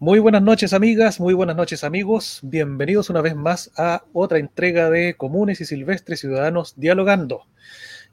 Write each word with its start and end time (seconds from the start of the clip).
Muy 0.00 0.20
buenas 0.20 0.42
noches 0.42 0.74
amigas, 0.74 1.18
muy 1.18 1.34
buenas 1.34 1.56
noches 1.56 1.82
amigos. 1.82 2.38
Bienvenidos 2.44 3.10
una 3.10 3.20
vez 3.20 3.34
más 3.34 3.72
a 3.76 4.04
otra 4.12 4.38
entrega 4.38 4.90
de 4.90 5.14
Comunes 5.14 5.60
y 5.60 5.64
Silvestres 5.64 6.20
Ciudadanos 6.20 6.74
Dialogando. 6.76 7.46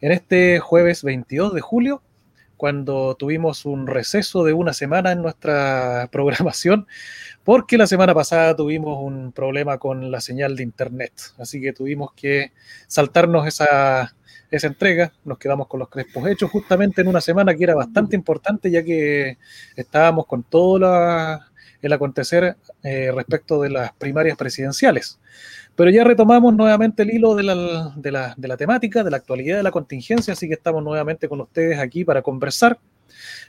En 0.01 0.11
este 0.11 0.57
jueves 0.57 1.03
22 1.03 1.53
de 1.53 1.61
julio, 1.61 2.01
cuando 2.57 3.13
tuvimos 3.13 3.65
un 3.65 3.85
receso 3.85 4.43
de 4.43 4.53
una 4.53 4.73
semana 4.73 5.11
en 5.11 5.21
nuestra 5.21 6.10
programación, 6.12 6.87
porque 7.44 7.78
la 7.78 7.86
semana 7.86 8.15
pasada 8.15 8.56
tuvimos 8.56 8.97
un 8.99 9.31
problema 9.31 9.78
con 9.78 10.10
la 10.10 10.22
señal 10.22 10.56
de 10.56 10.63
internet. 10.63 11.13
Así 11.38 11.62
que 11.62 11.72
tuvimos 11.72 12.13
que 12.13 12.52
saltarnos 12.88 13.46
esa, 13.46 14.15
esa 14.49 14.65
entrega. 14.65 15.13
Nos 15.24 15.38
quedamos 15.38 15.67
con 15.67 15.81
los 15.81 15.90
crespos 15.90 16.27
hechos 16.27 16.49
justamente 16.49 17.02
en 17.02 17.09
una 17.09 17.22
semana 17.22 17.54
que 17.54 17.63
era 17.63 17.76
bastante 17.76 18.16
importante, 18.16 18.72
ya 18.72 18.84
que 18.84 19.38
estábamos 19.76 20.26
con 20.26 20.41
todo 20.41 20.80
la 20.80 21.52
el 21.81 21.93
acontecer 21.93 22.57
eh, 22.84 23.11
respecto 23.13 23.61
de 23.61 23.70
las 23.70 23.93
primarias 23.93 24.38
presidenciales. 24.38 25.20
Pero 25.75 25.89
ya 25.89 26.03
retomamos 26.03 26.53
nuevamente 26.55 27.03
el 27.03 27.11
hilo 27.11 27.35
de 27.35 27.43
la, 27.43 27.93
de, 27.95 28.11
la, 28.11 28.34
de 28.38 28.48
la, 28.48 28.57
temática, 28.57 29.03
de 29.03 29.11
la 29.11 29.17
actualidad 29.17 29.57
de 29.57 29.63
la 29.63 29.71
contingencia, 29.71 30.34
así 30.34 30.48
que 30.48 30.53
estamos 30.53 30.84
nuevamente 30.84 31.27
con 31.27 31.41
ustedes 31.41 31.79
aquí 31.79 32.05
para 32.05 32.21
conversar 32.21 32.79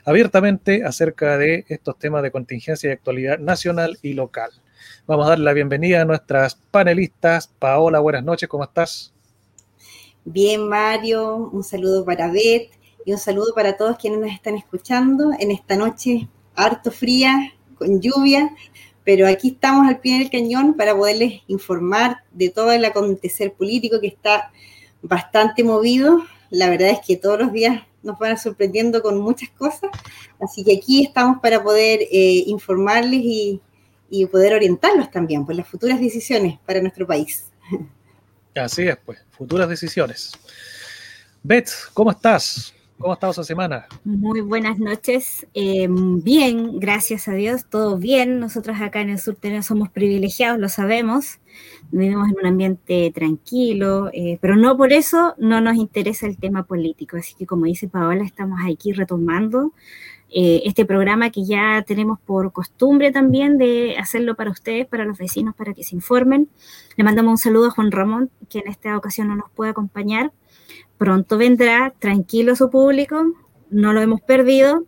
abiertamente 0.04 0.84
acerca 0.84 1.38
de 1.38 1.64
estos 1.68 1.98
temas 1.98 2.22
de 2.22 2.30
contingencia 2.30 2.88
y 2.88 2.92
actualidad 2.92 3.38
nacional 3.38 3.98
y 4.02 4.14
local. 4.14 4.50
Vamos 5.06 5.26
a 5.26 5.30
dar 5.30 5.38
la 5.38 5.52
bienvenida 5.52 6.02
a 6.02 6.04
nuestras 6.04 6.56
panelistas. 6.70 7.46
Paola, 7.46 8.00
buenas 8.00 8.24
noches, 8.24 8.48
¿cómo 8.48 8.64
estás? 8.64 9.12
Bien, 10.24 10.68
Mario, 10.68 11.36
un 11.52 11.62
saludo 11.62 12.04
para 12.04 12.28
Beth 12.30 12.70
y 13.04 13.12
un 13.12 13.18
saludo 13.18 13.54
para 13.54 13.76
todos 13.76 13.96
quienes 13.96 14.18
nos 14.18 14.32
están 14.32 14.56
escuchando 14.56 15.30
en 15.38 15.52
esta 15.52 15.76
noche 15.76 16.28
harto 16.56 16.90
fría 16.90 17.52
con 17.78 18.00
lluvia, 18.00 18.50
pero 19.04 19.28
aquí 19.28 19.48
estamos 19.48 19.86
al 19.88 20.00
pie 20.00 20.18
del 20.18 20.30
cañón 20.30 20.74
para 20.74 20.96
poderles 20.96 21.42
informar 21.46 22.24
de 22.32 22.50
todo 22.50 22.72
el 22.72 22.84
acontecer 22.84 23.52
político 23.52 24.00
que 24.00 24.08
está 24.08 24.50
bastante 25.02 25.62
movido. 25.62 26.22
La 26.50 26.68
verdad 26.70 26.90
es 26.90 27.00
que 27.06 27.16
todos 27.16 27.38
los 27.38 27.52
días 27.52 27.82
nos 28.02 28.18
van 28.18 28.38
sorprendiendo 28.38 29.02
con 29.02 29.20
muchas 29.20 29.50
cosas, 29.50 29.90
así 30.40 30.64
que 30.64 30.76
aquí 30.76 31.04
estamos 31.04 31.40
para 31.40 31.62
poder 31.62 32.00
eh, 32.02 32.44
informarles 32.46 33.20
y, 33.22 33.60
y 34.10 34.26
poder 34.26 34.54
orientarlos 34.54 35.10
también 35.10 35.44
por 35.44 35.54
las 35.54 35.68
futuras 35.68 36.00
decisiones 36.00 36.58
para 36.64 36.80
nuestro 36.80 37.06
país. 37.06 37.50
Así 38.54 38.82
es, 38.88 38.96
pues, 39.04 39.18
futuras 39.30 39.68
decisiones. 39.68 40.32
Beth, 41.42 41.70
¿cómo 41.92 42.10
estás? 42.10 42.72
¿Cómo 42.98 43.12
ha 43.12 43.14
estado 43.14 43.32
esa 43.32 43.44
semana? 43.44 43.86
Muy 44.04 44.40
buenas 44.40 44.78
noches. 44.78 45.46
Eh, 45.52 45.86
bien, 45.90 46.80
gracias 46.80 47.28
a 47.28 47.32
Dios, 47.32 47.66
todo 47.66 47.98
bien. 47.98 48.40
Nosotros 48.40 48.80
acá 48.80 49.02
en 49.02 49.10
el 49.10 49.18
sur 49.18 49.36
somos 49.62 49.90
privilegiados, 49.90 50.58
lo 50.58 50.70
sabemos. 50.70 51.38
Vivimos 51.90 52.28
en 52.30 52.36
un 52.40 52.46
ambiente 52.46 53.12
tranquilo, 53.14 54.08
eh, 54.14 54.38
pero 54.40 54.56
no 54.56 54.78
por 54.78 54.94
eso 54.94 55.34
no 55.36 55.60
nos 55.60 55.76
interesa 55.76 56.26
el 56.26 56.38
tema 56.38 56.62
político. 56.62 57.18
Así 57.18 57.34
que 57.34 57.44
como 57.44 57.66
dice 57.66 57.86
Paola, 57.86 58.24
estamos 58.24 58.60
aquí 58.66 58.92
retomando 58.92 59.72
eh, 60.30 60.62
este 60.64 60.86
programa 60.86 61.30
que 61.30 61.44
ya 61.44 61.84
tenemos 61.86 62.18
por 62.18 62.50
costumbre 62.50 63.12
también 63.12 63.58
de 63.58 63.96
hacerlo 63.98 64.36
para 64.36 64.50
ustedes, 64.50 64.86
para 64.86 65.04
los 65.04 65.18
vecinos, 65.18 65.54
para 65.54 65.74
que 65.74 65.84
se 65.84 65.94
informen. 65.94 66.48
Le 66.96 67.04
mandamos 67.04 67.32
un 67.32 67.38
saludo 67.38 67.66
a 67.66 67.70
Juan 67.72 67.92
Ramón, 67.92 68.30
que 68.48 68.60
en 68.60 68.68
esta 68.68 68.96
ocasión 68.96 69.28
no 69.28 69.36
nos 69.36 69.50
puede 69.50 69.72
acompañar 69.72 70.32
pronto 70.98 71.38
vendrá, 71.38 71.94
tranquilo 71.98 72.56
su 72.56 72.70
público, 72.70 73.24
no 73.70 73.92
lo 73.92 74.00
hemos 74.00 74.20
perdido, 74.20 74.86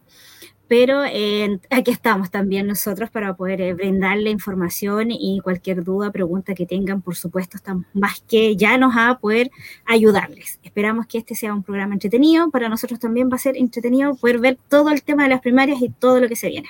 pero 0.69 1.03
eh, 1.05 1.59
aquí 1.71 1.91
estamos 1.91 2.31
también 2.31 2.67
nosotros 2.67 3.11
para 3.11 3.35
poder 3.35 3.61
eh, 3.63 3.73
brindarle 3.73 4.29
información 4.29 5.11
y 5.11 5.41
cualquier 5.43 5.83
duda, 5.83 6.13
pregunta 6.13 6.55
que 6.55 6.67
tengan, 6.67 7.01
por 7.01 7.17
supuesto, 7.17 7.57
estamos 7.57 7.87
más 7.95 8.21
que 8.29 8.55
llanos 8.55 8.93
a 8.97 9.19
poder 9.19 9.51
ayudarles. 9.87 10.61
Esperamos 10.63 11.07
que 11.07 11.19
este 11.19 11.35
sea 11.35 11.55
un 11.55 11.63
programa 11.63 11.95
entretenido, 11.95 12.51
para 12.51 12.69
nosotros 12.69 13.01
también 13.01 13.31
va 13.31 13.37
a 13.37 13.39
ser 13.39 13.57
entretenido 13.57 14.15
poder 14.15 14.39
ver 14.39 14.59
todo 14.69 14.91
el 14.91 15.03
tema 15.03 15.23
de 15.23 15.31
las 15.31 15.41
primarias 15.41 15.81
y 15.81 15.89
todo 15.89 16.21
lo 16.21 16.29
que 16.29 16.37
se 16.37 16.49
viene. 16.49 16.69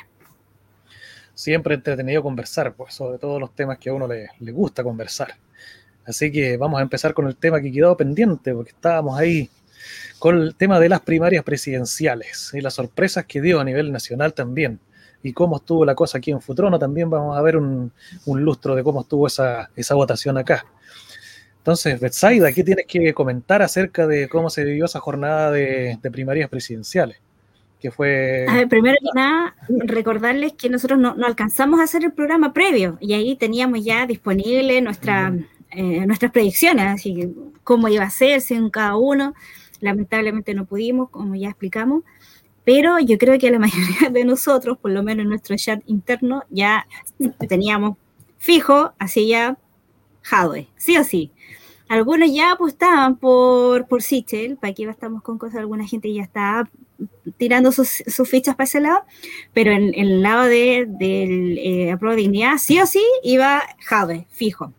Siempre 1.35 1.75
entretenido 1.75 2.23
conversar, 2.23 2.75
pues, 2.75 2.95
sobre 2.95 3.19
todos 3.19 3.41
los 3.41 3.55
temas 3.55 3.79
que 3.79 3.91
a 3.91 3.95
uno 3.95 4.09
le 4.09 4.53
gusta 4.53 4.83
conversar. 4.83 5.35
Así 6.09 6.33
que 6.33 6.57
vamos 6.57 6.81
a 6.81 6.83
empezar 6.83 7.13
con 7.13 7.27
el 7.27 7.37
tema 7.37 7.61
que 7.61 7.71
quedó 7.71 7.95
pendiente, 7.95 8.55
porque 8.55 8.71
estábamos 8.71 9.19
ahí 9.19 9.51
con 10.19 10.41
el 10.41 10.55
tema 10.55 10.81
de 10.81 10.89
las 10.89 11.01
primarias 11.01 11.45
presidenciales 11.45 12.51
y 12.55 12.63
las 12.63 12.75
sorpresas 12.75 13.27
que 13.27 13.43
dio 13.43 13.61
a 13.61 13.65
nivel 13.65 13.93
nacional 13.93 14.33
también. 14.33 14.81
Y 15.23 15.35
cómo 15.35 15.57
estuvo 15.57 15.85
la 15.85 15.95
cosa 15.95 16.19
aquí 16.19 16.31
en 16.31 16.41
Futrono, 16.41 16.79
también 16.79 17.11
vamos 17.11 17.37
a 17.37 17.43
ver 17.43 17.59
un, 17.59 17.93
lustro 18.27 18.75
de 18.75 18.83
cómo 18.83 19.03
estuvo 19.03 19.27
esa, 19.27 19.69
votación 19.91 20.39
acá. 20.39 20.65
Entonces, 21.59 22.01
Betsaida, 22.01 22.53
¿qué 22.53 22.65
tienes 22.65 22.87
que 22.87 23.13
comentar 23.13 23.61
acerca 23.61 24.07
de 24.07 24.29
cómo 24.29 24.49
se 24.49 24.65
vivió 24.65 24.87
esa 24.87 25.01
jornada 25.01 25.51
de, 25.51 25.99
primarias 26.11 26.49
presidenciales? 26.49 27.19
Que 27.79 27.91
fue... 27.91 28.47
A 28.49 28.55
ver, 28.55 28.69
primero 28.69 28.97
que 29.01 29.11
nada, 29.15 29.55
recordarles 29.69 30.55
que 30.55 30.71
nosotros 30.71 30.99
no, 30.99 31.15
alcanzamos 31.25 31.81
a 31.81 31.83
hacer 31.83 32.03
el 32.03 32.13
programa 32.13 32.55
previo 32.55 32.97
y 33.01 33.13
ahí 33.13 33.37
teníamos 33.37 33.85
ya 33.85 34.07
disponible 34.07 34.81
nuestra, 34.81 35.33
eh, 35.71 36.07
nuestras 36.07 36.33
predicciones, 36.33 36.87
así 36.87 37.35
cómo 37.65 37.89
iba 37.89 38.05
a 38.05 38.11
ser 38.11 38.41
según 38.41 38.71
cada 38.71 38.97
uno. 38.97 39.35
Lamentablemente 39.81 40.55
no 40.55 40.65
pudimos, 40.65 41.11
como 41.11 41.35
ya 41.35 41.49
explicamos, 41.49 42.03
pero 42.65 42.99
yo 42.99 43.19
creo 43.19 43.39
que 43.39 43.51
la 43.51 43.59
mayoría 43.59 44.11
de 44.11 44.25
nosotros, 44.25 44.79
por 44.79 44.91
lo 44.91 45.03
menos 45.03 45.25
en 45.25 45.31
nuestro 45.31 45.57
chat 45.57 45.83
interno, 45.87 46.45
ya 46.51 46.87
teníamos 47.49 47.97
fijo, 48.39 48.93
así 48.99 49.29
ya, 49.29 49.59
Hadwe, 50.31 50.69
sí 50.77 50.97
o 50.97 51.05
sí. 51.05 51.33
Algunos 51.89 52.31
ya 52.33 52.53
apostaban 52.53 53.17
por, 53.17 53.87
por 53.87 54.03
Sichel, 54.03 54.59
para 54.59 54.73
aquí 54.73 54.85
estamos 54.85 55.23
con 55.23 55.39
cosas, 55.39 55.61
alguna 55.61 55.87
gente 55.87 56.13
ya 56.13 56.23
estaba 56.23 56.69
tirando 57.37 57.73
sus, 57.73 58.03
fichas 58.29 58.55
para 58.57 58.65
ese 58.65 58.81
lado, 58.81 59.05
pero 59.55 59.73
en, 59.73 59.95
el 59.95 60.23
lado 60.23 60.45
de, 60.45 60.87
del 60.87 61.59
eh, 61.59 61.97
de 61.99 62.17
dignidad, 62.17 62.59
sí 62.59 62.79
o 62.81 62.87
sí, 62.87 63.03
iba 63.23 63.63
Jade, 63.81 64.27
fijo. 64.31 64.73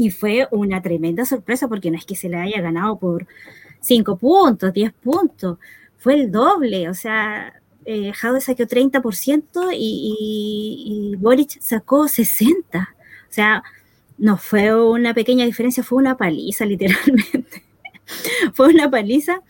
Y 0.00 0.12
fue 0.12 0.46
una 0.52 0.80
tremenda 0.80 1.24
sorpresa 1.24 1.66
porque 1.66 1.90
no 1.90 1.98
es 1.98 2.06
que 2.06 2.14
se 2.14 2.28
le 2.28 2.36
haya 2.36 2.60
ganado 2.60 3.00
por 3.00 3.26
5 3.80 4.16
puntos, 4.16 4.72
10 4.72 4.92
puntos, 4.92 5.58
fue 5.96 6.14
el 6.14 6.30
doble, 6.30 6.88
o 6.88 6.94
sea, 6.94 7.60
eh, 7.84 8.12
Jade 8.12 8.40
sacó 8.40 8.62
30% 8.62 9.72
y, 9.74 11.12
y, 11.12 11.16
Boric 11.16 11.60
sacó 11.60 12.04
60%. 12.04 12.54
O 12.74 12.86
sea, 13.28 13.64
no 14.18 14.36
fue 14.36 14.72
una 14.72 15.14
pequeña 15.14 15.44
diferencia, 15.44 15.82
fue 15.82 15.98
una 15.98 16.16
paliza, 16.16 16.64
literalmente. 16.64 17.64
fue 18.54 18.68
una 18.68 18.88
paliza 18.88 19.42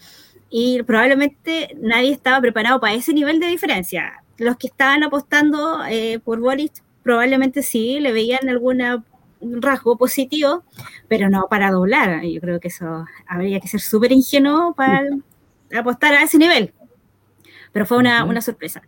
y 0.48 0.82
probablemente 0.82 1.76
nadie 1.78 2.12
estaba 2.12 2.40
preparado 2.40 2.80
para 2.80 2.94
ese 2.94 3.12
nivel 3.12 3.38
de 3.38 3.48
diferencia. 3.48 4.22
Los 4.38 4.56
que 4.56 4.68
estaban 4.68 5.02
apostando 5.02 5.84
eh, 5.90 6.20
por 6.24 6.40
Boric 6.40 6.72
probablemente 7.02 7.62
sí 7.62 8.00
le 8.00 8.12
veían 8.12 8.48
alguna 8.48 9.04
un 9.40 9.62
rasgo 9.62 9.96
positivo, 9.96 10.64
pero 11.08 11.28
no 11.28 11.46
para 11.48 11.70
doblar. 11.70 12.22
Yo 12.24 12.40
creo 12.40 12.60
que 12.60 12.68
eso 12.68 13.06
habría 13.26 13.60
que 13.60 13.68
ser 13.68 13.80
súper 13.80 14.12
ingenuo 14.12 14.74
para 14.74 15.02
apostar 15.76 16.14
a 16.14 16.22
ese 16.22 16.38
nivel. 16.38 16.72
Pero 17.72 17.86
fue 17.86 17.98
una, 17.98 18.24
una 18.24 18.40
sorpresa. 18.40 18.82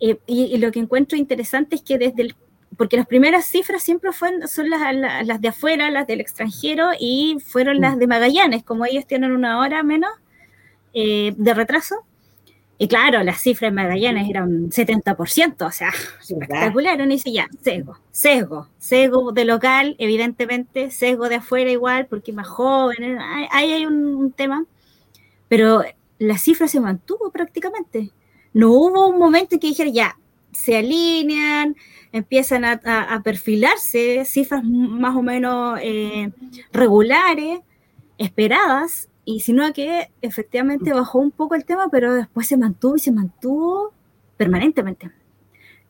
Eh, 0.00 0.18
y, 0.26 0.56
lo 0.58 0.72
que 0.72 0.80
encuentro 0.80 1.16
interesante 1.16 1.76
es 1.76 1.82
que 1.82 1.98
desde 1.98 2.22
el, 2.22 2.36
porque 2.76 2.96
las 2.96 3.06
primeras 3.06 3.46
cifras 3.46 3.82
siempre 3.82 4.12
fueron, 4.12 4.48
son 4.48 4.70
las, 4.70 4.94
las, 5.26 5.40
de 5.40 5.48
afuera, 5.48 5.90
las 5.90 6.06
del 6.06 6.20
extranjero, 6.20 6.90
y 6.98 7.38
fueron 7.46 7.80
las 7.80 7.98
de 7.98 8.06
Magallanes, 8.06 8.64
como 8.64 8.84
ellos 8.84 9.06
tienen 9.06 9.32
una 9.32 9.58
hora 9.60 9.82
menos 9.82 10.10
eh, 10.92 11.34
de 11.36 11.54
retraso, 11.54 12.04
y 12.76 12.88
claro, 12.88 13.22
las 13.22 13.40
cifras 13.40 13.68
en 13.68 13.76
Magallanes 13.76 14.28
eran 14.28 14.70
70%, 14.70 15.66
o 15.66 15.70
sea, 15.70 15.92
espectacular. 16.20 17.00
Uno 17.00 17.10
dice 17.10 17.32
ya, 17.32 17.48
sesgo, 17.62 17.98
sesgo, 18.10 18.68
sesgo 18.78 19.30
de 19.30 19.44
local, 19.44 19.94
evidentemente, 19.98 20.90
sesgo 20.90 21.28
de 21.28 21.36
afuera 21.36 21.70
igual, 21.70 22.06
porque 22.06 22.32
más 22.32 22.48
jóvenes, 22.48 23.18
ahí 23.52 23.72
hay 23.72 23.86
un, 23.86 24.32
tema. 24.32 24.64
Pero 25.48 25.84
la 26.18 26.36
cifra 26.36 26.66
se 26.66 26.80
mantuvo 26.80 27.30
prácticamente. 27.30 28.10
No 28.52 28.72
hubo 28.72 29.08
un 29.08 29.18
momento 29.18 29.54
en 29.54 29.60
que 29.60 29.68
dijera 29.68 29.90
ya, 29.90 30.18
se 30.50 30.76
alinean, 30.76 31.76
empiezan 32.10 32.64
a, 32.64 33.22
perfilarse 33.22 34.24
cifras 34.24 34.64
más 34.64 35.14
o 35.14 35.22
menos 35.22 35.78
eh, 35.80 36.30
regulares, 36.72 37.60
esperadas, 38.18 39.08
y 39.24 39.40
sino 39.40 39.72
que 39.72 40.10
efectivamente 40.22 40.92
bajó 40.92 41.18
un 41.18 41.30
poco 41.30 41.54
el 41.54 41.64
tema, 41.64 41.88
pero 41.90 42.14
después 42.14 42.46
se 42.46 42.56
mantuvo 42.56 42.96
y 42.96 43.00
se 43.00 43.12
mantuvo 43.12 43.92
permanentemente. 44.36 45.10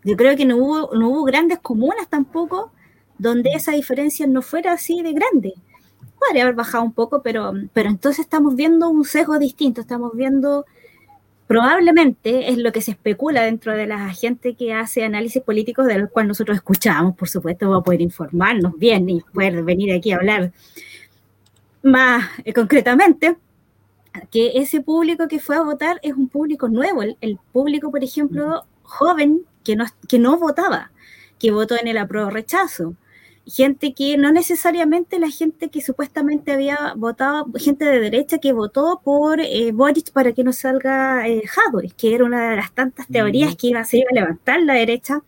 Yo 0.04 0.16
creo 0.16 0.36
que 0.36 0.44
no 0.44 0.56
hubo, 0.56 0.94
no 0.94 1.08
hubo 1.08 1.24
grandes 1.24 1.58
comunas 1.60 2.08
tampoco 2.08 2.70
donde 3.18 3.50
esa 3.50 3.72
diferencia 3.72 4.26
no 4.26 4.42
fuera 4.42 4.72
así 4.72 5.02
de 5.02 5.12
grande. 5.12 5.54
Podría 6.18 6.44
haber 6.44 6.54
bajado 6.54 6.84
un 6.84 6.92
poco, 6.92 7.22
pero, 7.22 7.52
pero 7.72 7.88
entonces 7.88 8.20
estamos 8.20 8.54
viendo 8.54 8.88
un 8.88 9.04
sesgo 9.04 9.38
distinto, 9.38 9.80
estamos 9.80 10.12
viendo 10.14 10.64
probablemente 11.46 12.50
es 12.50 12.58
lo 12.58 12.72
que 12.72 12.80
se 12.80 12.92
especula 12.92 13.42
dentro 13.42 13.72
de 13.72 13.86
la 13.86 14.10
gente 14.10 14.54
que 14.54 14.72
hace 14.72 15.04
análisis 15.04 15.42
políticos, 15.42 15.86
de 15.86 15.98
los 15.98 16.10
cuales 16.10 16.28
nosotros 16.28 16.56
escuchamos, 16.56 17.16
por 17.16 17.28
supuesto, 17.28 17.68
va 17.68 17.78
a 17.78 17.82
poder 17.82 18.00
informarnos 18.00 18.78
bien 18.78 19.08
y 19.10 19.20
poder 19.20 19.62
venir 19.62 19.92
aquí 19.92 20.12
a 20.12 20.16
hablar 20.16 20.52
más 21.84 22.28
eh, 22.44 22.52
concretamente, 22.52 23.36
que 24.30 24.52
ese 24.58 24.80
público 24.80 25.28
que 25.28 25.40
fue 25.40 25.56
a 25.56 25.62
votar 25.62 26.00
es 26.02 26.14
un 26.14 26.28
público 26.28 26.68
nuevo, 26.68 27.02
el, 27.02 27.38
público, 27.52 27.90
por 27.90 28.02
ejemplo, 28.02 28.64
joven 28.82 29.42
que 29.64 29.76
no, 29.76 29.86
que 30.08 30.18
no 30.18 30.38
votaba, 30.38 30.90
que 31.38 31.50
votó 31.50 31.76
en 31.76 31.88
el 31.88 31.98
apruebo 31.98 32.30
rechazo 32.30 32.96
gente 33.46 33.92
que 33.92 34.16
no 34.16 34.32
necesariamente 34.32 35.18
la 35.18 35.28
gente 35.28 35.68
que 35.68 35.82
supuestamente 35.82 36.52
había 36.52 36.94
votado, 36.96 37.46
gente 37.56 37.84
de 37.84 38.00
derecha 38.00 38.38
que 38.38 38.52
votó 38.52 39.00
por 39.04 39.40
eh, 39.40 39.70
Boric 39.72 40.12
para 40.12 40.32
que 40.32 40.44
no 40.44 40.52
salga 40.52 41.28
eh, 41.28 41.42
que 41.96 42.14
era 42.14 42.24
una 42.24 42.50
de 42.50 42.56
las 42.56 42.72
tantas 42.72 43.06
teorías 43.08 43.54
que 43.56 43.68
iba, 43.68 43.84
se 43.84 43.98
iba 43.98 44.08
a 44.10 44.14
levantar 44.14 44.62
la 44.62 44.74
derecha. 44.74 45.22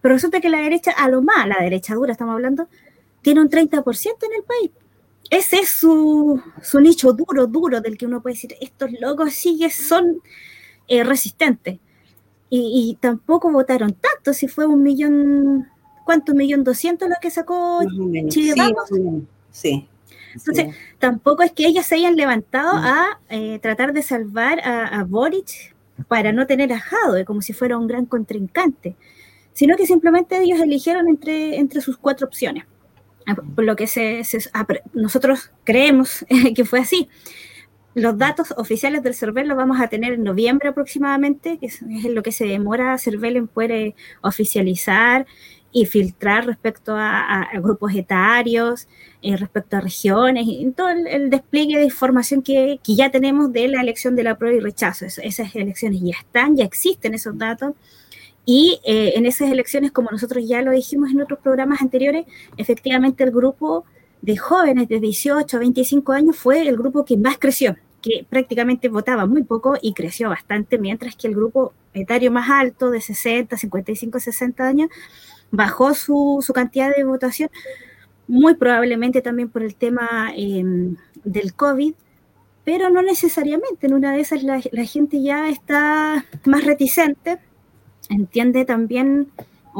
Pero 0.00 0.14
resulta 0.14 0.40
que 0.40 0.48
la 0.48 0.58
derecha, 0.58 0.92
a 0.92 1.08
lo 1.08 1.22
más, 1.22 1.48
la 1.48 1.56
derecha 1.60 1.94
dura 1.94 2.12
estamos 2.12 2.34
hablando, 2.34 2.68
tiene 3.22 3.40
un 3.40 3.48
30% 3.48 3.82
en 4.22 4.32
el 4.36 4.42
país. 4.44 4.70
Ese 5.30 5.58
es 5.58 5.68
su, 5.68 6.40
su, 6.62 6.80
nicho 6.80 7.12
duro, 7.12 7.46
duro, 7.46 7.80
del 7.80 7.98
que 7.98 8.06
uno 8.06 8.22
puede 8.22 8.34
decir, 8.34 8.54
estos 8.60 8.90
locos 9.00 9.34
sí 9.34 9.58
que 9.58 9.70
son 9.70 10.22
eh, 10.86 11.04
resistentes. 11.04 11.78
Y, 12.50 12.90
y, 12.90 12.94
tampoco 12.98 13.52
votaron 13.52 13.92
tanto, 13.94 14.32
si 14.32 14.48
fue 14.48 14.66
un 14.66 14.82
millón 14.82 15.66
¿cuánto? 16.08 16.32
¿Un 16.32 16.38
millón 16.38 16.64
doscientos 16.64 17.06
lo 17.06 17.16
que 17.20 17.30
sacó 17.30 17.82
Chile 18.30 18.54
sí, 19.50 19.86
Entonces, 20.32 20.74
tampoco 20.98 21.42
es 21.42 21.52
que 21.52 21.66
ellos 21.66 21.84
se 21.84 21.96
hayan 21.96 22.16
levantado 22.16 22.70
a 22.72 23.20
eh, 23.28 23.58
tratar 23.58 23.92
de 23.92 24.02
salvar 24.02 24.58
a, 24.64 25.04
Boric 25.04 25.74
para 26.08 26.32
no 26.32 26.46
tener 26.46 26.72
a 26.72 26.80
Jadwe, 26.80 27.26
como 27.26 27.42
si 27.42 27.52
fuera 27.52 27.76
un 27.76 27.86
gran 27.86 28.06
contrincante, 28.06 28.96
sino 29.52 29.76
que 29.76 29.86
simplemente 29.86 30.40
ellos 30.40 30.58
eligieron 30.60 31.08
entre, 31.08 31.58
entre 31.58 31.82
sus 31.82 31.98
cuatro 31.98 32.26
opciones. 32.26 32.64
Ah, 33.28 33.34
por 33.34 33.64
lo 33.64 33.76
que 33.76 33.86
se, 33.86 34.22
nosotros 34.94 35.50
creemos 35.64 36.24
que 36.56 36.64
fue 36.64 36.80
así. 36.80 37.08
Los 37.94 38.16
datos 38.16 38.54
oficiales 38.56 39.02
del 39.02 39.14
CERVEL 39.14 39.48
los 39.48 39.56
vamos 39.56 39.80
a 39.80 39.88
tener 39.88 40.14
en 40.14 40.22
noviembre 40.22 40.70
aproximadamente, 40.70 41.58
que 41.58 41.66
es, 41.66 41.82
lo 41.82 42.22
que 42.22 42.32
se 42.32 42.46
demora 42.46 42.96
CERVEL 42.96 43.36
en 43.36 43.48
poder 43.48 43.72
eh, 43.72 43.94
oficializar 44.22 45.26
y 45.72 45.84
filtrar 45.84 46.46
respecto 46.46 46.94
a, 46.96 47.46
grupos 47.56 47.94
etarios, 47.94 48.88
eh, 49.20 49.36
respecto 49.36 49.76
a 49.76 49.80
regiones, 49.80 50.44
y 50.46 50.70
todo 50.70 50.88
el, 50.88 51.28
despliegue 51.28 51.76
de 51.76 51.84
información 51.84 52.42
que, 52.42 52.80
que, 52.82 52.94
ya 52.94 53.10
tenemos 53.10 53.52
de 53.52 53.68
la 53.68 53.82
elección 53.82 54.16
de 54.16 54.22
la 54.22 54.38
prueba 54.38 54.56
y 54.56 54.60
rechazo. 54.60 55.04
esas 55.04 55.54
elecciones 55.54 56.00
ya 56.00 56.16
están, 56.18 56.56
ya 56.56 56.64
existen 56.64 57.12
esos 57.12 57.36
datos. 57.36 57.74
Y 58.50 58.80
eh, 58.86 59.12
en 59.14 59.26
esas 59.26 59.50
elecciones, 59.50 59.92
como 59.92 60.10
nosotros 60.10 60.42
ya 60.48 60.62
lo 60.62 60.70
dijimos 60.70 61.10
en 61.10 61.20
otros 61.20 61.38
programas 61.40 61.82
anteriores, 61.82 62.24
efectivamente 62.56 63.22
el 63.22 63.30
grupo 63.30 63.84
de 64.22 64.38
jóvenes 64.38 64.88
de 64.88 65.00
18 65.00 65.54
a 65.54 65.60
25 65.60 66.12
años 66.12 66.36
fue 66.36 66.66
el 66.66 66.78
grupo 66.78 67.04
que 67.04 67.18
más 67.18 67.36
creció, 67.36 67.76
que 68.00 68.24
prácticamente 68.26 68.88
votaba 68.88 69.26
muy 69.26 69.44
poco 69.44 69.76
y 69.82 69.92
creció 69.92 70.30
bastante, 70.30 70.78
mientras 70.78 71.14
que 71.14 71.28
el 71.28 71.34
grupo 71.34 71.74
etario 71.92 72.30
más 72.30 72.48
alto, 72.48 72.90
de 72.90 73.02
60, 73.02 73.54
55, 73.58 74.18
60 74.18 74.66
años, 74.66 74.88
bajó 75.50 75.92
su, 75.92 76.42
cantidad 76.54 76.96
de 76.96 77.04
votación, 77.04 77.50
muy 78.28 78.54
probablemente 78.54 79.20
también 79.20 79.50
por 79.50 79.62
el 79.62 79.74
tema 79.74 80.32
em, 80.34 80.96
del 81.22 81.52
COVID, 81.52 81.92
pero 82.64 82.88
no 82.88 83.02
necesariamente. 83.02 83.88
En 83.88 83.92
una 83.92 84.12
de 84.12 84.20
esas 84.20 84.42
la, 84.42 84.60
gente 84.86 85.22
ya 85.22 85.50
está 85.50 86.24
más 86.46 86.64
reticente, 86.64 87.40
entiende 88.08 88.64
también 88.64 89.28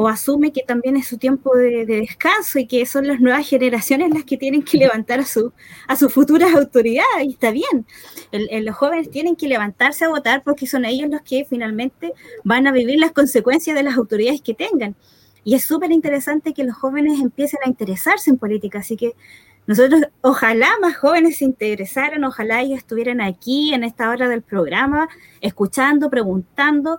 o 0.01 0.07
asume 0.07 0.53
que 0.53 0.63
también 0.63 0.97
es 0.97 1.09
su 1.09 1.19
tiempo 1.19 1.57
de, 1.57 1.85
descanso 1.85 2.61
y 2.61 2.67
que 2.69 2.87
son 2.87 3.09
las 3.09 3.21
nuevas 3.21 3.49
generaciones 3.49 4.15
las 4.15 4.23
que 4.23 4.37
tienen 4.37 4.63
que 4.63 4.79
levantar 4.79 5.19
a, 5.19 5.25
su, 5.25 5.53
a 5.89 5.97
sus 5.97 6.13
futuras 6.13 6.55
autoridades, 6.55 7.25
y 7.25 7.31
está 7.33 7.51
bien. 7.51 7.85
los 8.31 8.77
jóvenes 8.77 9.11
tienen 9.11 9.35
que 9.35 9.49
levantarse 9.49 10.05
a 10.05 10.09
votar 10.09 10.45
porque 10.45 10.69
son 10.69 10.85
ellos 10.85 11.11
los 11.11 11.23
que 11.23 11.45
finalmente 11.45 12.13
van 12.45 12.69
a 12.69 12.73
vivir 12.73 13.01
las 13.01 13.11
consecuencias 13.11 13.75
de 13.75 13.83
las 13.83 13.97
autoridades 13.97 14.41
que 14.41 14.55
tengan. 14.55 14.95
Y 15.43 15.57
es 15.57 15.65
súper 15.65 15.91
interesante 15.91 16.53
que 16.53 16.63
los 16.63 16.77
jóvenes 16.77 17.21
empiecen 17.21 17.59
a 17.65 17.69
interesarse 17.69 18.31
en 18.31 18.39
política, 18.39 18.79
así 18.79 18.97
que 18.97 19.15
nosotros, 19.67 20.03
ojalá 20.21 20.71
más 20.81 20.97
jóvenes 20.97 21.39
se 21.39 21.45
interesaran, 21.45 22.25
ojalá 22.25 22.63
ellos 22.63 22.79
estuvieran 22.79 23.21
aquí 23.21 23.75
en 23.75 23.85
esta 23.85 24.09
hora 24.09 24.29
del 24.29 24.43
programa, 24.43 25.09
escuchando, 25.41 26.09
preguntando 26.09 26.99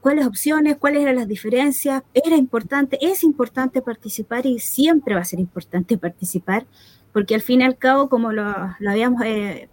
cuáles 0.00 0.26
opciones, 0.26 0.76
cuáles 0.76 1.02
eran 1.02 1.16
las 1.16 1.28
diferencias. 1.28 2.02
Era 2.14 2.36
importante, 2.36 2.98
es 3.00 3.24
importante 3.24 3.82
participar 3.82 4.46
y 4.46 4.58
siempre 4.58 5.14
va 5.14 5.20
a 5.20 5.24
ser 5.24 5.40
importante 5.40 5.98
participar, 6.06 6.66
porque 7.12 7.34
al 7.34 7.42
fin 7.42 7.60
y 7.60 7.64
al 7.64 7.76
cabo, 7.76 8.08
como 8.08 8.32
lo, 8.32 8.44
habíamos 8.88 9.22
eh, 9.24 9.68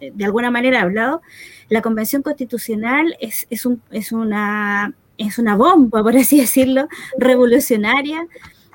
de 0.00 0.24
alguna 0.24 0.50
manera 0.50 0.82
hablado, 0.82 1.22
la 1.68 1.82
Convención 1.82 2.22
Constitucional 2.22 3.16
es, 3.20 3.46
es, 3.50 3.66
un, 3.66 3.82
es 3.90 4.12
una 4.12 4.94
es 5.16 5.38
una 5.38 5.56
bomba, 5.56 6.02
por 6.02 6.16
así 6.16 6.40
decirlo, 6.40 6.88
revolucionaria 7.18 8.26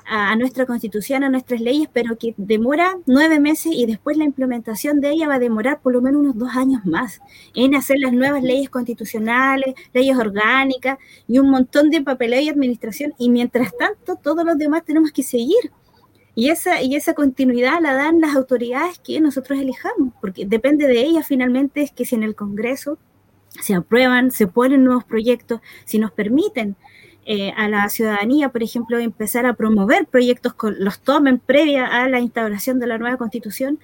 a, 0.06 0.34
nuestra 0.36 0.66
constitución, 0.66 1.24
a 1.24 1.28
nuestras 1.28 1.60
leyes, 1.60 1.88
pero 1.92 2.16
que 2.18 2.34
demora 2.36 2.96
nueve 3.06 3.40
meses 3.40 3.72
y 3.74 3.86
después 3.86 4.16
la 4.16 4.24
implementación 4.24 5.00
de 5.00 5.10
ella 5.10 5.28
va 5.28 5.34
a 5.34 5.38
demorar 5.38 5.80
por 5.80 5.92
lo 5.92 6.00
menos 6.00 6.20
unos 6.20 6.38
dos 6.38 6.50
años 6.56 6.84
más 6.84 7.20
en 7.54 7.74
hacer 7.74 7.98
las 7.98 8.12
nuevas 8.12 8.42
leyes 8.42 8.70
constitucionales, 8.70 9.74
leyes 9.92 10.16
orgánicas 10.16 10.98
y 11.26 11.38
un 11.38 11.50
montón 11.50 11.90
de 11.90 12.02
papeleo 12.02 12.40
y 12.40 12.48
administración. 12.48 13.14
Y 13.18 13.30
mientras 13.30 13.76
tanto, 13.76 14.16
todos 14.16 14.44
los 14.44 14.58
demás 14.58 14.84
tenemos 14.84 15.12
que 15.12 15.22
seguir. 15.22 15.72
Y 16.34 16.50
esa, 16.50 16.80
y 16.82 16.94
esa 16.94 17.14
continuidad 17.14 17.80
la 17.82 17.92
dan 17.94 18.20
las 18.20 18.36
autoridades 18.36 18.98
que 18.98 19.20
nosotros 19.20 19.58
elijamos, 19.58 20.14
porque 20.20 20.46
depende 20.46 20.86
de 20.86 21.00
ellas 21.00 21.26
finalmente 21.26 21.82
es 21.82 21.90
que 21.90 22.04
si 22.04 22.14
en 22.14 22.22
el 22.22 22.34
Congreso 22.34 22.98
se 23.60 23.74
aprueban, 23.74 24.30
se 24.30 24.46
ponen 24.46 24.84
nuevos 24.84 25.04
proyectos, 25.04 25.60
si 25.84 25.98
nos 25.98 26.12
permiten 26.12 26.76
eh, 27.26 27.52
a 27.56 27.68
la 27.68 27.88
ciudadanía, 27.88 28.48
por 28.48 28.62
ejemplo, 28.62 28.98
empezar 28.98 29.46
a 29.46 29.54
promover 29.54 30.06
proyectos, 30.06 30.54
que 30.54 30.70
los 30.70 31.00
tomen 31.00 31.38
previa 31.38 31.86
a 31.86 32.08
la 32.08 32.20
instauración 32.20 32.78
de 32.80 32.86
la 32.86 32.98
nueva 32.98 33.16
constitución, 33.16 33.78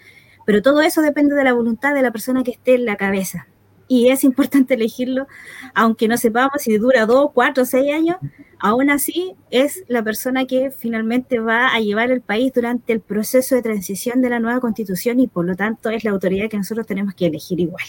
pero 0.46 0.62
todo 0.62 0.80
eso 0.80 1.02
depende 1.02 1.34
de 1.34 1.44
la 1.44 1.52
voluntad 1.52 1.94
de 1.94 2.02
la 2.02 2.10
persona 2.10 2.42
que 2.42 2.52
esté 2.52 2.74
en 2.74 2.86
la 2.86 2.96
cabeza. 2.96 3.46
Y 3.88 4.08
es 4.08 4.24
importante 4.24 4.74
elegirlo, 4.74 5.26
aunque 5.74 6.08
no 6.08 6.16
sepamos 6.16 6.62
si 6.62 6.78
dura 6.78 7.06
dos, 7.06 7.30
cuatro, 7.34 7.64
seis 7.64 7.92
años, 7.92 8.16
aún 8.58 8.90
así 8.90 9.34
es 9.50 9.84
la 9.88 10.02
persona 10.02 10.46
que 10.46 10.70
finalmente 10.70 11.38
va 11.38 11.68
a 11.68 11.80
llevar 11.80 12.10
el 12.10 12.22
país 12.22 12.52
durante 12.54 12.92
el 12.92 13.00
proceso 13.00 13.54
de 13.54 13.62
transición 13.62 14.22
de 14.22 14.30
la 14.30 14.40
nueva 14.40 14.60
constitución 14.60 15.20
y 15.20 15.26
por 15.26 15.44
lo 15.44 15.56
tanto 15.56 15.90
es 15.90 16.04
la 16.04 16.10
autoridad 16.10 16.48
que 16.48 16.56
nosotros 16.56 16.86
tenemos 16.86 17.14
que 17.14 17.26
elegir 17.26 17.60
igual. 17.60 17.84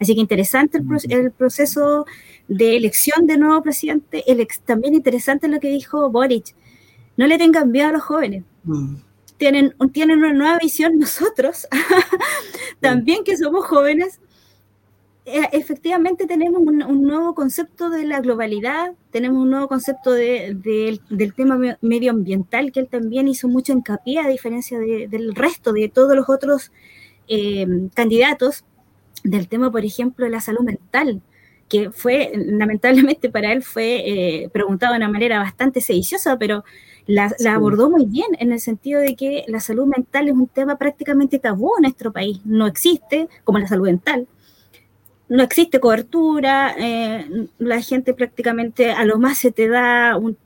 Así 0.00 0.14
que 0.14 0.20
interesante 0.22 0.80
el, 1.10 1.30
proceso 1.30 2.06
de 2.50 2.76
elección 2.76 3.26
de 3.26 3.38
nuevo 3.38 3.62
presidente. 3.62 4.24
también 4.66 4.94
interesante 4.94 5.48
lo 5.48 5.60
que 5.60 5.70
dijo 5.70 6.10
Boric. 6.10 6.54
No 7.16 7.26
le 7.26 7.38
tengan 7.38 7.70
miedo 7.70 7.88
a 7.88 7.92
los 7.92 8.02
jóvenes. 8.02 8.44
Mm. 8.64 8.96
Tienen, 9.36 9.74
tienen 9.92 10.18
una 10.18 10.32
nueva 10.32 10.58
visión 10.58 10.98
nosotros, 10.98 11.66
también 12.80 13.24
que 13.24 13.36
somos 13.36 13.64
jóvenes. 13.64 14.20
Eh, 15.24 15.48
efectivamente 15.52 16.26
tenemos 16.26 16.60
un, 16.60 17.02
nuevo 17.02 17.34
concepto 17.34 17.88
de 17.88 18.04
la 18.04 18.20
globalidad, 18.20 18.94
tenemos 19.12 19.42
un 19.42 19.50
nuevo 19.50 19.68
concepto 19.68 20.12
del 20.12 21.00
tema 21.36 21.58
medioambiental 21.80 22.72
que 22.72 22.80
él 22.80 22.88
también 22.88 23.28
hizo 23.28 23.46
mucho 23.46 23.72
hincapié 23.72 24.18
a 24.18 24.28
diferencia 24.28 24.78
del 24.78 25.34
resto 25.34 25.72
de 25.72 25.88
todos 25.88 26.16
los 26.16 26.28
otros 26.28 26.72
eh, 27.28 27.66
candidatos 27.94 28.64
del 29.22 29.46
tema, 29.46 29.70
por 29.70 29.84
ejemplo, 29.84 30.24
de 30.24 30.32
la 30.32 30.40
salud 30.40 30.62
mental, 30.62 31.22
que 31.70 31.90
fue, 31.92 32.32
lamentablemente 32.34 33.30
para 33.30 33.52
él 33.52 33.62
fue 33.62 34.02
eh, 34.04 34.50
preguntado 34.50 34.92
de 34.92 34.98
una 34.98 35.08
manera 35.08 35.38
bastante 35.38 35.80
sediciosa, 35.80 36.36
pero 36.36 36.64
la, 37.06 37.32
abordó 37.48 37.88
muy 37.88 38.06
bien 38.06 38.26
en 38.38 38.52
el 38.52 38.60
sentido 38.60 39.00
de 39.00 39.14
que 39.14 39.44
la 39.46 39.60
salud 39.60 39.86
mental 39.86 40.28
es 40.28 40.34
un 40.34 40.48
tema 40.48 40.76
prácticamente 40.76 41.38
tabú 41.38 41.72
en 41.78 41.82
nuestro 41.82 42.12
país. 42.12 42.40
No 42.44 42.66
existe, 42.66 43.28
como 43.44 43.58
la 43.58 43.68
salud 43.68 43.86
mental, 43.86 44.26
no 45.28 45.44
existe 45.44 45.78
cobertura, 45.78 46.74
eh, 46.76 47.48
la 47.58 47.80
gente 47.80 48.14
prácticamente 48.14 48.90
a 48.90 49.04
lo 49.04 49.18
más 49.18 49.38
se 49.38 49.52
te 49.52 49.68
da 49.68 50.16
un, 50.16 50.36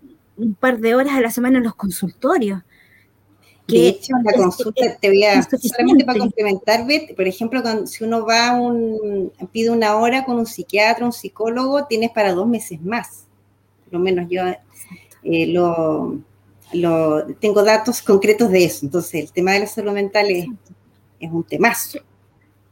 par 0.61 0.79
de 0.79 0.95
horas 0.95 1.15
a 1.15 1.21
la 1.21 1.31
semana 1.31 1.59
en 1.59 1.65
los 1.65 1.75
consultorios 1.75 2.61
de 3.67 3.89
hecho, 3.89 4.13
la 4.23 4.33
consulta, 4.35 4.97
te 5.01 5.09
voy 5.09 5.25
a, 5.25 5.43
solamente 5.43 6.05
para 6.05 6.19
complementar, 6.19 6.87
por 7.17 7.27
ejemplo, 7.27 7.63
si 7.87 8.05
uno 8.05 8.27
va 8.27 8.49
a 8.49 8.61
un, 8.61 9.33
pide 9.53 9.71
una 9.71 9.97
hora 9.97 10.25
con 10.25 10.39
un 10.39 10.47
psiquiatra, 10.47 11.07
un 11.07 11.13
psicólogo, 11.13 11.87
tienes 11.87 12.11
para 12.11 12.35
dos 12.35 12.47
meses 12.47 12.81
más. 12.83 13.25
Por 13.85 13.95
lo 13.95 13.99
menos 14.01 14.29
yo 14.29 14.43
eh, 15.23 15.47
lo, 15.47 16.19
tengo 17.41 17.63
datos 17.63 18.03
concretos 18.03 18.51
de 18.51 18.65
eso. 18.65 18.85
Entonces, 18.85 19.25
el 19.25 19.33
tema 19.33 19.53
de 19.53 19.61
la 19.61 19.67
salud 19.67 19.93
mental 19.93 20.27
es, 20.31 20.47
un 21.21 21.43
temazo. 21.43 22.01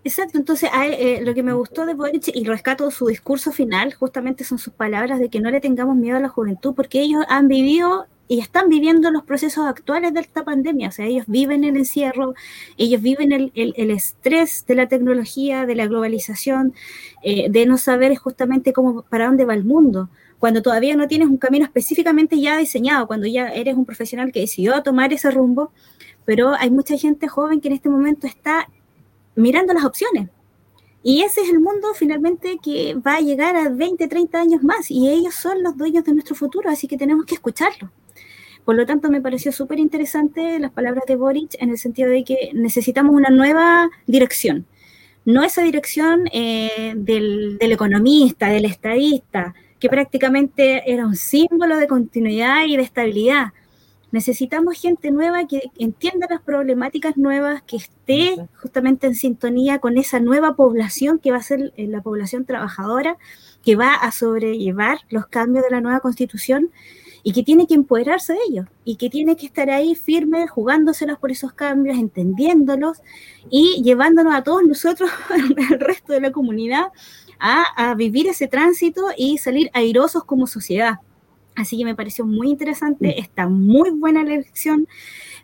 Exacto, 0.04 0.36
entonces 0.36 0.68
eh, 0.74 1.20
lo 1.22 1.32
que 1.32 1.42
me 1.42 1.54
gustó 1.54 1.86
de 1.86 1.94
Boric 1.94 2.32
y 2.34 2.44
rescato 2.44 2.90
su 2.90 3.06
discurso 3.06 3.50
final, 3.50 3.94
justamente 3.94 4.44
son 4.44 4.58
sus 4.58 4.74
palabras 4.74 5.20
de 5.20 5.30
que 5.30 5.40
no 5.40 5.50
le 5.50 5.60
tengamos 5.60 5.96
miedo 5.96 6.18
a 6.18 6.20
la 6.20 6.28
juventud, 6.28 6.74
porque 6.74 7.00
ellos 7.00 7.24
han 7.28 7.48
vivido 7.48 8.06
y 8.28 8.40
están 8.40 8.68
viviendo 8.68 9.10
los 9.10 9.24
procesos 9.24 9.66
actuales 9.66 10.14
de 10.14 10.20
esta 10.20 10.44
pandemia, 10.44 10.88
o 10.88 10.92
sea, 10.92 11.06
ellos 11.06 11.24
viven 11.26 11.64
el 11.64 11.76
encierro, 11.76 12.34
ellos 12.78 13.02
viven 13.02 13.32
el, 13.32 13.90
estrés 13.90 14.64
de 14.66 14.74
la 14.74 14.88
tecnología, 14.88 15.66
de 15.66 15.74
la 15.74 15.86
globalización, 15.86 16.72
eh, 17.22 17.50
de 17.50 17.66
no 17.66 17.76
saber 17.78 18.16
justamente 18.16 18.72
cómo, 18.72 19.02
para 19.02 19.26
dónde 19.26 19.44
va 19.44 19.54
el 19.54 19.64
mundo 19.64 20.08
cuando 20.42 20.60
todavía 20.60 20.96
no 20.96 21.06
tienes 21.06 21.28
un 21.28 21.36
camino 21.36 21.64
específicamente 21.64 22.40
ya 22.40 22.58
diseñado, 22.58 23.06
cuando 23.06 23.28
ya 23.28 23.46
eres 23.50 23.76
un 23.76 23.84
profesional 23.84 24.32
que 24.32 24.40
decidió 24.40 24.82
tomar 24.82 25.12
ese 25.12 25.30
rumbo, 25.30 25.70
pero 26.24 26.52
hay 26.54 26.68
mucha 26.68 26.98
gente 26.98 27.28
joven 27.28 27.60
que 27.60 27.68
en 27.68 27.74
este 27.74 27.88
momento 27.88 28.26
está 28.26 28.68
mirando 29.36 29.72
las 29.72 29.84
opciones. 29.84 30.30
Y 31.04 31.22
ese 31.22 31.42
es 31.42 31.50
el 31.50 31.60
mundo 31.60 31.94
finalmente 31.94 32.58
que 32.60 32.94
va 32.94 33.18
a 33.18 33.20
llegar 33.20 33.54
a 33.54 33.68
20, 33.68 34.08
30 34.08 34.40
años 34.40 34.64
más 34.64 34.90
y 34.90 35.08
ellos 35.08 35.32
son 35.32 35.62
los 35.62 35.76
dueños 35.76 36.04
de 36.04 36.12
nuestro 36.12 36.34
futuro, 36.34 36.70
así 36.70 36.88
que 36.88 36.96
tenemos 36.96 37.24
que 37.24 37.34
escucharlo. 37.34 37.92
Por 38.64 38.76
lo 38.76 38.86
tanto, 38.86 39.10
me 39.10 39.20
pareció 39.20 39.52
súper 39.52 39.78
interesante 39.78 40.58
las 40.58 40.72
palabras 40.72 41.04
de 41.06 41.16
Boric 41.16 41.56
en 41.60 41.70
el 41.70 41.78
sentido 41.78 42.10
de 42.10 42.24
que 42.24 42.50
necesitamos 42.54 43.14
una 43.14 43.30
nueva 43.30 43.90
dirección. 44.06 44.66
No 45.24 45.42
esa 45.44 45.62
dirección 45.62 46.28
eh, 46.32 46.94
del, 46.96 47.58
del 47.58 47.72
economista, 47.72 48.48
del 48.48 48.64
estadista, 48.64 49.54
que 49.78 49.88
prácticamente 49.88 50.90
era 50.92 51.06
un 51.06 51.16
símbolo 51.16 51.76
de 51.76 51.88
continuidad 51.88 52.66
y 52.66 52.76
de 52.76 52.82
estabilidad, 52.82 53.52
Necesitamos 54.12 54.78
gente 54.78 55.10
nueva 55.10 55.46
que 55.46 55.70
entienda 55.78 56.26
las 56.28 56.42
problemáticas 56.42 57.16
nuevas, 57.16 57.62
que 57.62 57.78
esté 57.78 58.36
justamente 58.60 59.06
en 59.06 59.14
sintonía 59.14 59.78
con 59.78 59.96
esa 59.96 60.20
nueva 60.20 60.54
población 60.54 61.18
que 61.18 61.30
va 61.30 61.38
a 61.38 61.42
ser 61.42 61.72
eh, 61.78 61.86
la 61.86 62.02
población 62.02 62.44
trabajadora, 62.44 63.16
que 63.64 63.74
va 63.74 63.94
a 63.94 64.12
sobrellevar 64.12 64.98
los 65.08 65.28
cambios 65.28 65.64
de 65.64 65.70
la 65.70 65.80
nueva 65.80 66.00
constitución 66.00 66.70
y 67.22 67.32
que 67.32 67.42
tiene 67.42 67.66
que 67.66 67.74
empoderarse 67.74 68.32
de 68.32 68.38
ellos 68.48 68.66
y 68.84 68.96
que 68.96 69.08
tiene 69.08 69.36
que 69.36 69.46
estar 69.46 69.70
ahí 69.70 69.94
firme, 69.94 70.48
jugándoselos 70.48 71.18
por 71.18 71.30
esos 71.30 71.52
cambios, 71.52 71.98
entendiéndolos 71.98 72.98
y 73.50 73.82
llevándonos 73.82 74.34
a 74.34 74.42
todos 74.42 74.62
nosotros, 74.64 75.10
el 75.70 75.80
resto 75.80 76.12
de 76.12 76.20
la 76.20 76.32
comunidad, 76.32 76.86
a, 77.38 77.64
a 77.76 77.94
vivir 77.94 78.26
ese 78.26 78.48
tránsito 78.48 79.02
y 79.16 79.38
salir 79.38 79.70
airosos 79.72 80.24
como 80.24 80.46
sociedad. 80.46 81.00
Así 81.54 81.76
que 81.76 81.84
me 81.84 81.94
pareció 81.94 82.24
muy 82.24 82.48
interesante, 82.48 83.08
mm. 83.08 83.20
está 83.20 83.48
muy 83.48 83.90
buena 83.90 84.24
la 84.24 84.34
elección. 84.34 84.88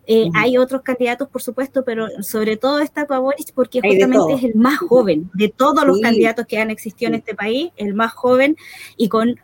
Eh, 0.07 0.31
hay 0.35 0.57
otros 0.57 0.81
candidatos, 0.81 1.29
por 1.29 1.43
supuesto, 1.43 1.85
pero 1.85 2.09
sobre 2.23 2.57
todo 2.57 2.79
está 2.79 3.05
Boris 3.05 3.53
porque 3.53 3.83
justamente 3.83 4.35
es 4.35 4.43
el 4.43 4.55
más 4.55 4.79
joven 4.79 5.31
de 5.35 5.51
todos 5.51 5.85
los 5.85 6.01
candidatos 6.01 6.47
que 6.47 6.59
han 6.59 6.71
existido 6.71 7.11
en 7.11 7.17
este 7.17 7.35
país, 7.35 7.73
el 7.77 7.93
más 7.93 8.13
joven 8.13 8.57
y 8.97 9.11
con 9.11 9.39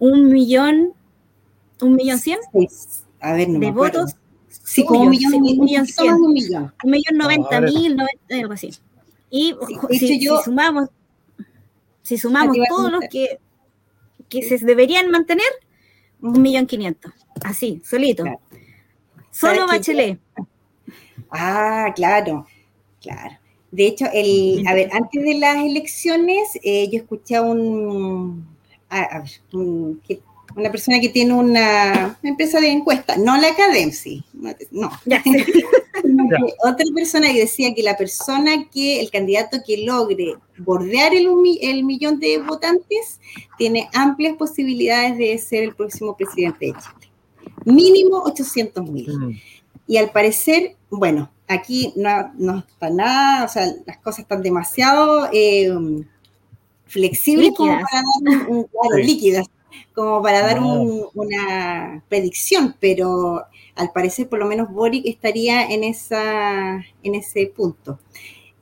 un 0.00 0.32
millón, 0.32 0.94
un 1.80 1.94
millón 1.94 2.18
cien 2.18 2.38
de 2.52 3.70
votos. 3.72 4.16
Sí, 4.48 4.84
como 4.84 5.02
un 5.02 5.10
millón, 5.10 5.34
un 5.34 5.64
millón 5.64 5.86
cien, 5.86 6.14
un 6.14 6.32
millón. 6.32 6.74
Un 6.84 6.90
millón 6.90 7.16
noventa 7.16 7.60
mil, 7.60 7.96
algo 8.30 8.52
así. 8.52 8.70
Y 9.30 9.54
si, 9.90 10.26
sumamos, 10.44 10.88
si 12.02 12.18
sumamos 12.18 12.56
todos 12.68 12.90
los 12.90 13.04
que, 13.10 13.38
que 14.28 14.42
se 14.42 14.58
deberían 14.64 15.10
mantener, 15.10 15.46
un 16.20 16.40
millón 16.40 16.66
quinientos, 16.66 17.12
así, 17.42 17.82
solito. 17.84 18.24
Solo 19.30 19.66
Bachelet. 19.66 20.18
Ah, 21.30 21.92
claro, 21.94 22.46
claro. 23.00 23.38
De 23.70 23.86
hecho, 23.86 24.06
el, 24.12 24.66
a 24.66 24.74
ver, 24.74 24.88
antes 24.92 25.22
de 25.22 25.34
las 25.38 25.56
elecciones, 25.56 26.58
eh, 26.62 26.88
yo 26.90 26.98
escuché 26.98 27.36
a 27.36 27.42
un, 27.42 28.48
a, 28.88 29.20
ver, 29.20 29.30
una 30.56 30.70
persona 30.70 31.00
que 31.00 31.08
tiene 31.08 31.34
una, 31.34 32.18
empresa 32.22 32.60
de 32.60 32.68
encuesta, 32.70 33.16
no 33.16 33.36
la 33.36 33.48
Academia, 33.48 34.24
no. 34.70 34.90
Otra 36.64 36.84
persona 36.94 37.28
que 37.32 37.40
decía 37.40 37.74
que 37.74 37.82
la 37.82 37.96
persona 37.96 38.68
que, 38.70 39.00
el 39.00 39.10
candidato 39.10 39.58
que 39.66 39.84
logre 39.84 40.34
bordear 40.58 41.14
el, 41.14 41.28
el 41.60 41.84
millón 41.84 42.18
de 42.18 42.38
votantes, 42.38 43.20
tiene 43.56 43.88
amplias 43.92 44.36
posibilidades 44.36 45.18
de 45.18 45.38
ser 45.38 45.64
el 45.64 45.74
próximo 45.74 46.16
presidente 46.16 46.66
de 46.66 46.72
Chile. 46.72 47.12
Mínimo 47.64 48.22
800 48.24 48.90
mil. 48.90 49.18
Mm. 49.18 49.40
Y 49.86 49.96
al 49.96 50.10
parecer, 50.10 50.76
bueno, 50.90 51.30
aquí 51.46 51.92
no, 51.96 52.32
no, 52.36 52.58
está 52.58 52.90
nada, 52.90 53.44
o 53.44 53.48
sea, 53.48 53.66
las 53.86 53.98
cosas 53.98 54.20
están 54.20 54.42
demasiado 54.42 55.28
eh, 55.32 55.72
flexibles 56.86 57.52
como 57.56 57.72
para 57.72 57.88
dar 57.92 58.48
un, 58.48 58.66
líquidas, 59.02 59.46
como 59.98 60.22
para 60.22 60.42
dar 60.42 60.60
una 60.62 62.04
predicción, 62.08 62.76
pero 62.78 63.44
al 63.74 63.90
parecer 63.90 64.28
por 64.28 64.38
lo 64.38 64.46
menos 64.46 64.70
Boric 64.70 65.04
estaría 65.04 65.66
en, 65.66 65.82
esa, 65.82 66.76
en 67.02 67.14
ese 67.16 67.46
punto. 67.48 67.98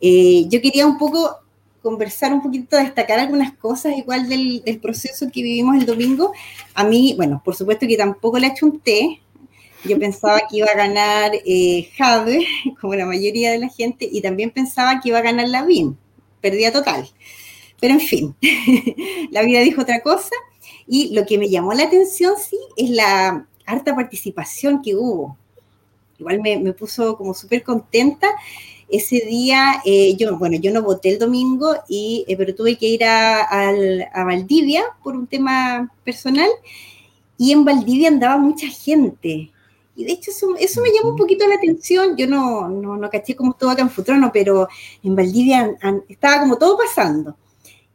Eh, 0.00 0.46
yo 0.48 0.62
quería 0.62 0.86
un 0.86 0.96
poco 0.96 1.40
conversar 1.82 2.32
un 2.32 2.40
poquito, 2.42 2.78
destacar 2.78 3.18
algunas 3.18 3.52
cosas 3.52 3.98
igual 3.98 4.30
del, 4.30 4.62
proceso 4.80 5.26
que 5.30 5.42
vivimos 5.42 5.76
el 5.76 5.84
domingo. 5.84 6.32
A 6.72 6.84
mí, 6.84 7.12
bueno, 7.18 7.42
por 7.44 7.54
supuesto 7.54 7.86
que 7.86 7.98
tampoco 7.98 8.38
le 8.38 8.54
té. 8.82 9.20
Yo 9.84 9.98
pensaba 9.98 10.40
que 10.48 10.56
iba 10.56 10.68
a 10.68 10.74
ganar 10.74 11.32
eh, 11.44 11.90
Jade, 11.98 12.46
como 12.80 12.94
la 12.94 13.04
mayoría 13.04 13.50
de 13.50 13.58
la 13.58 13.68
gente, 13.68 14.08
y 14.10 14.22
también 14.22 14.52
pensaba 14.52 15.02
que 15.02 15.10
iba 15.10 15.18
a 15.18 15.22
ganar 15.22 15.50
Lavín. 15.50 15.98
Perdía 16.40 16.72
total. 16.72 17.06
Pero 17.78 17.92
en 17.92 18.00
fin, 18.00 18.34
la 19.30 19.42
vida 19.42 19.60
dijo 19.60 19.82
otra 19.82 20.00
cosa. 20.00 20.34
Y 20.86 21.14
lo 21.14 21.26
que 21.26 21.38
me 21.38 21.48
llamó 21.48 21.72
la 21.72 21.84
atención, 21.84 22.34
sí, 22.38 22.58
es 22.76 22.90
la 22.90 23.46
harta 23.66 23.94
participación 23.94 24.82
que 24.82 24.94
hubo. 24.94 25.36
Igual 26.18 26.40
me, 26.40 26.58
me 26.58 26.72
puso 26.72 27.16
como 27.16 27.34
súper 27.34 27.62
contenta 27.62 28.28
ese 28.88 29.16
día, 29.26 29.82
eh, 29.84 30.16
yo, 30.16 30.38
bueno, 30.38 30.56
yo 30.58 30.72
no 30.72 30.82
voté 30.82 31.10
el 31.10 31.18
domingo, 31.18 31.74
y, 31.88 32.24
eh, 32.28 32.36
pero 32.36 32.54
tuve 32.54 32.76
que 32.76 32.86
ir 32.86 33.04
a, 33.04 33.42
a, 33.42 34.24
Valdivia 34.24 34.84
por 35.02 35.16
un 35.16 35.26
tema 35.26 35.92
personal, 36.04 36.48
y 37.36 37.52
en 37.52 37.64
Valdivia 37.64 38.08
andaba 38.08 38.38
mucha 38.38 38.68
gente. 38.68 39.50
Y 39.96 40.04
de 40.04 40.12
hecho 40.12 40.30
eso, 40.30 40.54
eso 40.58 40.80
me 40.82 40.90
llamó 40.90 41.10
un 41.10 41.16
poquito 41.16 41.46
la 41.46 41.54
atención. 41.56 42.16
Yo 42.16 42.26
no, 42.26 42.68
no, 42.68 42.96
no 42.96 43.10
caché 43.10 43.34
cómo 43.34 43.52
estuvo 43.52 43.70
acá 43.70 43.82
en 43.82 43.90
Futrono, 43.90 44.30
pero 44.32 44.68
en 45.02 45.16
Valdivia 45.16 45.74
estaba 46.08 46.40
como 46.40 46.56
todo 46.58 46.76
pasando. 46.76 47.36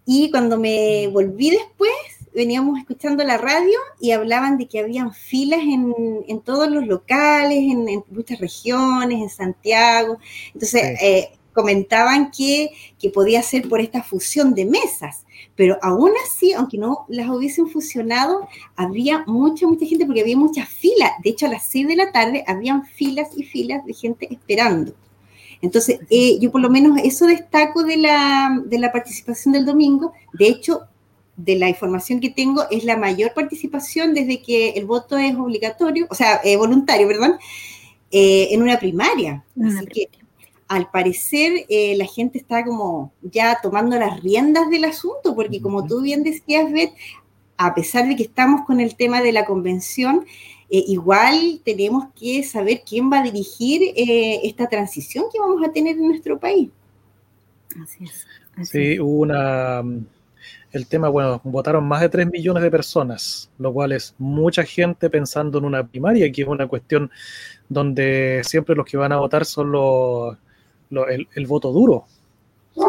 Y 0.06 0.32
cuando 0.32 0.58
me 0.58 1.08
volví 1.08 1.52
después, 1.52 1.92
veníamos 2.34 2.80
escuchando 2.80 3.24
la 3.24 3.38
radio 3.38 3.78
y 4.00 4.12
hablaban 4.12 4.58
de 4.58 4.68
que 4.68 4.80
habían 4.80 5.14
filas 5.14 5.62
en, 5.62 5.94
en 6.28 6.42
todos 6.42 6.70
los 6.70 6.88
locales, 6.88 7.58
en, 7.60 8.04
muchas 8.10 8.40
regiones, 8.40 9.22
en 9.22 9.30
Santiago. 9.30 10.18
Entonces, 10.54 10.84
eh, 11.02 11.32
comentaban 11.54 12.32
que, 12.32 12.72
que, 13.00 13.10
podía 13.10 13.42
ser 13.42 13.68
por 13.68 13.82
esta 13.82 14.04
fusión 14.04 14.54
de 14.54 14.66
mesas, 14.66 15.26
pero 15.56 15.78
aún 15.82 16.12
así, 16.26 16.54
aunque 16.54 16.78
no 16.78 17.06
las 17.10 17.30
hubiesen 17.30 17.68
fusionado, 17.68 18.48
había 18.76 19.26
mucha, 19.28 19.68
mucha 19.68 19.86
gente 19.86 20.06
porque 20.06 20.22
había 20.22 20.38
muchas 20.38 20.70
filas. 20.70 21.12
De 21.24 21.32
hecho, 21.32 21.48
a 21.48 21.50
las 21.50 21.66
seis 21.66 21.88
de 21.88 21.98
la 21.98 22.12
tarde 22.12 22.44
habían 22.48 22.86
filas 22.86 23.30
y 23.36 23.44
filas 23.44 23.86
de 23.86 23.94
gente 23.94 24.28
esperando. 24.32 24.94
Entonces, 25.62 26.00
eh, 26.10 26.40
yo 26.40 26.52
por 26.52 26.62
lo 26.62 26.70
menos 26.70 26.98
eso 27.04 27.28
destaco 27.28 27.84
de 27.84 27.98
la, 27.98 28.62
de 28.66 28.80
la 28.80 28.92
participación 28.92 29.54
del 29.54 29.66
domingo. 29.66 30.14
De 30.34 30.48
hecho, 30.48 30.82
de 31.44 31.56
la 31.56 31.70
información 31.70 32.20
que 32.20 32.30
tengo, 32.30 32.64
es 32.70 32.84
la 32.84 32.98
mayor 32.98 33.34
participación 33.34 34.14
desde 34.14 34.42
que 34.42 34.72
el 34.72 34.86
voto 34.86 35.18
es 35.18 35.36
obligatorio, 35.36 36.08
o 36.10 36.16
sea, 36.16 36.40
eh, 36.44 36.56
voluntario, 36.56 37.08
perdón, 37.08 37.36
eh, 38.12 38.50
en 38.52 38.62
una 38.62 38.78
primaria. 38.78 39.44
Así 39.64 39.86
que 39.88 40.10
al 40.68 40.90
parecer 40.90 41.66
eh, 41.68 41.96
la 41.98 42.06
gente 42.06 42.38
está 42.38 42.64
como 42.64 43.12
ya 43.22 43.60
tomando 43.62 43.98
las 43.98 44.22
riendas 44.22 44.70
del 44.70 44.86
asunto, 44.86 45.36
porque 45.36 45.62
como 45.62 45.86
tú 45.86 46.02
bien 46.02 46.24
decías, 46.24 46.72
Beth, 46.72 46.94
a 47.58 47.74
pesar 47.74 48.08
de 48.08 48.16
que 48.16 48.24
estamos 48.24 48.66
con 48.66 48.80
el 48.80 48.96
tema 48.96 49.22
de 49.22 49.32
la 49.32 49.46
convención, 49.46 50.26
igual 50.70 51.60
tenemos 51.66 52.06
que 52.18 52.44
saber 52.44 52.84
quién 52.88 53.12
va 53.12 53.20
a 53.20 53.24
dirigir 53.24 53.94
esta 53.96 54.70
transición 54.70 55.26
que 55.32 55.38
vamos 55.38 55.62
a 55.68 55.72
tener 55.72 55.98
en 55.98 56.08
nuestro 56.08 56.40
país. 56.40 56.70
Así 57.84 58.06
es. 58.06 58.70
sí, 58.70 59.00
hubo 59.00 59.20
una 59.20 59.84
el 60.72 60.88
tema, 60.88 61.10
bueno, 61.10 61.42
votaron 61.44 61.86
más 61.86 62.02
de 62.02 62.10
3 62.10 62.32
millones 62.32 62.64
de 62.64 62.72
personas, 62.72 63.52
lo 63.58 63.74
cual 63.74 63.92
es 63.92 64.16
mucha 64.18 64.64
gente 64.64 65.10
pensando 65.10 65.58
en 65.58 65.66
una 65.66 65.86
primaria, 65.86 66.32
que 66.32 66.44
es 66.44 66.48
una 66.48 66.68
cuestión 66.68 67.12
donde 67.68 68.42
siempre 68.44 68.76
los 68.76 68.86
que 68.86 68.98
van 68.98 69.12
a 69.12 69.18
votar 69.18 69.46
son 69.46 69.72
los, 69.72 70.38
el, 70.90 71.48
voto 71.48 71.72
duro. 71.72 72.06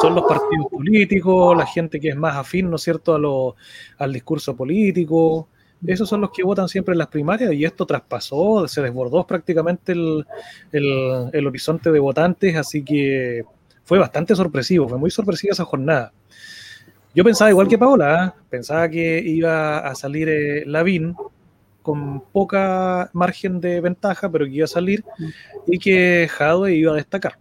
Son 0.01 0.15
los 0.15 0.25
partidos 0.25 0.69
políticos, 0.71 1.57
la 1.57 1.67
gente 1.67 1.99
que 1.99 2.11
es 2.11 2.17
más 2.17 2.37
afín, 2.37 2.71
¿no 2.71 2.77
es 2.77 2.83
cierto?, 2.83 3.17
a 3.17 3.19
lo, 3.19 3.57
al 3.99 4.13
discurso 4.13 4.55
político. 4.55 5.49
Esos 5.85 6.09
son 6.09 6.21
los 6.21 6.31
que 6.31 6.45
votan 6.45 6.69
siempre 6.69 6.93
en 6.93 6.99
las 6.99 7.09
primarias 7.09 7.53
y 7.53 7.65
esto 7.65 7.85
traspasó, 7.85 8.69
se 8.69 8.81
desbordó 8.81 9.27
prácticamente 9.27 9.91
el, 9.91 10.25
el 10.71 11.47
horizonte 11.49 11.91
de 11.91 11.99
votantes, 11.99 12.55
así 12.55 12.85
que 12.85 13.43
fue 13.83 13.99
bastante 13.99 14.37
sorpresivo, 14.37 14.89
fue 14.89 14.99
muy 14.99 15.11
sorpresiva 15.11 15.53
esa 15.53 15.65
jornada. 15.65 16.13
Yo 17.15 17.25
pensaba 17.25 17.51
igual 17.51 17.69
que 17.69 17.79
Paola, 17.79 18.27
¿eh? 18.27 18.43
pensaba 18.49 18.89
que 18.89 19.19
iba 19.19 19.79
a 19.79 19.95
salir 19.95 20.29
eh, 20.31 20.65
Lavín 20.67 21.15
con 21.83 22.23
poca 22.33 23.11
margen 23.13 23.61
de 23.61 23.81
ventaja, 23.81 24.31
pero 24.31 24.47
que 24.47 24.53
iba 24.53 24.65
a 24.65 24.69
salir 24.69 25.05
y 25.67 25.79
que 25.79 26.29
Jadwe 26.31 26.75
iba 26.75 26.93
a 26.93 26.97
destacar. 26.97 27.39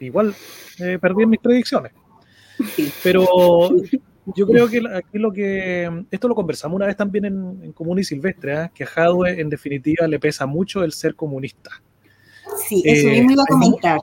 Igual 0.00 0.34
eh, 0.78 0.98
perdí 1.00 1.24
en 1.24 1.30
mis 1.30 1.40
predicciones. 1.40 1.92
Pero 3.02 3.26
yo 4.36 4.46
creo 4.46 4.68
que 4.68 4.82
aquí 4.94 5.18
lo 5.18 5.32
que. 5.32 6.04
Esto 6.10 6.28
lo 6.28 6.34
conversamos 6.34 6.76
una 6.76 6.86
vez 6.86 6.96
también 6.96 7.24
en, 7.26 7.72
Común 7.72 7.98
y 7.98 8.04
Silvestre, 8.04 8.54
¿eh? 8.54 8.70
que 8.74 8.84
a 8.84 8.86
Jadwe 8.86 9.40
en 9.40 9.50
definitiva 9.50 10.06
le 10.06 10.18
pesa 10.18 10.46
mucho 10.46 10.82
el 10.82 10.92
ser 10.92 11.14
comunista. 11.14 11.70
Sí, 12.66 12.82
eso 12.86 13.08
mismo 13.08 13.32
iba 13.32 13.42
a 13.42 13.46
comentar 13.46 14.00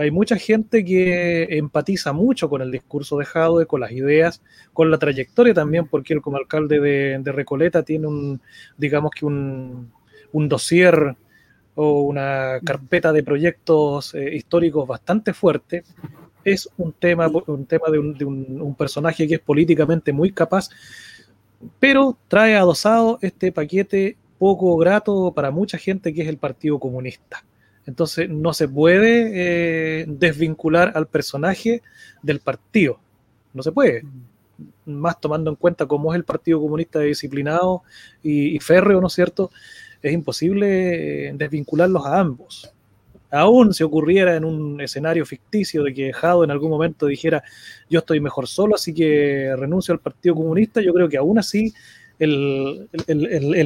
hay 0.00 0.10
mucha 0.10 0.36
gente 0.36 0.84
que 0.84 1.44
empatiza 1.58 2.12
mucho 2.12 2.48
con 2.48 2.62
el 2.62 2.70
discurso 2.70 3.18
de 3.18 3.26
Jadwe, 3.26 3.66
con 3.66 3.80
las 3.80 3.92
ideas, 3.92 4.42
con 4.72 4.90
la 4.90 4.98
trayectoria 4.98 5.52
también, 5.52 5.86
porque 5.86 6.14
él 6.14 6.22
como 6.22 6.38
alcalde 6.38 6.80
de, 6.80 7.32
Recoleta 7.32 7.82
tiene 7.82 8.06
un, 8.06 8.40
digamos 8.78 9.10
que 9.10 9.26
un, 9.26 9.92
un 10.32 10.48
dossier 10.48 11.16
o 11.74 12.02
una 12.02 12.60
carpeta 12.64 13.12
de 13.12 13.22
proyectos 13.22 14.14
eh, 14.14 14.34
históricos 14.34 14.86
bastante 14.86 15.32
fuerte. 15.32 15.84
Es 16.44 16.68
un 16.78 16.92
tema, 16.92 17.28
un 17.46 17.66
tema 17.66 17.88
de, 17.90 17.98
un, 17.98 18.74
personaje 18.76 19.28
que 19.28 19.34
es 19.34 19.40
políticamente 19.40 20.12
muy 20.12 20.32
capaz, 20.32 20.70
pero 21.78 22.16
trae 22.28 22.56
adosado 22.56 23.18
este 23.20 23.52
paquete 23.52 24.16
poco 24.38 24.76
grato 24.78 25.32
para 25.34 25.50
mucha 25.50 25.76
gente 25.76 26.14
que 26.14 26.22
es 26.22 26.28
el 26.28 26.38
Partido 26.38 26.78
Comunista. 26.78 27.44
Entonces 27.86 28.28
no 28.28 28.52
se 28.52 28.68
puede 28.68 29.30
eh, 30.02 30.04
desvincular 30.06 30.92
al 30.94 31.06
personaje 31.06 31.82
del 32.22 32.40
partido. 32.40 33.00
No 33.52 33.62
se 33.62 33.72
puede. 33.72 34.04
Más 34.84 35.20
tomando 35.20 35.50
en 35.50 35.56
cuenta 35.56 35.86
cómo 35.86 36.12
es 36.12 36.18
el 36.18 36.24
Partido 36.24 36.60
Comunista 36.60 37.00
disciplinado 37.00 37.82
y, 38.22 38.58
férreo, 38.60 39.00
¿no 39.00 39.06
es 39.06 39.12
cierto? 39.14 39.50
Es 40.02 40.12
imposible 40.12 41.28
eh, 41.28 41.32
desvincularlos 41.34 42.04
a 42.06 42.20
ambos. 42.20 42.72
Aún 43.30 43.72
si 43.72 43.84
ocurriera 43.84 44.34
en 44.34 44.44
un 44.44 44.80
escenario 44.80 45.24
ficticio 45.24 45.84
de 45.84 45.94
que 45.94 46.12
Jado 46.12 46.42
en 46.42 46.50
algún 46.50 46.70
momento 46.70 47.06
dijera 47.06 47.42
yo 47.88 48.00
estoy 48.00 48.20
mejor 48.20 48.48
solo, 48.48 48.74
así 48.74 48.92
que 48.92 49.54
renuncio 49.56 49.94
al 49.94 50.00
Partido 50.00 50.34
Comunista, 50.34 50.80
yo 50.80 50.92
creo 50.92 51.08
que 51.08 51.16
aún 51.16 51.38
así 51.38 51.72
el, 52.18 52.88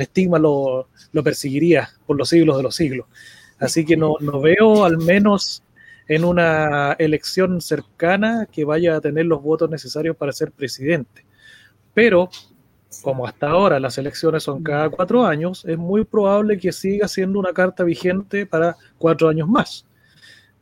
estigma 0.01 0.39
lo, 0.39 0.89
lo 1.13 1.23
perseguiría 1.25 1.89
por 2.07 2.17
los 2.17 2.29
siglos 2.29 2.57
de 2.59 2.63
los 2.63 2.77
siglos. 2.77 3.07
Así 3.65 3.85
que 3.85 3.97
no, 3.97 4.15
no 4.21 4.41
veo 4.41 4.85
al 4.85 4.99
menos 4.99 5.63
en 6.09 6.25
una 6.25 6.93
elección 6.99 7.61
cercana 7.61 8.47
que 8.51 8.65
vaya 8.65 8.97
a 8.97 9.01
tener 9.01 9.27
los 9.27 9.43
votos 9.43 9.71
necesarios 9.71 10.17
para 10.17 10.33
ser 10.33 10.53
presidente. 10.53 11.25
Pero, 11.95 12.29
como 13.03 13.27
hasta 13.27 13.49
ahora 13.49 13.81
las 13.81 13.97
elecciones 13.99 14.43
son 14.43 14.63
cada 14.63 14.91
cuatro 14.91 15.25
años, 15.25 15.65
es 15.65 15.79
muy 15.79 16.05
probable 16.05 16.59
que 16.59 16.73
siga 16.73 17.09
siendo 17.09 17.39
una 17.39 17.53
carta 17.53 17.85
vigente 17.85 18.47
para 18.47 18.77
cuatro 18.99 19.29
años 19.29 19.49
más. 19.49 19.87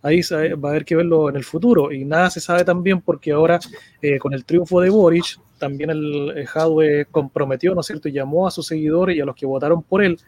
Ahí 0.03 0.21
va 0.33 0.69
a 0.69 0.73
haber 0.73 0.85
que 0.85 0.97
verlo 0.97 1.29
en 1.31 1.37
el 1.37 1.45
futuro. 1.45 1.93
Y 1.93 2.05
nada 2.05 2.29
se 2.31 2.41
sabe 2.41 2.65
también 2.65 3.01
porque 3.01 3.33
ahora, 3.33 3.61
eh, 4.01 4.19
con 4.19 4.35
el 4.35 4.45
triunfo 4.45 4.81
de 4.81 4.91
Boric, 4.91 5.39
también 5.63 5.91
el, 5.91 6.45
Jadwe 6.45 7.07
comprometió, 7.09 7.73
¿no 7.73 7.83
es 7.83 7.87
cierto?, 7.87 8.09
y 8.09 8.13
llamó 8.13 8.49
a 8.49 8.51
sus 8.51 8.67
seguidores 8.67 9.17
y 9.17 9.21
a 9.21 9.25
los 9.25 9.37
que 9.37 9.47
votaron 9.47 9.81
por 9.85 10.03
él 10.03 10.19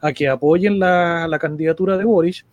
a 0.00 0.12
que 0.12 0.28
apoyen 0.28 0.78
la, 0.78 1.36
candidatura 1.40 1.98
de 1.98 2.04
Boric. 2.04 2.46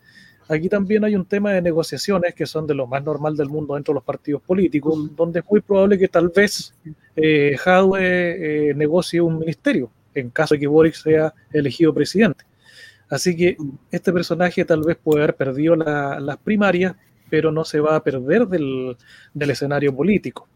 Aquí 0.50 0.67
también 0.67 1.05
hay 1.05 1.15
un 1.15 1.25
tema 1.25 1.51
de 1.51 1.62
negociaciones 1.62 2.33
que 2.33 2.48
son 2.48 2.65
de 2.65 2.74
lo 2.74 2.88
más 2.88 3.03
normal 3.03 3.38
del 3.38 3.48
mundo 3.48 3.75
dentro 3.75 3.93
de 3.93 3.98
los 3.98 4.03
partidos 4.03 4.41
políticos, 4.41 5.15
donde 5.15 5.41
es 5.41 5.45
muy 5.48 5.62
probable 5.62 6.00
que 6.00 6.07
tal 6.07 6.29
vez 6.29 6.74
eh, 7.15 7.55
Jadwe 7.60 8.00
eh, 8.01 8.74
negocie 8.74 9.21
un 9.21 9.38
ministerio 9.38 9.91
en 10.15 10.31
caso 10.31 10.55
de 10.55 10.62
que 10.62 10.67
Boric 10.67 10.95
sea 10.95 11.31
elegido 11.53 11.93
presidente. 11.93 12.43
Así 13.07 13.38
que 13.38 13.55
este 13.91 14.12
personaje 14.12 14.65
tal 14.65 14.81
vez 14.81 14.97
puede 14.97 15.19
haber 15.19 15.36
perdido 15.36 15.75
las 15.75 16.38
primarias, 16.38 16.95
pero 17.30 17.51
no 17.51 17.63
se 17.63 17.80
va 17.80 17.95
a 17.95 18.04
perder 18.04 18.47
del 18.47 18.97
escenario 19.51 19.95
político. 19.95 20.49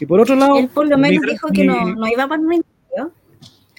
Y 0.00 0.06
por 0.06 0.20
otro 0.20 0.34
lado. 0.34 0.58
Él 0.58 0.68
por 0.68 0.88
lo 0.88 0.96
menos 0.98 1.22
dijo 1.28 1.48
que 1.48 1.64
no, 1.64 2.08
iba 2.08 2.26
por 2.26 2.40
ministerio. 2.40 3.12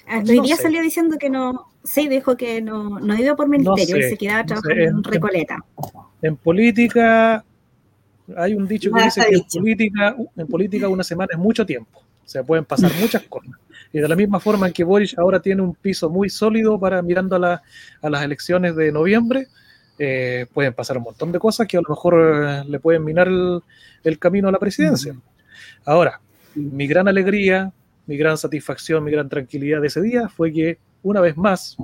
Ah, 0.06 0.22
hoy 0.26 0.40
día 0.40 0.56
salió 0.56 0.80
diciendo 0.80 1.16
que 1.18 1.28
no. 1.28 1.66
Sí, 1.84 2.06
dijo 2.08 2.36
que 2.36 2.62
no, 2.62 3.00
no 3.00 3.18
iba 3.18 3.34
por 3.34 3.48
ministerio, 3.48 3.98
y 3.98 4.10
se 4.10 4.16
quedaba 4.16 4.46
trabajando 4.46 4.98
en, 4.98 5.02
Recoleta. 5.02 5.58
En, 6.22 6.36
política. 6.36 7.44
Hay 8.36 8.54
un 8.54 8.68
dicho 8.68 8.92
que 8.92 9.02
dice 9.02 9.26
que 9.28 9.34
en 9.34 9.42
política, 9.42 10.16
en 10.36 10.46
política 10.46 10.88
una 10.88 11.02
semana 11.02 11.30
es 11.32 11.38
mucho 11.38 11.66
tiempo. 11.66 11.98
O 12.24 12.28
sea, 12.28 12.44
pueden 12.44 12.64
pasar 12.64 12.92
muchas 13.00 13.22
cosas. 13.22 13.50
Y 13.92 13.98
de 13.98 14.08
la 14.08 14.14
misma 14.14 14.38
forma 14.38 14.68
en 14.68 14.72
que 14.72 14.84
Boris 14.84 15.18
ahora 15.18 15.40
tiene 15.42 15.60
un 15.60 15.74
piso 15.74 16.08
muy 16.08 16.30
sólido 16.30 16.78
para 16.78 17.02
mirando 17.02 17.36
a, 17.44 17.62
a 18.00 18.10
las 18.10 18.22
elecciones 18.22 18.76
de 18.76 18.92
noviembre, 18.92 19.48
eh, 19.98 20.46
pueden 20.54 20.72
pasar 20.72 20.96
un 20.98 21.04
montón 21.04 21.32
de 21.32 21.38
cosas 21.38 21.66
que 21.66 21.76
a 21.76 21.80
lo 21.80 21.88
mejor 21.88 22.14
eh, 22.14 22.64
le 22.68 22.78
pueden 22.78 23.04
minar 23.04 23.26
el, 23.28 23.60
el 24.04 24.18
camino 24.18 24.48
a 24.48 24.52
la 24.52 24.58
presidencia. 24.58 25.14
Ahora, 25.84 26.20
mi 26.54 26.86
gran 26.86 27.08
alegría, 27.08 27.72
mi 28.06 28.16
gran 28.16 28.36
satisfacción, 28.36 29.04
mi 29.04 29.10
gran 29.10 29.28
tranquilidad 29.28 29.80
de 29.80 29.86
ese 29.86 30.02
día 30.02 30.28
fue 30.28 30.52
que 30.52 30.78
una 31.02 31.20
vez 31.20 31.36
más 31.36 31.76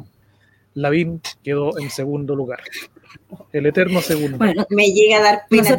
Lavín 0.74 1.20
quedó 1.42 1.78
en 1.78 1.90
segundo 1.90 2.34
lugar. 2.34 2.60
El 3.52 3.66
eterno 3.66 4.00
segundo. 4.00 4.38
Bueno, 4.38 4.66
me 4.70 4.86
llega 4.92 5.18
a 5.18 5.22
dar 5.22 5.42
pena. 5.48 5.76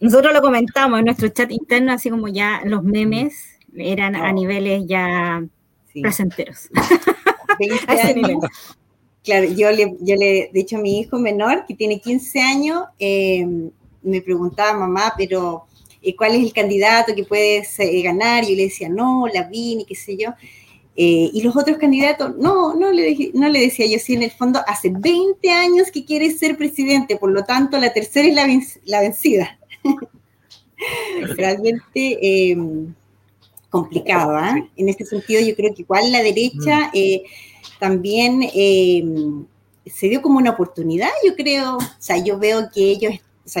Nosotros, 0.00 0.34
lo 0.34 0.42
comentamos 0.42 0.98
en 0.98 1.06
nuestro 1.06 1.28
chat 1.28 1.50
interno, 1.50 1.92
así 1.92 2.10
como 2.10 2.28
ya 2.28 2.60
los 2.64 2.82
memes 2.82 3.58
eran 3.76 4.16
a 4.16 4.32
niveles 4.32 4.84
ya 4.86 5.44
placenteros. 5.92 6.68
Claro, 9.24 9.46
yo 9.46 9.70
le, 9.70 9.96
yo 10.00 10.16
le, 10.16 10.50
de 10.52 10.60
hecho, 10.60 10.76
mi 10.76 11.00
hijo 11.00 11.18
menor, 11.18 11.64
que 11.66 11.74
tiene 11.74 11.98
15 11.98 12.40
años, 12.42 12.84
eh, 12.98 13.70
me 14.02 14.20
preguntaba, 14.20 14.78
mamá, 14.78 15.14
pero 15.16 15.64
eh, 16.04 16.14
cuál 16.16 16.34
es 16.34 16.42
el 16.42 16.52
candidato 16.52 17.14
que 17.14 17.24
puedes 17.24 17.78
eh, 17.80 18.02
ganar, 18.02 18.44
y 18.44 18.50
yo 18.50 18.56
le 18.56 18.64
decía, 18.64 18.88
no, 18.88 19.26
la 19.32 19.48
y 19.50 19.84
qué 19.88 19.94
sé 19.94 20.16
yo. 20.16 20.30
Eh, 20.96 21.30
y 21.32 21.42
los 21.42 21.56
otros 21.56 21.78
candidatos, 21.78 22.36
no, 22.36 22.74
no 22.74 22.92
le, 22.92 23.30
no 23.34 23.48
le 23.48 23.60
decía 23.60 23.86
yo, 23.86 23.98
sí, 23.98 24.14
en 24.14 24.22
el 24.22 24.30
fondo 24.30 24.60
hace 24.66 24.92
20 24.94 25.50
años 25.50 25.90
que 25.90 26.04
quiere 26.04 26.30
ser 26.30 26.56
presidente, 26.56 27.16
por 27.16 27.32
lo 27.32 27.44
tanto 27.44 27.78
la 27.78 27.92
tercera 27.92 28.28
es 28.28 28.34
la, 28.34 28.46
la 28.84 29.00
vencida. 29.00 29.58
Realmente 31.36 32.50
em, 32.50 32.94
complicado, 33.70 34.36
¿ah? 34.36 34.54
En 34.76 34.88
este 34.88 35.04
sentido 35.04 35.40
yo 35.40 35.56
creo 35.56 35.74
que 35.74 35.82
igual 35.82 36.12
la 36.12 36.22
derecha 36.22 36.92
mm. 36.94 37.78
también 37.80 38.48
em, 38.54 39.46
se 39.86 40.08
dio 40.08 40.22
como 40.22 40.38
una 40.38 40.50
oportunidad, 40.50 41.10
yo 41.26 41.34
creo, 41.34 41.76
o 41.76 41.80
sea, 41.98 42.18
yo 42.18 42.38
veo 42.38 42.68
que 42.72 42.90
ellos... 42.90 43.14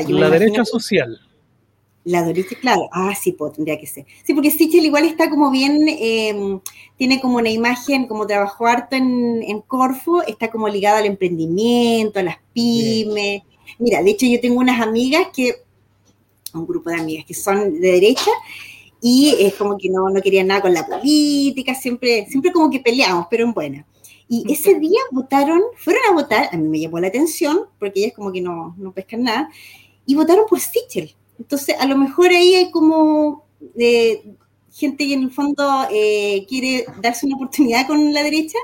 la 0.08 0.30
derecha 0.30 0.64
social. 0.64 1.20
La 2.04 2.22
derecha, 2.22 2.54
claro. 2.60 2.88
Ah, 2.92 3.14
sí, 3.14 3.32
pues 3.32 3.54
tendría 3.54 3.78
que 3.78 3.86
ser. 3.86 4.04
Sí, 4.24 4.34
porque 4.34 4.50
Sichel 4.50 4.84
igual 4.84 5.06
está 5.06 5.30
como 5.30 5.50
bien, 5.50 5.86
em, 5.88 6.60
tiene 6.98 7.18
como 7.18 7.38
una 7.38 7.48
imagen, 7.48 8.06
como 8.06 8.26
trabajó 8.26 8.66
harto 8.66 8.94
en, 8.94 9.42
en 9.42 9.62
Corfo, 9.62 10.22
está 10.22 10.50
como 10.50 10.68
ligado 10.68 10.98
al 10.98 11.06
emprendimiento, 11.06 12.18
a 12.20 12.22
las 12.22 12.36
pymes. 12.52 13.42
Mira, 13.78 14.02
de 14.02 14.10
hecho 14.10 14.26
yo 14.26 14.38
tengo 14.38 14.60
unas 14.60 14.82
amigas 14.82 15.28
que, 15.34 15.54
un 16.52 16.66
grupo 16.66 16.90
de 16.90 16.96
amigas 16.96 17.24
que 17.24 17.32
son 17.32 17.80
de 17.80 17.92
derecha, 17.92 18.30
y 19.00 19.34
es 19.40 19.54
como 19.54 19.78
que 19.78 19.88
no, 19.88 20.10
no 20.10 20.20
querían 20.20 20.48
nada 20.48 20.60
con 20.60 20.74
la 20.74 20.86
política, 20.86 21.74
siempre, 21.74 22.26
siempre 22.28 22.52
como 22.52 22.70
que 22.70 22.80
peleamos, 22.80 23.26
pero 23.30 23.44
en 23.44 23.54
buena. 23.54 23.86
Y 24.28 24.44
ese 24.52 24.78
día 24.78 25.00
votaron, 25.10 25.60
fueron 25.76 26.02
a 26.10 26.12
votar, 26.12 26.48
a 26.52 26.56
mí 26.56 26.68
me 26.68 26.80
llamó 26.80 26.98
la 26.98 27.08
atención, 27.08 27.60
porque 27.78 28.00
ellas 28.00 28.12
como 28.14 28.30
que 28.30 28.42
no, 28.42 28.74
no 28.76 28.92
pescan 28.92 29.22
nada, 29.22 29.48
y 30.06 30.14
votaron 30.14 30.44
por 30.48 30.60
Sichel 30.60 31.14
entonces, 31.38 31.76
a 31.78 31.86
lo 31.86 31.96
mejor 31.96 32.30
ahí 32.30 32.54
hay 32.54 32.70
como 32.70 33.44
eh, 33.76 34.24
gente 34.72 35.06
que 35.06 35.14
en 35.14 35.22
el 35.24 35.30
fondo 35.30 35.86
eh, 35.90 36.44
quiere 36.48 36.86
darse 37.00 37.26
una 37.26 37.36
oportunidad 37.36 37.86
con 37.86 38.12
la 38.12 38.22
derecha 38.22 38.58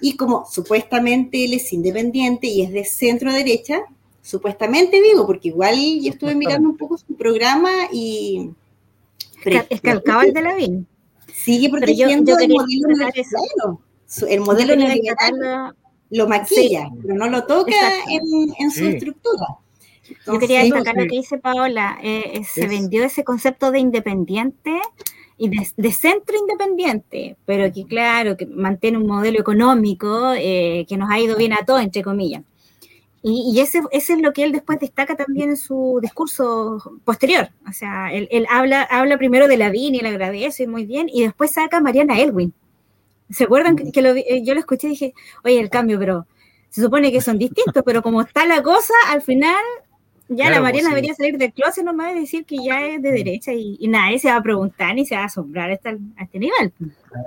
y 0.00 0.16
como 0.16 0.44
supuestamente 0.46 1.44
él 1.44 1.54
es 1.54 1.72
independiente 1.72 2.46
y 2.46 2.62
es 2.62 2.72
de 2.72 2.84
centro 2.84 3.32
derecha, 3.32 3.82
supuestamente 4.22 5.00
digo, 5.00 5.26
porque 5.26 5.48
igual 5.48 5.76
yo 6.00 6.10
estuve 6.10 6.34
mirando 6.34 6.68
un 6.68 6.76
poco 6.76 6.98
su 6.98 7.14
programa 7.14 7.70
y... 7.92 8.50
Escalcaba 9.68 10.24
el 10.24 10.32
de 10.32 10.42
la 10.42 10.54
BIN. 10.54 10.86
Sigue 11.34 11.68
protegiendo 11.68 12.38
el 12.38 12.48
modelo 12.48 12.88
neoliberal. 12.88 13.78
El 14.28 14.40
modelo 14.40 14.76
neoliberal 14.76 15.74
lo 16.10 16.28
maquilla, 16.28 16.90
pero 17.02 17.14
no 17.14 17.28
lo 17.28 17.44
toca 17.44 17.74
en, 18.08 18.70
su 18.70 18.86
estructura. 18.86 19.58
Yo 20.26 20.38
quería 20.38 20.62
destacar 20.62 20.96
lo 20.96 21.02
que 21.02 21.16
dice 21.16 21.38
Paola, 21.38 21.98
eh, 22.02 22.32
eh, 22.34 22.44
se 22.44 22.66
vendió 22.66 23.04
ese 23.04 23.24
concepto 23.24 23.70
de 23.70 23.78
independiente 23.78 24.80
y 25.36 25.48
de, 25.48 25.92
centro 25.92 26.36
independiente, 26.36 27.36
pero 27.44 27.72
que 27.72 27.84
claro, 27.84 28.36
que 28.36 28.46
mantiene 28.46 28.98
un 28.98 29.06
modelo 29.06 29.40
económico 29.40 30.32
eh, 30.36 30.86
que 30.88 30.96
nos 30.96 31.10
ha 31.10 31.18
ido 31.18 31.36
bien 31.36 31.52
a 31.52 31.64
todos, 31.64 31.82
entre 31.82 32.02
comillas. 32.02 32.42
Y, 33.26 33.58
ese, 33.58 33.80
ese, 33.90 34.12
es 34.12 34.20
lo 34.20 34.34
que 34.34 34.44
él 34.44 34.52
después 34.52 34.78
destaca 34.78 35.16
también 35.16 35.48
en 35.48 35.56
su 35.56 35.98
discurso 36.02 36.78
posterior. 37.04 37.48
O 37.66 37.72
sea, 37.72 38.12
él, 38.12 38.46
habla, 38.50 38.82
habla 38.82 39.16
primero 39.16 39.48
de 39.48 39.56
la 39.56 39.68
Lavín 39.68 39.94
y 39.94 40.00
le 40.00 40.10
agradece 40.10 40.66
muy 40.66 40.84
bien, 40.84 41.08
y 41.10 41.22
después 41.22 41.52
saca 41.52 41.78
a 41.78 41.80
Mariana 41.80 42.20
Elwin. 42.20 42.52
¿Se 43.30 43.44
acuerdan 43.44 43.76
que, 43.76 43.98
eh, 43.98 44.42
yo 44.44 44.52
lo 44.52 44.60
escuché 44.60 44.88
y 44.88 44.90
dije, 44.90 45.14
oye, 45.42 45.58
el 45.58 45.70
cambio, 45.70 45.98
pero 45.98 46.26
se 46.68 46.82
supone 46.82 47.10
que 47.10 47.22
son 47.22 47.38
distintos, 47.38 47.82
pero 47.86 48.02
como 48.02 48.20
está 48.20 48.44
la 48.44 48.62
cosa, 48.62 48.92
al 49.08 49.22
final 49.22 49.64
ya 50.28 50.50
la 50.50 50.60
Mariana 50.60 50.88
pues 50.88 50.94
debería 50.94 51.14
salir 51.14 51.36
del 51.36 51.52
closet 51.52 51.84
nomás 51.84 52.16
y 52.16 52.20
decir 52.20 52.46
que 52.46 52.56
ya 52.56 52.86
es 52.86 53.02
de 53.02 53.10
mm. 53.10 53.14
derecha 53.14 53.52
y, 53.52 53.86
nadie 53.88 54.18
se 54.18 54.28
va 54.28 54.36
a 54.36 54.42
preguntar 54.42 54.94
ni 54.94 55.04
se 55.04 55.14
va 55.14 55.22
a 55.22 55.26
asombrar 55.26 55.70
a 55.70 55.74
este, 55.74 56.38
nivel. 56.38 56.72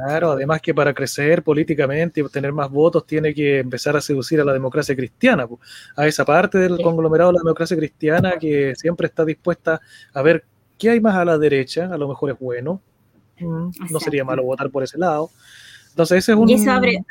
Claro, 0.05 0.31
además 0.31 0.61
que 0.61 0.73
para 0.73 0.93
crecer 0.93 1.43
políticamente 1.43 2.19
y 2.19 2.23
obtener 2.23 2.51
más 2.51 2.71
votos 2.71 3.05
tiene 3.05 3.33
que 3.33 3.59
empezar 3.59 3.95
a 3.95 4.01
seducir 4.01 4.41
a 4.41 4.43
la 4.43 4.53
democracia 4.53 4.95
cristiana, 4.95 5.47
a 5.95 6.07
esa 6.07 6.25
parte 6.25 6.57
del 6.57 6.81
conglomerado 6.81 7.31
de 7.31 7.37
la 7.37 7.43
democracia 7.43 7.77
cristiana 7.77 8.33
que 8.39 8.73
siempre 8.75 9.07
está 9.07 9.23
dispuesta 9.23 9.79
a 10.13 10.21
ver 10.21 10.43
qué 10.77 10.89
hay 10.89 10.99
más 10.99 11.15
a 11.15 11.25
la 11.25 11.37
derecha, 11.37 11.85
a 11.91 11.97
lo 11.97 12.07
mejor 12.07 12.31
es 12.31 12.39
bueno, 12.39 12.81
mm, 13.39 13.69
no 13.91 13.99
sería 13.99 14.23
malo 14.23 14.43
votar 14.43 14.71
por 14.71 14.83
ese 14.83 14.97
lado. 14.97 15.29
Entonces 15.89 16.19
ese 16.19 16.31
es 16.31 16.37
un... 16.37 16.49
Y 16.49 16.55
eso 16.55 16.71
abre, 16.71 17.03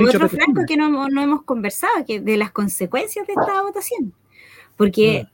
otro 0.00 0.28
flanco 0.28 0.62
que 0.66 0.76
no, 0.76 1.08
no 1.08 1.22
hemos 1.22 1.42
conversado, 1.42 2.04
que 2.06 2.20
de 2.20 2.36
las 2.38 2.50
consecuencias 2.50 3.26
de 3.26 3.34
esta 3.34 3.62
votación. 3.62 4.14
Porque 4.76 5.26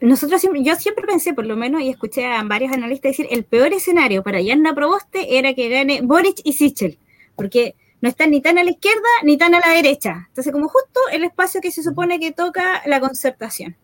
nosotros 0.00 0.40
siempre, 0.40 0.62
yo 0.62 0.74
siempre 0.76 1.06
pensé, 1.06 1.32
por 1.34 1.46
lo 1.46 1.56
menos, 1.56 1.82
y 1.82 1.90
escuché 1.90 2.26
a 2.26 2.42
varios 2.42 2.72
analistas 2.72 3.10
decir, 3.10 3.26
el 3.30 3.44
peor 3.44 3.72
escenario 3.72 4.22
para 4.22 4.40
Yanna 4.40 4.74
Proboste 4.74 5.38
era 5.38 5.54
que 5.54 5.68
gane 5.68 6.00
Boric 6.02 6.40
y 6.44 6.54
Sichel, 6.54 6.98
porque 7.36 7.74
no 8.00 8.08
están 8.08 8.30
ni 8.30 8.40
tan 8.40 8.58
a 8.58 8.64
la 8.64 8.70
izquierda 8.70 9.08
ni 9.24 9.36
tan 9.36 9.54
a 9.54 9.60
la 9.60 9.74
derecha. 9.74 10.26
Entonces, 10.28 10.52
como 10.52 10.68
justo 10.68 11.00
el 11.12 11.24
espacio 11.24 11.60
que 11.60 11.70
se 11.70 11.82
supone 11.82 12.18
que 12.18 12.32
toca 12.32 12.82
la 12.86 13.00
concertación. 13.00 13.76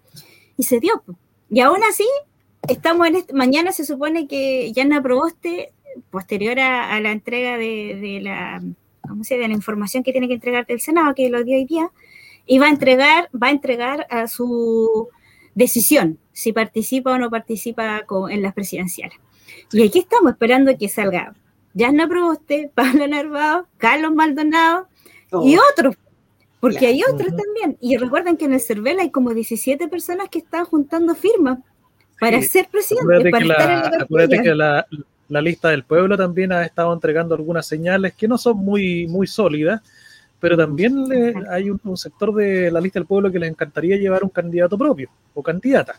Y 0.57 0.63
se 0.63 0.81
dio. 0.81 1.03
Y 1.51 1.61
aún 1.61 1.83
así, 1.85 2.07
estamos 2.69 3.07
en 3.07 3.17
este, 3.17 3.35
mañana 3.35 3.73
se 3.73 3.85
supone 3.85 4.27
que 4.27 4.73
Yanna 4.73 5.03
Proboste, 5.03 5.73
posterior 6.11 6.59
a, 6.59 6.99
la 7.01 7.13
entrega 7.13 7.59
de, 7.59 8.21
la, 8.23 8.63
¿cómo 9.07 9.23
se 9.25 9.37
de 9.37 9.49
la 9.49 9.55
información 9.55 10.03
que 10.03 10.13
tiene 10.13 10.29
que 10.29 10.35
entregarte 10.35 10.73
el 10.73 10.81
Senado, 10.81 11.15
que 11.15 11.29
lo 11.29 11.45
dio 11.45 11.57
hoy 11.57 11.67
día, 11.67 11.91
y 12.47 12.59
va 12.59 12.67
a 12.67 12.71
entregar, 12.71 13.29
va 13.35 13.49
a 13.49 13.51
entregar 13.51 14.07
a 14.11 14.29
su 14.29 15.09
decisión 15.55 16.19
si 16.33 16.53
participa 16.53 17.13
o 17.13 17.19
no 17.19 17.31
participa 17.31 18.05
en 18.31 18.43
las 18.43 18.55
presidenciales. 18.55 19.19
Y 19.73 19.83
aquí 19.83 20.01
estamos 20.01 20.33
esperando 20.33 20.77
que 20.79 20.89
salga 20.89 21.35
Yasna 21.75 22.09
Proboste, 22.09 22.71
Pablo 22.75 23.07
Narvado, 23.07 23.67
Carlos 23.79 24.15
Maldonado 24.15 24.89
y 25.43 25.57
oh. 25.57 25.61
otros, 25.73 25.97
porque 26.61 26.87
hay 26.87 27.03
otros 27.03 27.29
también. 27.29 27.77
Y 27.81 27.97
recuerden 27.97 28.37
que 28.37 28.45
en 28.45 28.55
el 28.55 28.61
CERVEL 28.61 29.01
hay 29.01 29.11
como 29.11 29.35
17 29.35 29.89
personas 29.89 30.29
que 30.29 30.39
están 30.39 30.65
juntando 30.65 31.15
firmas 31.15 31.59
para 32.21 32.41
ser 32.43 32.69
presidente. 32.69 33.31
Para 33.31 34.01
acuérdate 34.01 34.43
que 34.43 34.55
la, 34.55 34.87
la, 35.29 35.41
lista 35.43 35.69
del 35.69 35.85
pueblo 35.85 36.17
también 36.17 36.53
ha 36.53 36.65
estado 36.65 36.93
entregando 36.93 37.35
algunas 37.35 37.67
señales 37.67 38.15
que 38.15 38.27
no 38.27 38.39
son 38.39 38.57
muy, 38.59 39.07
muy 39.07 39.27
sólidas, 39.27 39.83
pero 40.39 40.57
también 40.57 41.05
hay 41.51 41.71
un, 41.71 41.97
sector 41.97 42.35
de 42.35 42.71
la 42.71 42.81
lista 42.81 42.99
del 42.99 43.07
pueblo 43.07 43.33
que 43.33 43.39
les 43.39 43.51
encantaría 43.51 43.97
llevar 43.97 44.23
un 44.23 44.31
candidato 44.31 44.77
propio 44.77 45.09
o 45.35 45.43
candidata. 45.43 45.99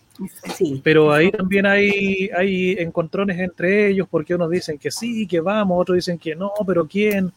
Sí. 0.56 0.80
Pero 0.84 1.12
ahí 1.12 1.32
también 1.32 1.66
hay, 1.66 2.30
hay 2.38 2.74
encontrones 2.74 3.40
entre 3.40 3.90
ellos 3.90 4.08
porque 4.10 4.36
unos 4.36 4.50
dicen 4.50 4.78
que 4.78 4.92
sí, 4.92 5.26
que 5.26 5.40
vamos, 5.40 5.82
otros 5.82 5.96
dicen 5.96 6.20
que 6.20 6.36
no, 6.36 6.52
pero 6.66 6.88
¿quién? 6.88 7.32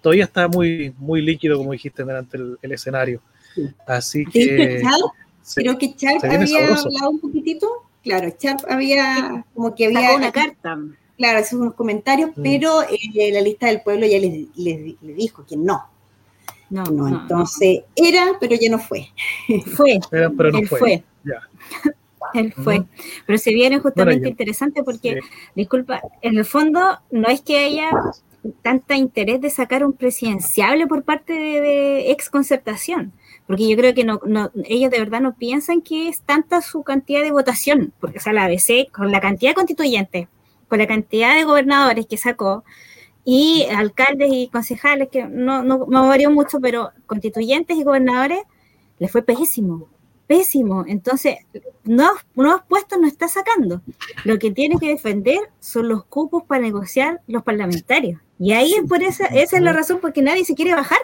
Todavía 0.00 0.24
está 0.24 0.48
muy, 0.48 0.92
muy 0.98 1.22
líquido, 1.22 1.56
como 1.56 1.72
dijiste, 1.72 2.04
delante 2.04 2.36
el, 2.36 2.58
el 2.60 2.72
escenario. 2.72 3.20
Así 3.86 4.24
que... 4.26 4.82
creo 5.54 5.78
que 5.78 5.94
Charp 5.94 6.24
había 6.24 6.66
hablado 6.66 7.10
un 7.10 7.20
poquitito. 7.20 7.68
Claro, 8.02 8.28
Charp 8.36 8.60
había 8.68 9.44
como 9.54 9.74
que 9.74 9.86
había... 9.86 10.16
una 10.16 10.32
carta. 10.32 10.78
Claro, 11.16 11.40
hizo 11.40 11.56
unos 11.56 11.74
comentarios, 11.74 12.30
mm. 12.36 12.42
pero 12.42 12.82
eh, 12.82 13.32
la 13.32 13.40
lista 13.40 13.68
del 13.68 13.82
pueblo 13.82 14.04
ya 14.04 14.18
les, 14.18 14.48
les, 14.56 15.00
les 15.00 15.16
dijo 15.16 15.46
que 15.46 15.56
no, 15.56 15.84
no, 16.70 16.84
no, 16.84 17.08
entonces 17.08 17.82
era, 17.94 18.32
pero 18.40 18.56
ya 18.60 18.70
no 18.70 18.78
fue. 18.78 19.08
Fue, 19.76 19.98
pero 20.10 20.30
no 20.30 20.58
él 20.58 20.68
fue. 20.68 21.04
Él 22.32 22.52
fue. 22.52 22.84
Pero 23.26 23.38
se 23.38 23.52
viene 23.52 23.78
justamente 23.78 24.28
interesante 24.28 24.82
porque, 24.82 25.20
disculpa, 25.54 26.00
en 26.22 26.38
el 26.38 26.44
fondo 26.44 26.98
no 27.10 27.28
es 27.28 27.42
que 27.42 27.58
haya 27.58 27.90
tanta 28.62 28.96
interés 28.96 29.40
de 29.40 29.50
sacar 29.50 29.84
un 29.84 29.92
presidenciable 29.92 30.86
por 30.86 31.04
parte 31.04 31.32
de, 31.32 32.10
ex 32.10 32.30
concertación, 32.30 33.12
porque 33.46 33.68
yo 33.68 33.76
creo 33.76 33.94
que 33.94 34.04
no, 34.04 34.20
no, 34.26 34.50
ellos 34.64 34.90
de 34.90 34.98
verdad 34.98 35.20
no 35.20 35.36
piensan 35.36 35.80
que 35.80 36.08
es 36.08 36.22
tanta 36.22 36.60
su 36.60 36.82
cantidad 36.82 37.22
de 37.22 37.30
votación, 37.30 37.92
porque 38.00 38.18
o 38.18 38.20
sea, 38.20 38.32
la 38.32 38.44
ABC, 38.44 38.90
con 38.90 39.10
la 39.10 39.20
cantidad 39.20 39.50
de 39.50 39.54
constituyentes, 39.54 40.28
con 40.68 40.78
la 40.78 40.86
cantidad 40.86 41.34
de 41.34 41.44
gobernadores 41.44 42.06
que 42.06 42.16
sacó, 42.16 42.64
y 43.24 43.66
alcaldes 43.70 44.30
y 44.32 44.48
concejales, 44.48 45.08
que 45.08 45.24
no, 45.24 45.62
no, 45.62 45.86
varió 45.86 46.30
mucho, 46.30 46.60
pero 46.60 46.90
constituyentes 47.06 47.76
y 47.76 47.84
gobernadores, 47.84 48.40
les 48.98 49.10
fue 49.10 49.22
pésimo, 49.22 49.88
pésimo. 50.26 50.84
Entonces, 50.86 51.38
nuevos, 51.84 52.18
nuevos 52.34 52.62
puestos 52.68 52.98
no 53.00 53.06
está 53.06 53.28
sacando. 53.28 53.80
Lo 54.24 54.38
que 54.38 54.50
tiene 54.50 54.76
que 54.78 54.88
defender 54.88 55.38
son 55.58 55.88
los 55.88 56.04
cupos 56.04 56.44
para 56.44 56.62
negociar 56.62 57.22
los 57.26 57.42
parlamentarios. 57.42 58.20
Y 58.38 58.52
ahí 58.52 58.74
es 58.74 58.82
por 58.86 59.02
esa, 59.02 59.26
esa 59.26 59.56
es 59.56 59.62
la 59.62 59.72
razón 59.72 60.00
por 60.00 60.12
que 60.12 60.22
nadie 60.22 60.44
se 60.44 60.54
quiere 60.54 60.74
bajar. 60.74 60.98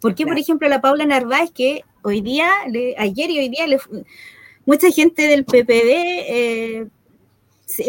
Porque, 0.00 0.26
por 0.26 0.38
ejemplo, 0.38 0.68
la 0.68 0.80
Paula 0.80 1.06
Narváez, 1.06 1.52
que 1.52 1.84
hoy 2.02 2.22
día, 2.22 2.50
ayer 2.98 3.30
y 3.30 3.38
hoy 3.38 3.48
día, 3.48 3.66
mucha 4.64 4.90
gente 4.90 5.28
del 5.28 5.44
PPD, 5.44 5.90
eh, 6.28 6.86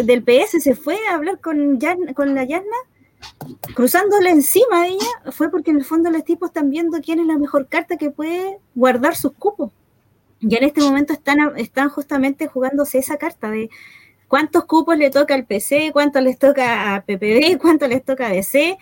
del 0.04 0.24
PS, 0.24 0.62
se 0.62 0.76
fue 0.76 0.96
a 1.10 1.16
hablar 1.16 1.40
con, 1.40 1.80
con 2.16 2.36
la 2.36 2.44
Yarna 2.44 2.78
cruzándole 3.76 4.30
encima 4.30 4.84
de 4.84 4.90
ella 4.90 5.32
fue 5.32 5.50
porque 5.50 5.72
en 5.72 5.78
el 5.78 5.86
fondo 5.86 6.10
los 6.10 6.24
tipos 6.24 6.50
están 6.50 6.70
viendo 6.70 7.00
quién 7.02 7.20
es 7.20 7.28
la 7.28 7.38
mejor 7.38 7.68
carta 7.68 7.98
que 7.98 8.12
puede 8.12 8.60
guardar 8.76 9.16
sus 9.16 9.34
cupos. 9.34 9.72
Y 10.40 10.56
en 10.56 10.64
este 10.64 10.82
momento 10.82 11.14
están, 11.14 11.40
están 11.58 11.90
justamente 11.90 12.48
jugándose 12.48 13.00
esa 13.00 13.18
carta 13.18 13.50
de 13.50 13.70
cuántos 14.28 14.66
cupos 14.66 14.98
le 14.98 15.10
toca 15.10 15.34
al 15.34 15.46
PC, 15.46 15.92
cuántos 15.94 16.22
les 16.22 16.38
toca 16.38 16.96
a 16.96 17.02
PPD, 17.02 17.58
cuánto 17.60 17.88
les 17.88 18.04
toca 18.04 18.28
a 18.28 18.32
DC. 18.32 18.78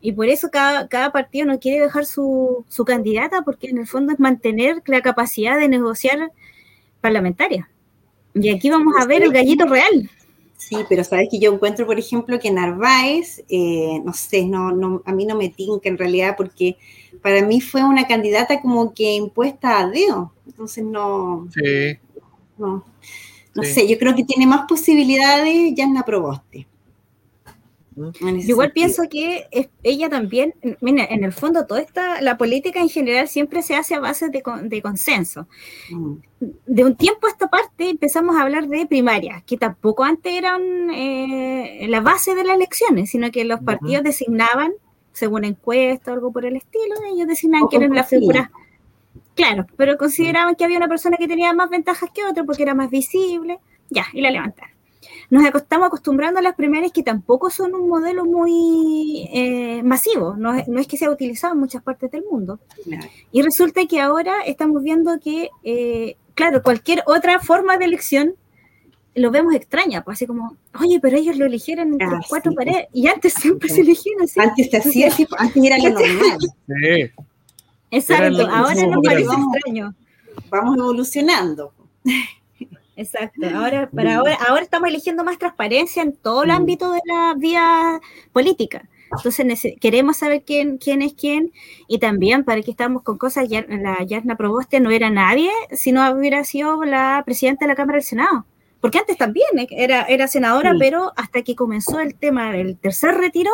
Y 0.00 0.12
por 0.12 0.26
eso 0.26 0.50
cada, 0.50 0.86
cada 0.88 1.10
partido 1.10 1.46
no 1.46 1.58
quiere 1.58 1.84
dejar 1.84 2.06
su, 2.06 2.64
su 2.68 2.84
candidata, 2.84 3.42
porque 3.42 3.68
en 3.68 3.78
el 3.78 3.86
fondo 3.86 4.12
es 4.12 4.20
mantener 4.20 4.82
la 4.86 5.00
capacidad 5.00 5.58
de 5.58 5.68
negociar 5.68 6.30
parlamentaria. 7.00 7.68
Y 8.34 8.50
aquí 8.50 8.70
vamos 8.70 8.94
a 9.00 9.06
ver 9.06 9.22
el 9.22 9.32
gallito 9.32 9.66
real. 9.66 10.10
Sí, 10.58 10.76
pero 10.88 11.04
sabes 11.04 11.28
que 11.30 11.38
yo 11.38 11.54
encuentro, 11.54 11.86
por 11.86 11.98
ejemplo, 12.00 12.38
que 12.40 12.50
Narváez, 12.50 13.44
eh, 13.48 14.00
no 14.04 14.12
sé, 14.12 14.44
no, 14.44 14.72
no, 14.72 15.02
a 15.06 15.12
mí 15.12 15.24
no 15.24 15.36
me 15.36 15.48
tinca 15.50 15.88
en 15.88 15.96
realidad, 15.96 16.34
porque 16.36 16.76
para 17.22 17.42
mí 17.42 17.60
fue 17.60 17.84
una 17.84 18.08
candidata 18.08 18.60
como 18.60 18.92
que 18.92 19.14
impuesta 19.14 19.78
a 19.78 19.88
Deo. 19.88 20.32
Entonces 20.46 20.84
no. 20.84 21.48
Sí. 21.54 21.96
No, 22.58 22.84
no 23.54 23.62
sé, 23.62 23.88
yo 23.88 23.98
creo 23.98 24.16
que 24.16 24.24
tiene 24.24 24.46
más 24.46 24.66
posibilidades 24.68 25.74
ya 25.76 25.84
en 25.84 25.94
igual 28.46 28.72
pienso 28.72 29.02
que 29.10 29.46
ella 29.82 30.08
también, 30.08 30.54
mira, 30.80 31.04
en 31.04 31.24
el 31.24 31.32
fondo 31.32 31.66
toda 31.66 31.80
esta, 31.80 32.20
la 32.20 32.36
política 32.36 32.80
en 32.80 32.88
general 32.88 33.28
siempre 33.28 33.62
se 33.62 33.76
hace 33.76 33.94
a 33.94 34.00
base 34.00 34.28
de, 34.28 34.82
consenso. 34.82 35.46
Mm. 35.90 36.14
De 36.66 36.84
un 36.84 36.96
tiempo 36.96 37.26
a 37.26 37.30
esta 37.30 37.48
parte 37.48 37.90
empezamos 37.90 38.36
a 38.36 38.42
hablar 38.42 38.68
de 38.68 38.86
primarias, 38.86 39.42
que 39.44 39.56
tampoco 39.56 40.04
antes 40.04 40.32
eran 40.32 40.90
eh, 40.90 41.86
la 41.88 42.00
base 42.00 42.34
de 42.34 42.44
las 42.44 42.56
elecciones, 42.56 43.10
sino 43.10 43.30
que 43.30 43.44
los 43.44 43.60
partidos 43.60 44.02
designaban, 44.04 44.72
según 45.12 45.44
encuesta 45.44 46.12
o 46.12 46.14
algo 46.14 46.32
por 46.32 46.44
el 46.44 46.56
estilo, 46.56 46.94
ellos 47.12 47.26
designaban 47.26 47.68
quién 47.68 47.82
era 47.82 47.94
la 47.94 48.04
figura. 48.04 48.50
Claro, 49.34 49.66
pero 49.76 49.96
consideraban 49.96 50.54
que 50.54 50.64
había 50.64 50.78
una 50.78 50.88
persona 50.88 51.16
que 51.16 51.28
tenía 51.28 51.52
más 51.52 51.70
ventajas 51.70 52.10
que 52.12 52.24
otra 52.24 52.44
porque 52.44 52.62
era 52.62 52.74
más 52.74 52.90
visible, 52.90 53.58
ya, 53.90 54.06
y 54.12 54.20
la 54.20 54.30
levantaron 54.30 54.77
nos 55.30 55.44
estamos 55.44 55.86
acostumbrando 55.86 56.38
a 56.38 56.42
las 56.42 56.54
primarias 56.54 56.92
que 56.92 57.02
tampoco 57.02 57.50
son 57.50 57.74
un 57.74 57.88
modelo 57.88 58.24
muy 58.24 59.28
eh, 59.32 59.82
masivo, 59.82 60.36
no 60.36 60.54
es, 60.54 60.86
que 60.86 60.96
sea 60.96 61.10
utilizado 61.10 61.54
en 61.54 61.60
muchas 61.60 61.82
partes 61.82 62.10
del 62.10 62.24
mundo. 62.30 62.58
Y 63.32 63.42
resulta 63.42 63.86
que 63.86 64.00
ahora 64.00 64.42
estamos 64.46 64.82
viendo 64.82 65.18
que, 65.20 65.50
eh, 65.64 66.16
claro, 66.34 66.62
cualquier 66.62 67.02
otra 67.06 67.40
forma 67.40 67.76
de 67.76 67.84
elección 67.84 68.34
lo 69.14 69.30
vemos 69.30 69.54
extraña, 69.54 70.04
pues 70.04 70.16
así 70.16 70.26
como, 70.26 70.56
oye, 70.80 71.00
pero 71.00 71.16
ellos 71.16 71.36
lo 71.36 71.46
eligieron 71.46 71.92
entre 71.92 72.06
ah, 72.06 72.20
cuatro 72.28 72.52
paredes, 72.54 72.86
y 72.92 73.08
antes 73.08 73.34
siempre 73.34 73.68
se 73.68 73.80
eligieron 73.80 74.22
así. 74.22 74.40
Antes 74.40 74.70
se 74.70 74.76
hacía 74.76 75.08
así, 75.08 75.26
antes 75.36 75.64
era 75.64 75.78
lo 75.78 75.90
normal. 75.90 76.38
Sí. 76.66 77.10
Exacto, 77.90 78.46
ahora 78.48 78.86
nos 78.86 79.04
parece 79.04 79.30
extraño. 79.32 79.94
Vamos 80.50 80.76
evolucionando. 80.76 81.72
Exacto. 82.98 83.46
Ahora, 83.54 83.88
para 83.94 84.16
ahora, 84.16 84.36
ahora 84.48 84.62
estamos 84.62 84.88
eligiendo 84.88 85.22
más 85.22 85.38
transparencia 85.38 86.02
en 86.02 86.12
todo 86.14 86.42
el 86.42 86.48
mm. 86.48 86.52
ámbito 86.52 86.90
de 86.90 87.00
la 87.06 87.34
vía 87.38 88.00
política. 88.32 88.88
Entonces 89.16 89.76
queremos 89.80 90.16
saber 90.18 90.42
quién, 90.44 90.78
quién 90.78 91.00
es 91.00 91.14
quién 91.14 91.52
y 91.86 91.98
también 91.98 92.44
para 92.44 92.60
que 92.60 92.72
estamos 92.72 93.02
con 93.02 93.16
cosas, 93.16 93.48
la 93.48 94.02
Yarna 94.04 94.36
Proboste 94.36 94.80
no 94.80 94.90
era 94.90 95.10
nadie 95.10 95.50
si 95.72 95.92
no 95.92 96.10
hubiera 96.10 96.44
sido 96.44 96.84
la 96.84 97.22
presidenta 97.24 97.64
de 97.64 97.68
la 97.68 97.76
Cámara 97.76 97.96
del 97.96 98.04
Senado. 98.04 98.44
Porque 98.80 98.98
antes 98.98 99.16
también 99.16 99.46
eh, 99.56 99.68
era, 99.70 100.02
era 100.02 100.26
senadora, 100.26 100.74
pero 100.78 101.12
hasta 101.16 101.42
que 101.42 101.54
comenzó 101.54 102.00
el 102.00 102.16
tema 102.16 102.52
del 102.52 102.76
tercer 102.76 103.14
retiro, 103.14 103.50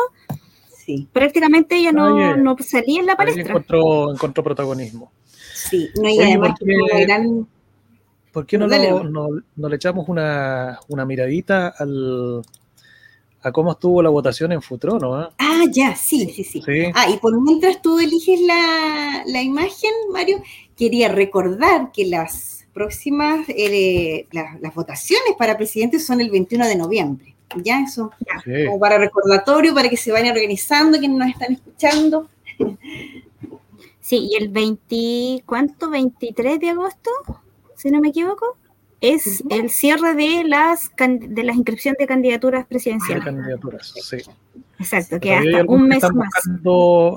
sí. 0.75 1.07
prácticamente 1.13 1.75
ella 1.75 1.91
no, 1.91 2.35
no 2.35 2.55
salía 2.59 2.99
en 2.99 3.05
la 3.05 3.15
palestra. 3.15 3.43
Encontró, 3.43 4.11
encontró 4.11 4.43
protagonismo. 4.43 5.11
Sí, 5.53 5.89
no, 5.95 6.07
hay 6.07 6.19
además 6.19 6.59
gran 7.07 7.47
¿Por 8.35 8.45
qué 8.45 8.57
no, 8.57 8.67
no, 8.67 9.69
le 9.69 9.75
echamos 9.77 10.09
una, 10.09 10.77
miradita 11.07 11.69
al, 11.69 12.41
a 13.41 13.51
cómo 13.53 13.71
estuvo 13.71 14.01
la 14.01 14.09
votación 14.09 14.51
en 14.51 14.61
Futrono? 14.61 15.21
¿eh? 15.21 15.27
Ah, 15.37 15.63
ya, 15.71 15.95
sí, 15.95 16.29
sí, 16.35 16.43
sí, 16.43 16.61
Ah, 16.93 17.09
y 17.09 17.15
por 17.15 17.41
mientras 17.41 17.81
tú 17.81 17.97
eliges 17.97 18.41
la, 18.41 19.41
imagen, 19.41 19.91
Mario, 20.11 20.43
quería 20.75 21.07
recordar 21.07 21.93
que 21.93 22.07
las 22.07 22.67
próximas, 22.73 23.45
eh, 23.47 24.27
las, 24.33 24.75
votaciones 24.75 25.35
para 25.39 25.55
presidente 25.55 25.97
son 25.97 26.19
el 26.19 26.29
21 26.29 26.67
de 26.67 26.75
noviembre. 26.75 27.35
Ya, 27.63 27.79
eso, 27.83 28.11
como 28.65 28.77
para 28.81 28.97
recordatorio, 28.97 29.73
para 29.73 29.87
que 29.87 29.95
se 29.95 30.11
vayan 30.11 30.35
organizando, 30.35 30.99
quienes 30.99 31.17
nos 31.17 31.29
están 31.29 31.53
escuchando. 31.53 32.27
Sí, 34.01 34.27
y 34.29 34.35
el 34.35 34.49
20, 34.49 35.43
¿cuánto? 35.45 35.89
¿23 35.89 36.59
de 36.59 36.69
agosto? 36.71 37.11
Si 37.75 37.91
no 37.91 37.99
me 38.01 38.09
equivoco, 38.09 38.57
es 39.01 39.43
el 39.49 39.69
cierre 39.69 40.15
de 40.15 40.43
las 40.45 40.91
de 40.97 41.43
las 41.43 41.55
inscripciones 41.55 41.97
de 41.99 42.07
candidaturas 42.07 42.65
presidenciales. 42.65 43.23
De 43.23 43.31
candidaturas, 43.31 43.93
sí. 44.01 44.17
Exacto, 44.79 45.19
que 45.19 45.33
hasta 45.33 45.63
un 45.67 45.87
mes 45.87 46.03
más. 46.13 46.29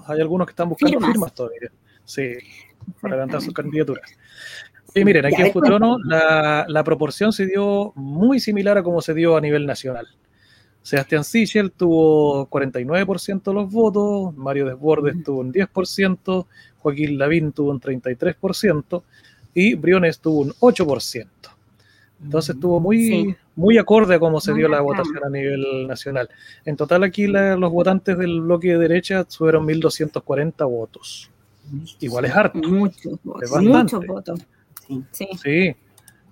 hay 0.07 0.21
algunos 0.21 0.47
que 0.47 0.53
están 0.53 0.69
buscando 0.69 1.01
firmas, 1.01 1.35
todavía, 1.35 1.71
sí, 2.05 2.35
para 3.01 3.15
levantar 3.15 3.41
sus 3.41 3.55
candidaturas. 3.55 4.11
Y 4.95 5.05
miren, 5.05 5.27
aquí 5.27 5.43
en 5.43 5.53
Futrono 5.53 5.99
la, 6.05 6.65
la, 6.69 6.85
proporción 6.85 7.33
se 7.33 7.47
dio 7.47 7.93
muy 7.95 8.41
similar 8.41 8.79
a 8.79 8.83
como 8.83 9.01
se 9.01 9.15
dio 9.15 9.37
a 9.37 9.41
nivel 9.41 9.67
nacional. 9.67 10.09
Sebastián 10.83 11.25
Sichel 11.25 11.73
tuvo 11.73 12.49
49% 12.49 13.43
de 13.43 13.53
los 13.53 13.71
votos, 13.71 14.35
Mario 14.37 14.65
Desbordes 14.67 15.23
tuvo 15.23 15.41
un 15.41 15.53
10%, 15.53 16.47
Joaquín 16.79 17.19
Lavín 17.19 17.53
tuvo 17.53 17.73
un 17.73 17.81
33%, 17.81 19.03
y 19.55 19.75
Briones 19.75 20.21
tuvo 20.21 20.41
un 20.41 20.51
8%. 20.53 21.27
Entonces 22.23 22.55
estuvo 22.55 22.81
muy, 22.81 23.37
muy 23.55 23.79
acorde 23.79 24.17
a 24.17 24.19
cómo 24.19 24.41
se 24.41 24.53
dio 24.53 24.69
la 24.69 24.81
votación 24.81 25.25
a 25.25 25.31
nivel 25.31 25.87
nacional. 25.87 26.29
En 26.65 26.77
total 26.77 27.05
aquí 27.05 27.27
los 27.29 27.71
votantes 27.71 28.19
del 28.19 28.41
bloque 28.41 28.69
de 28.69 28.79
derecha 28.79 29.25
fueron 29.25 29.67
1.240 29.67 30.69
votos. 30.69 31.31
Igual 32.01 32.25
es 32.25 32.35
harto. 32.35 32.59
Muchos 32.59 33.19
Muchos 33.25 34.07
votos. 34.07 34.41
Sí. 35.13 35.29
sí. 35.43 35.77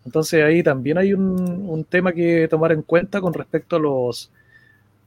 Entonces 0.05 0.43
ahí 0.43 0.63
también 0.63 0.99
hay 0.99 1.13
un, 1.13 1.85
tema 1.89 2.13
que 2.13 2.47
tomar 2.49 2.73
en 2.73 2.83
cuenta 2.83 3.21
con 3.21 3.35
respecto 3.35 3.77
a 3.77 3.79
los, 3.79 4.31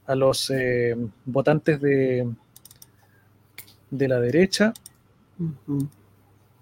a 0.06 0.14
los 0.14 0.50
eh, 0.50 0.96
votantes 1.24 1.80
de, 1.80 2.28
de 3.90 4.08
la 4.08 4.20
derecha 4.20 4.72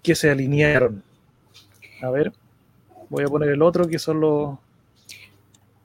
que 0.01 0.15
se 0.15 0.29
alinearon. 0.29 1.03
A 2.01 2.09
ver, 2.09 2.31
voy 3.09 3.23
a 3.23 3.27
poner 3.27 3.49
el 3.49 3.61
otro 3.61 3.87
que 3.87 3.99
son 3.99 4.19
los... 4.19 4.57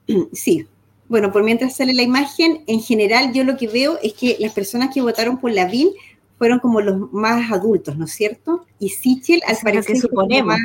Sí, 0.33 0.67
bueno, 1.09 1.33
por 1.33 1.43
mientras 1.43 1.77
sale 1.77 1.95
la 1.95 2.03
imagen, 2.03 2.63
en 2.67 2.81
general 2.81 3.33
yo 3.33 3.45
lo 3.45 3.57
que 3.57 3.69
veo 3.69 3.99
es 4.03 4.15
que 4.15 4.37
las 4.41 4.53
personas 4.53 4.93
que 4.93 5.03
votaron 5.03 5.39
por 5.39 5.53
la 5.53 5.67
BIN 5.67 5.91
fueron 6.39 6.59
como 6.59 6.81
los 6.81 7.13
más 7.13 7.53
adultos, 7.53 7.97
¿no 7.97 8.07
es 8.07 8.13
cierto? 8.13 8.65
Y 8.79 8.89
Sichel, 8.89 9.43
al 9.47 9.57
parecer, 9.63 9.99
suponemos. 9.99 10.57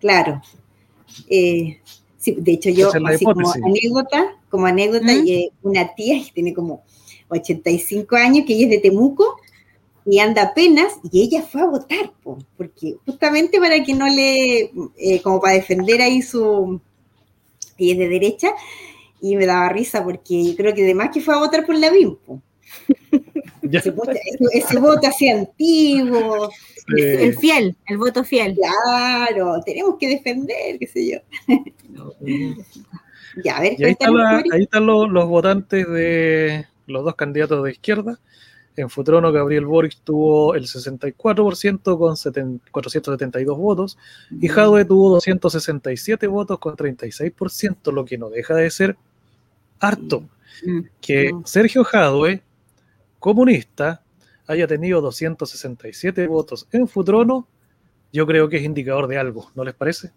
claro. 0.00 0.42
Eh, 1.28 1.80
sí, 2.18 2.36
de 2.38 2.52
hecho, 2.52 2.70
yo, 2.70 2.90
así 3.06 3.24
como 3.24 3.50
anécdota, 3.52 4.36
como 4.50 4.66
anécdota, 4.66 5.12
y, 5.12 5.32
eh, 5.32 5.50
una 5.62 5.94
tía 5.94 6.22
que 6.24 6.32
tiene 6.32 6.54
como 6.54 6.82
85 7.28 8.16
años, 8.16 8.44
que 8.46 8.54
ella 8.54 8.64
es 8.64 8.70
de 8.70 8.78
Temuco, 8.78 9.38
y 10.06 10.20
anda 10.20 10.42
apenas, 10.42 10.94
y 11.10 11.22
ella 11.22 11.42
fue 11.42 11.62
a 11.62 11.66
votar, 11.66 12.12
porque 12.56 12.94
justamente 13.04 13.58
para 13.58 13.82
que 13.82 13.92
no 13.92 14.06
le, 14.06 14.70
eh, 14.96 15.20
como 15.22 15.40
para 15.40 15.54
defender 15.54 16.00
ahí 16.00 16.22
su, 16.22 16.80
y 17.76 17.90
es 17.90 17.98
de 17.98 18.08
derecha, 18.08 18.50
y 19.20 19.34
me 19.34 19.46
daba 19.46 19.68
risa 19.68 20.04
porque 20.04 20.44
yo 20.44 20.56
creo 20.56 20.74
que 20.74 20.84
además 20.84 21.10
que 21.12 21.20
fue 21.20 21.34
a 21.34 21.38
votar 21.38 21.66
por 21.66 21.76
la 21.76 21.90
BIM. 21.90 22.16
Ese, 23.72 23.92
ese, 24.52 24.78
voto 24.78 25.08
así 25.08 25.28
antiguo. 25.28 26.50
El 26.86 27.36
fiel, 27.36 27.74
el 27.88 27.98
voto 27.98 28.22
fiel. 28.22 28.54
Claro, 28.54 29.60
tenemos 29.64 29.96
que 29.98 30.08
defender, 30.08 30.78
qué 30.78 30.86
sé 30.86 31.10
yo. 31.10 31.18
ya, 33.42 33.56
a 33.56 33.60
ver, 33.60 33.72
ahí, 33.72 33.96
ahí, 34.52 34.62
están 34.62 34.86
los, 34.86 35.10
los 35.10 35.26
votantes 35.26 35.84
de 35.88 36.64
los 36.86 37.04
dos 37.04 37.16
candidatos 37.16 37.64
de 37.64 37.72
izquierda. 37.72 38.20
En 38.76 38.90
Futrono, 38.90 39.32
Gabriel 39.32 39.64
Boric 39.64 39.96
tuvo 40.04 40.54
el 40.54 40.64
64% 40.64 41.98
con 41.98 42.60
472 42.70 43.58
votos 43.58 43.98
y 44.38 44.48
Jadwe 44.48 44.84
tuvo 44.84 45.10
267 45.10 46.26
votos 46.26 46.58
con 46.58 46.76
36%, 46.76 47.92
lo 47.92 48.04
que 48.04 48.18
no 48.18 48.28
deja 48.28 48.54
de 48.54 48.70
ser 48.70 48.96
harto. 49.80 50.24
Mm. 50.64 50.80
Que 51.00 51.32
mm. 51.32 51.44
Sergio 51.46 51.84
Jadwe, 51.84 52.42
comunista, 53.18 54.02
haya 54.46 54.66
tenido 54.66 55.00
267 55.00 56.26
votos 56.26 56.68
en 56.70 56.86
Futrono, 56.86 57.48
yo 58.12 58.26
creo 58.26 58.48
que 58.48 58.58
es 58.58 58.62
indicador 58.62 59.08
de 59.08 59.18
algo, 59.18 59.50
¿no 59.54 59.64
les 59.64 59.74
parece? 59.74 60.12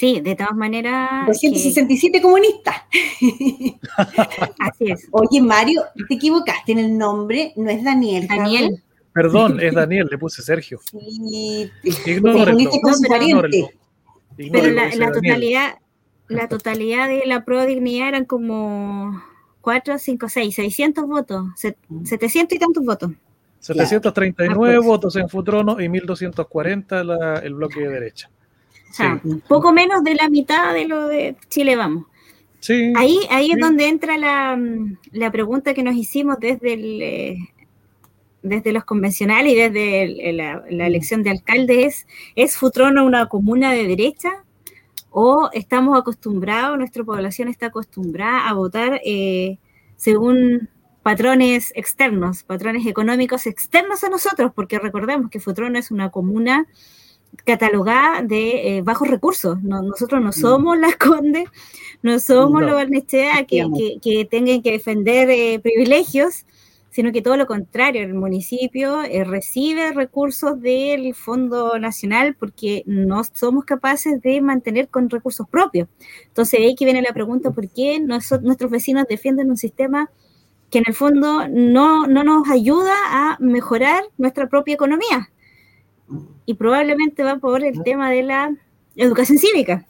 Sí, 0.00 0.22
de 0.22 0.34
todas 0.34 0.56
maneras. 0.56 1.26
267 1.26 2.22
comunistas. 2.22 2.74
Así 4.58 4.90
es. 4.90 5.06
Oye, 5.10 5.42
Mario, 5.42 5.82
te 6.08 6.14
equivocaste 6.14 6.72
en 6.72 6.78
el 6.78 6.96
nombre, 6.96 7.52
no 7.56 7.68
es 7.68 7.84
Daniel. 7.84 8.26
Daniel. 8.26 8.82
Perdón, 9.12 9.60
es 9.60 9.74
Daniel, 9.74 10.08
le 10.10 10.16
puse 10.16 10.40
Sergio. 10.40 10.80
Sí, 10.90 11.70
pero 14.50 14.70
la, 14.70 15.12
totalidad, 15.12 15.78
la 16.28 16.48
totalidad 16.48 17.06
de 17.06 17.26
la 17.26 17.44
pro 17.44 17.66
dignidad 17.66 18.08
eran 18.08 18.24
como 18.24 19.22
4, 19.60 19.98
5, 19.98 20.28
6, 20.30 20.54
600 20.54 21.06
votos, 21.06 21.44
700 22.04 22.56
y 22.56 22.58
tantos 22.58 22.82
votos. 22.82 23.10
739 23.58 24.78
votos 24.78 25.14
en 25.16 25.28
Futrono 25.28 25.78
y 25.78 25.90
1240 25.90 27.04
la, 27.04 27.34
el 27.40 27.52
bloque 27.52 27.80
de 27.80 27.88
derecha. 27.90 28.30
O 28.90 28.92
sea, 28.92 29.22
poco 29.46 29.72
menos 29.72 30.02
de 30.02 30.16
la 30.16 30.28
mitad 30.28 30.74
de 30.74 30.86
lo 30.86 31.06
de 31.06 31.36
Chile 31.48 31.76
Vamos. 31.76 32.06
Sí, 32.58 32.92
ahí 32.96 33.20
ahí 33.30 33.52
es 33.52 33.58
donde 33.58 33.88
entra 33.88 34.18
la, 34.18 34.58
la, 35.12 35.30
pregunta 35.30 35.72
que 35.72 35.82
nos 35.82 35.94
hicimos 35.94 36.38
desde 36.38 36.74
el, 36.74 37.02
eh, 37.02 37.36
desde 38.42 38.72
los 38.72 38.84
convencionales 38.84 39.52
y 39.52 39.56
desde 39.56 40.32
la, 40.34 40.62
la, 40.68 40.86
elección 40.86 41.22
de 41.22 41.30
alcaldes. 41.30 42.06
¿Es 42.34 42.56
Futrono 42.56 43.06
una 43.06 43.26
comuna 43.26 43.72
de 43.72 43.86
derecha? 43.86 44.44
¿O 45.10 45.48
estamos 45.52 45.98
acostumbrados, 45.98 46.76
nuestra 46.76 47.02
población 47.02 47.48
está 47.48 47.66
acostumbrada 47.66 48.48
a 48.48 48.52
votar 48.52 49.00
eh, 49.04 49.58
según 49.96 50.68
patrones 51.02 51.72
externos, 51.74 52.42
patrones 52.44 52.86
económicos 52.86 53.46
externos 53.46 54.04
a 54.04 54.10
nosotros? 54.10 54.52
Porque 54.54 54.78
recordemos 54.78 55.30
que 55.30 55.40
Futrono 55.40 55.78
es 55.78 55.90
una 55.90 56.10
comuna 56.10 56.66
catalogada 57.44 58.22
de 58.22 58.78
eh, 58.78 58.82
bajos 58.82 59.08
recursos. 59.08 59.62
nosotros 59.62 60.20
no 60.20 60.28
mm. 60.28 60.32
somos 60.32 60.78
las 60.78 60.96
Condes, 60.96 61.48
no 62.02 62.18
somos 62.18 62.62
los 62.62 62.72
Barnechea 62.72 63.44
que, 63.44 63.98
que, 64.02 64.24
tengan 64.24 64.62
que 64.62 64.72
defender 64.72 65.30
eh, 65.30 65.58
privilegios, 65.60 66.44
sino 66.90 67.12
que 67.12 67.22
todo 67.22 67.36
lo 67.36 67.46
contrario, 67.46 68.02
el 68.02 68.14
municipio 68.14 69.02
eh, 69.02 69.22
recibe 69.24 69.92
recursos 69.92 70.60
del 70.60 71.14
Fondo 71.14 71.78
Nacional 71.78 72.34
porque 72.34 72.82
no 72.86 73.22
somos 73.32 73.64
capaces 73.64 74.20
de 74.20 74.40
mantener 74.40 74.88
con 74.88 75.08
recursos 75.08 75.48
propios. 75.48 75.88
Entonces 76.26 76.60
ahí 76.60 76.74
que 76.74 76.84
viene 76.84 77.02
la 77.02 77.14
pregunta, 77.14 77.52
¿por 77.52 77.68
qué 77.68 78.00
nuestros 78.00 78.70
vecinos 78.70 79.06
defienden 79.08 79.50
un 79.50 79.56
sistema 79.56 80.10
que 80.68 80.78
en 80.78 80.84
el 80.86 80.94
fondo 80.94 81.48
no, 81.48 82.06
no 82.06 82.24
nos 82.24 82.48
ayuda 82.48 82.94
a 83.10 83.36
mejorar 83.40 84.02
nuestra 84.18 84.48
propia 84.48 84.74
economía? 84.74 85.30
Y 86.46 86.54
probablemente 86.54 87.22
va 87.22 87.36
por 87.36 87.64
el 87.64 87.82
tema 87.82 88.10
de 88.10 88.22
la 88.22 88.56
educación 88.96 89.38
cívica. 89.38 89.86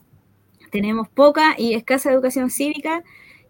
Tenemos 0.71 1.09
poca 1.09 1.55
y 1.59 1.75
escasa 1.75 2.13
educación 2.13 2.51
cívica 2.51 3.03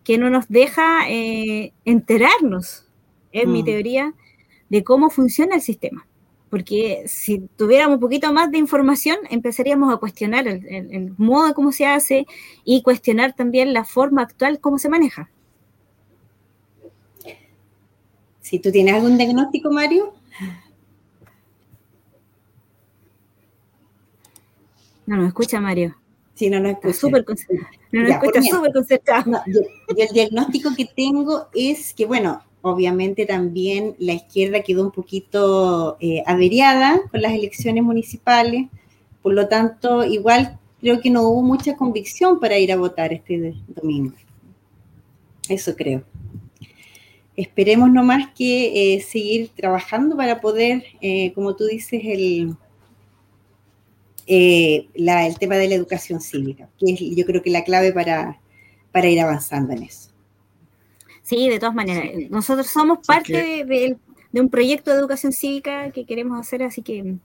que 0.05 0.19
no 0.19 0.31
nos 0.31 0.49
deja 0.49 1.09
eh, 1.09 1.73
enterarnos, 1.85 2.87
en 3.33 3.53
mi 3.53 3.63
mm. 3.63 3.65
teoría, 3.65 4.15
de 4.69 4.85
cómo 4.85 5.11
funciona 5.11 5.57
el 5.57 5.61
sistema. 5.61 6.07
Porque 6.49 7.05
si 7.07 7.41
tuviéramos 7.57 7.97
un 7.97 8.01
poquito 8.01 8.33
más 8.33 8.51
de 8.51 8.59
información, 8.59 9.19
empezaríamos 9.31 9.93
a 9.93 9.99
cuestionar 9.99 10.49
el, 10.49 10.67
el 10.67 11.15
modo 11.17 11.49
de 11.49 11.55
cómo 11.55 11.71
se 11.71 11.87
hace 11.87 12.27
y 12.65 12.83
cuestionar 12.83 13.35
también 13.35 13.73
la 13.73 13.85
forma 13.85 14.23
actual, 14.23 14.59
cómo 14.61 14.79
se 14.79 14.89
maneja. 14.89 15.31
Si 18.41 18.59
tú 18.59 18.73
tienes 18.73 18.95
algún 18.95 19.17
diagnóstico, 19.17 19.71
Mario. 19.71 20.13
No 25.11 25.17
nos 25.17 25.27
escucha, 25.27 25.61
Mario. 25.61 25.97
Sí, 26.35 26.49
no 26.49 26.61
nos 26.61 26.71
escucha. 26.71 26.95
Súper 26.95 27.25
no 27.91 28.03
nos 28.03 28.11
escucha 28.13 28.43
súper 28.43 28.73
concentrado. 28.73 29.43
yo, 29.49 29.61
el 29.97 30.09
diagnóstico 30.15 30.71
que 30.77 30.85
tengo 30.85 31.49
es 31.53 31.93
que, 31.95 32.07
bueno, 32.07 32.45
obviamente 32.63 33.27
también 33.27 33.97
la 33.99 34.13
izquierda 34.13 34.63
quedó 34.63 34.85
un 34.85 34.93
poquito 34.93 35.97
eh, 35.99 36.23
averiada 36.27 37.01
con 37.11 37.23
las 37.23 37.33
elecciones 37.33 37.83
municipales, 37.83 38.69
por 39.21 39.35
lo 39.35 39.49
tanto, 39.49 40.05
igual 40.05 40.61
creo 40.81 41.01
que 41.01 41.11
no 41.11 41.23
hubo 41.23 41.43
mucha 41.43 41.77
convicción 41.77 42.39
para 42.39 42.57
ir 42.61 42.71
a 42.71 42.77
votar 42.77 43.13
este 43.13 43.57
domingo. 43.67 44.15
Eso 45.49 45.75
creo. 45.75 46.05
Esperemos 47.35 47.91
nomás 47.91 48.29
que 48.33 48.95
eh, 48.95 49.01
seguir 49.01 49.49
trabajando 49.57 50.17
para 50.17 50.41
poder, 50.41 50.85
eh, 51.01 51.33
como 51.33 51.57
tú 51.57 51.65
dices, 51.65 52.01
el, 52.05 52.55
el 54.31 55.39
tema 55.39 55.57
de 55.57 55.69
la 55.69 55.75
educación 55.75 56.21
cívica, 56.21 56.69
que 56.79 56.93
es 56.93 57.01
yo 57.01 57.25
creo 57.25 57.43
que 57.43 57.51
la 57.51 57.65
clave 57.65 57.93
para, 57.93 58.41
para 58.93 59.09
ir 59.09 59.21
avanzando 59.21 59.73
en 59.73 59.83
eso. 59.83 60.11
Sí, 61.23 61.49
de 61.49 61.59
todas 61.59 61.75
maneras. 61.75 62.05
Nosotros 62.31 62.69
somos 62.69 63.07
parte 63.07 63.65
de, 63.65 63.97
un 64.41 64.49
proyecto 64.49 64.93
de 64.93 64.99
educación 64.99 65.33
cívica 65.33 65.91
que 65.91 66.05
queremos 66.05 66.39
hacer, 66.39 66.63
así 66.63 66.83
que 66.83 67.17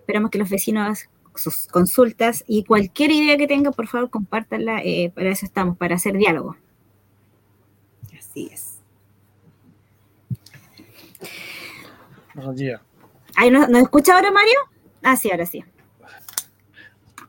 esperamos 0.00 0.30
que 0.30 0.38
los 0.38 0.50
vecinos 0.50 0.82
hagan 0.82 0.96
sus 1.36 1.68
consultas 1.68 2.44
y 2.46 2.64
cualquier 2.64 3.12
idea 3.12 3.36
que 3.36 3.46
tengan, 3.46 3.72
por 3.72 3.86
favor, 3.86 4.10
compártanla. 4.10 4.82
Eh, 4.84 5.12
para 5.14 5.30
eso 5.30 5.46
estamos, 5.46 5.76
para 5.76 5.94
hacer 5.94 6.16
diálogo. 6.16 6.56
Así 8.18 8.50
es. 8.52 8.78
¿Nos, 12.34 13.68
¿Nos 13.68 13.82
escucha 13.82 14.14
ahora, 14.14 14.30
Mario? 14.30 14.58
Ah, 15.02 15.16
sí, 15.16 15.30
ahora 15.30 15.46
sí. 15.46 15.64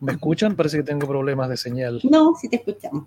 ¿Me 0.02 0.14
escuchan? 0.14 0.56
Parece 0.56 0.78
que 0.78 0.84
tengo 0.84 1.08
problemas 1.08 1.48
de 1.48 1.58
señal. 1.58 2.02
No, 2.10 2.36
sí 2.36 2.50
te 2.50 2.58
escuchamos. 2.58 3.06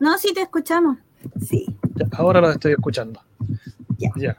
No, 0.00 0.18
sí 0.18 0.34
te 0.34 0.42
escuchamos. 0.42 0.98
Sí. 1.40 1.66
ahora 2.12 2.40
lo 2.40 2.50
estoy 2.50 2.72
escuchando. 2.72 3.20
Ya. 4.16 4.36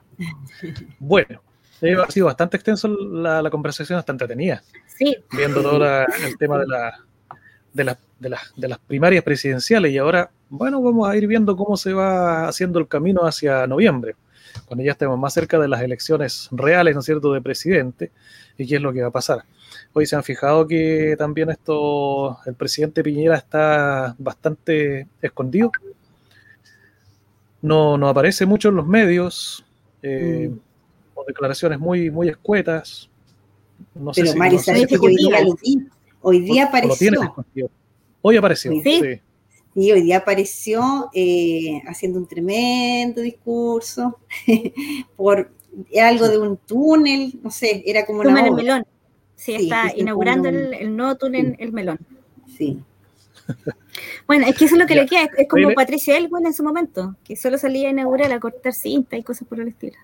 Bueno, 1.00 1.42
ha 2.04 2.12
sido 2.12 2.28
bastante 2.28 2.58
extenso 2.58 2.88
la, 2.88 3.50
conversación, 3.50 3.98
hasta 3.98 4.12
entretenida. 4.12 4.62
Sí. 4.86 5.16
Viendo 5.32 5.62
todo 5.62 5.84
el 5.84 6.38
tema 6.38 6.60
de, 6.60 6.68
la, 6.68 7.00
de, 7.74 7.96
de, 8.56 8.68
las 8.68 8.80
primarias 8.80 9.24
presidenciales 9.24 9.92
y 9.94 9.98
ahora, 9.98 10.30
bueno, 10.50 10.82
vamos 10.82 11.10
a 11.10 11.16
ir 11.16 11.26
viendo 11.26 11.56
cómo 11.56 11.78
se 11.78 11.94
va 11.94 12.48
haciendo 12.50 12.80
el 12.80 12.88
camino 12.88 13.22
hacia 13.26 13.66
noviembre, 13.66 14.16
cuando 14.66 14.84
ya 14.84 14.92
estemos 14.92 15.20
más 15.20 15.34
cerca 15.34 15.60
de 15.60 15.68
las 15.68 15.82
elecciones 15.82 16.50
reales, 16.52 16.94
¿no 16.94 17.00
es 17.00 17.06
cierto?, 17.06 17.34
de 17.34 17.42
presidente 17.42 18.12
y 18.58 18.68
qué 18.68 18.76
es 18.76 18.82
lo 18.82 18.94
que 18.94 19.02
va 19.02 19.08
a 19.08 19.12
pasar. 19.12 19.46
Hoy 19.94 20.06
se 20.06 20.16
han 20.16 20.24
fijado 20.24 20.68
que 20.68 21.16
también 21.18 21.50
esto, 21.50 22.38
el 22.46 22.56
presidente 22.56 23.04
Piñera 23.04 23.36
está 23.36 24.16
bastante 24.18 25.08
escondido 25.22 25.72
no, 27.66 27.98
no 27.98 28.08
aparece 28.08 28.46
mucho 28.46 28.70
en 28.70 28.76
los 28.76 28.86
medios, 28.86 29.66
eh, 30.04 30.50
mm. 30.52 30.60
o 31.16 31.24
declaraciones 31.26 31.80
muy, 31.80 32.12
muy 32.12 32.30
escuetas. 32.30 33.10
No 33.96 34.14
sé 34.14 34.28
si 34.28 34.38
Mari, 34.38 34.58
que 34.88 34.98
hoy 34.98 35.16
día 35.16 35.40
Hoy 36.22 36.42
día 36.42 36.66
apareció. 36.66 37.32
Hoy 38.22 38.38
apareció, 38.38 38.72
¿Sí? 38.72 38.82
sí. 38.84 39.22
Hoy 39.76 40.02
día 40.02 40.18
apareció 40.18 41.10
eh, 41.14 41.82
haciendo 41.88 42.20
un 42.20 42.28
tremendo 42.28 43.22
discurso 43.22 44.20
por 45.16 45.52
algo 46.02 46.30
de 46.30 46.38
un 46.38 46.58
túnel, 46.58 47.40
no 47.44 47.52
sé, 47.52 47.84
era 47.86 48.06
como 48.06 48.22
una. 48.22 48.46
el 48.46 48.54
melón. 48.54 48.86
Sí, 49.36 49.56
está 49.56 49.92
inaugurando 49.96 50.48
el, 50.48 50.74
el, 50.74 50.96
nuevo 50.96 51.16
túnel, 51.16 51.56
el 51.60 51.74
melón. 51.74 52.00
Sí. 52.58 52.80
Bueno, 54.28 54.48
es 54.48 54.56
que 54.56 54.66
eso 54.66 54.76
es 54.76 54.82
lo 54.82 54.88
que 54.88 54.96
le 54.96 55.06
queda, 55.06 55.30
es 55.38 55.48
como 55.48 55.74
Patricia 55.74 56.18
Elwin 56.18 56.48
en 56.48 56.54
su 56.54 56.64
momento, 56.64 57.16
que 57.24 57.36
solo 57.36 57.58
salía 57.58 57.88
a 57.88 57.92
inaugurar 57.92 58.32
a 58.32 58.40
cortar 58.40 58.74
cinta 58.74 59.18
y 59.18 59.24
cosas 59.24 59.48
por 59.48 59.60
el 59.60 59.68
estilo. 59.68 59.98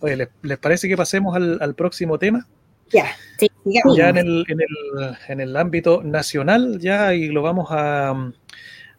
Oye, 0.00 0.28
¿les, 0.42 0.58
parece 0.58 0.88
que 0.88 0.96
pasemos 0.96 1.34
al, 1.36 1.74
próximo 1.74 2.18
tema? 2.18 2.46
Ya, 2.90 3.06
sí, 3.38 3.50
ya 3.96 4.10
en 4.10 4.18
el, 4.18 4.44
en, 4.48 4.60
el, 4.60 5.16
en 5.28 5.40
el, 5.40 5.56
ámbito 5.56 6.02
nacional, 6.02 6.78
ya, 6.78 7.14
y 7.14 7.28
lo 7.28 7.42
vamos 7.42 7.68
a, 7.70 8.32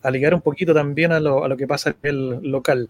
a 0.01 0.11
ligar 0.11 0.33
un 0.33 0.41
poquito 0.41 0.73
también 0.73 1.11
a 1.11 1.19
lo, 1.19 1.43
a 1.45 1.47
lo 1.47 1.55
que 1.55 1.67
pasa 1.67 1.95
en 2.01 2.09
el 2.09 2.51
local 2.51 2.89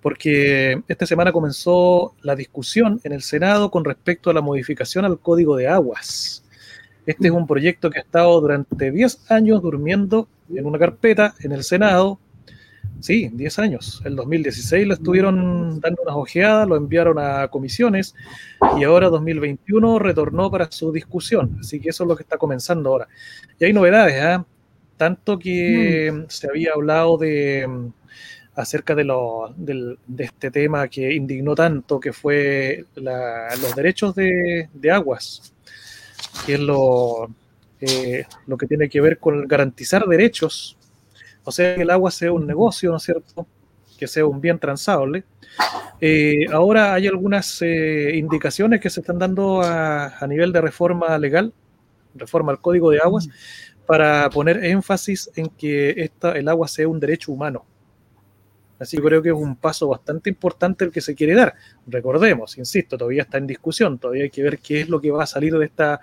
porque 0.00 0.80
esta 0.86 1.06
semana 1.06 1.32
comenzó 1.32 2.14
la 2.22 2.36
discusión 2.36 3.00
en 3.04 3.12
el 3.12 3.22
Senado 3.22 3.70
con 3.70 3.84
respecto 3.84 4.30
a 4.30 4.34
la 4.34 4.40
modificación 4.40 5.04
al 5.04 5.18
Código 5.18 5.56
de 5.56 5.68
Aguas. 5.68 6.44
Este 7.06 7.28
es 7.28 7.32
un 7.32 7.46
proyecto 7.46 7.90
que 7.90 7.98
ha 7.98 8.02
estado 8.02 8.40
durante 8.40 8.90
10 8.90 9.30
años 9.30 9.62
durmiendo 9.62 10.28
en 10.54 10.66
una 10.66 10.78
carpeta 10.78 11.34
en 11.40 11.52
el 11.52 11.64
Senado. 11.64 12.20
Sí, 13.00 13.30
10 13.32 13.58
años. 13.60 14.02
El 14.04 14.16
2016 14.16 14.86
lo 14.86 14.94
estuvieron 14.94 15.80
dando 15.80 16.02
unas 16.02 16.16
ojeadas, 16.16 16.66
lo 16.66 16.76
enviaron 16.76 17.18
a 17.18 17.46
comisiones 17.48 18.14
y 18.76 18.84
ahora 18.84 19.08
2021 19.08 19.98
retornó 20.00 20.50
para 20.50 20.70
su 20.70 20.90
discusión. 20.90 21.58
Así 21.60 21.80
que 21.80 21.90
eso 21.90 22.04
es 22.04 22.08
lo 22.08 22.16
que 22.16 22.24
está 22.24 22.36
comenzando 22.38 22.90
ahora. 22.90 23.08
Y 23.58 23.66
hay 23.66 23.72
novedades, 23.72 24.14
¿eh? 24.16 24.44
Tanto 24.96 25.38
que 25.38 26.10
mm. 26.12 26.24
se 26.28 26.48
había 26.48 26.72
hablado 26.74 27.18
de 27.18 27.90
acerca 28.56 28.96
de, 28.96 29.04
lo, 29.04 29.54
de, 29.56 29.96
este 30.18 30.50
tema 30.50 30.88
que 30.88 31.14
indignó 31.14 31.54
tanto, 31.54 32.00
que 32.00 32.12
fue 32.12 32.86
los 32.96 33.76
derechos 33.76 34.16
de, 34.16 34.68
de 34.74 34.90
aguas 34.90 35.52
que 36.44 36.54
es 36.54 36.60
lo, 36.60 37.30
eh, 37.80 38.24
lo 38.46 38.56
que 38.56 38.66
tiene 38.66 38.88
que 38.88 39.00
ver 39.00 39.18
con 39.18 39.46
garantizar 39.46 40.06
derechos, 40.06 40.77
o 41.44 41.52
sea, 41.52 41.74
que 41.74 41.82
el 41.82 41.90
agua 41.90 42.10
sea 42.10 42.32
un 42.32 42.46
negocio, 42.46 42.90
¿no 42.90 42.96
es 42.96 43.02
cierto? 43.02 43.46
Que 43.98 44.06
sea 44.06 44.26
un 44.26 44.40
bien 44.40 44.58
transable. 44.58 45.24
Eh, 46.00 46.46
ahora 46.52 46.94
hay 46.94 47.06
algunas 47.06 47.60
eh, 47.62 48.12
indicaciones 48.14 48.80
que 48.80 48.90
se 48.90 49.00
están 49.00 49.18
dando 49.18 49.62
a, 49.62 50.18
a, 50.18 50.26
nivel 50.26 50.52
de 50.52 50.60
reforma 50.60 51.18
legal, 51.18 51.52
reforma 52.14 52.52
al 52.52 52.60
Código 52.60 52.90
de 52.90 52.98
Aguas, 52.98 53.28
para 53.86 54.28
poner 54.30 54.64
énfasis 54.64 55.30
en 55.34 55.48
que 55.48 55.90
esta, 55.96 56.32
el 56.32 56.48
agua 56.48 56.68
sea 56.68 56.86
un 56.86 57.00
derecho 57.00 57.32
humano. 57.32 57.64
Así 58.78 58.96
que 58.96 59.02
creo 59.02 59.22
que 59.22 59.30
es 59.30 59.34
un 59.34 59.56
paso 59.56 59.88
bastante 59.88 60.30
importante 60.30 60.84
el 60.84 60.92
que 60.92 61.00
se 61.00 61.14
quiere 61.14 61.34
dar. 61.34 61.54
Recordemos, 61.86 62.56
insisto, 62.58 62.96
todavía 62.96 63.22
está 63.22 63.38
en 63.38 63.46
discusión, 63.46 63.98
todavía 63.98 64.24
hay 64.24 64.30
que 64.30 64.42
ver 64.42 64.58
qué 64.58 64.82
es 64.82 64.88
lo 64.88 65.00
que 65.00 65.10
va 65.10 65.24
a 65.24 65.26
salir 65.26 65.56
de 65.56 65.64
esta, 65.64 66.00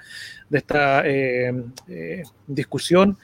de 0.50 0.58
esta 0.58 1.08
eh, 1.08 1.54
eh, 1.88 2.24
discusión. 2.48 3.17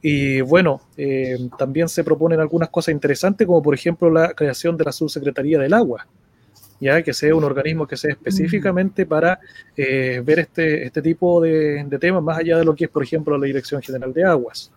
Y 0.00 0.40
bueno, 0.40 0.80
eh, 0.96 1.36
también 1.58 1.88
se 1.88 2.04
proponen 2.04 2.40
algunas 2.40 2.68
cosas 2.68 2.92
interesantes, 2.92 3.46
como 3.46 3.62
por 3.62 3.74
ejemplo 3.74 4.10
la 4.10 4.32
creación 4.32 4.76
de 4.76 4.84
la 4.84 4.92
subsecretaría 4.92 5.58
del 5.58 5.74
agua, 5.74 6.06
ya 6.80 7.02
que 7.02 7.12
sea 7.12 7.34
un 7.34 7.44
organismo 7.44 7.86
que 7.86 7.96
sea 7.96 8.12
específicamente 8.12 9.06
para 9.06 9.40
ver 9.76 10.38
este, 10.38 10.84
este 10.84 11.02
tipo 11.02 11.40
de, 11.40 11.84
de 11.84 11.98
temas, 11.98 12.22
más 12.22 12.38
allá 12.38 12.58
de 12.58 12.64
lo 12.64 12.74
que 12.74 12.84
es, 12.84 12.90
por 12.90 13.02
ejemplo, 13.02 13.36
la 13.36 13.46
Dirección 13.46 13.82
General 13.82 14.12
de 14.12 14.24
Aguas. 14.24 14.70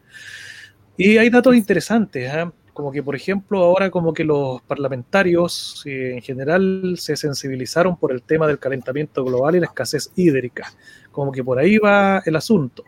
Y 0.98 1.18
hay 1.18 1.30
datos 1.30 1.56
interesantes. 1.56 2.34
¿eh? 2.34 2.46
como 2.74 2.92
que 2.92 3.04
por 3.04 3.16
ejemplo 3.16 3.60
ahora 3.60 3.90
como 3.90 4.14
que 4.14 4.24
los 4.24 4.62
parlamentarios 4.62 5.84
eh, 5.86 6.14
en 6.16 6.22
general 6.22 6.96
se 6.98 7.16
sensibilizaron 7.16 7.98
por 7.98 8.12
el 8.12 8.24
tema 8.24 8.48
del 8.48 8.60
calentamiento 8.60 9.24
global 9.24 9.56
y 9.56 9.60
la 9.60 9.68
escasez 9.68 10.12
hídrica, 10.16 10.74
como 11.12 11.32
que 11.32 11.44
por 11.44 11.60
ahí 11.60 11.78
va 11.78 12.22
el 12.26 12.36
asunto. 12.36 12.84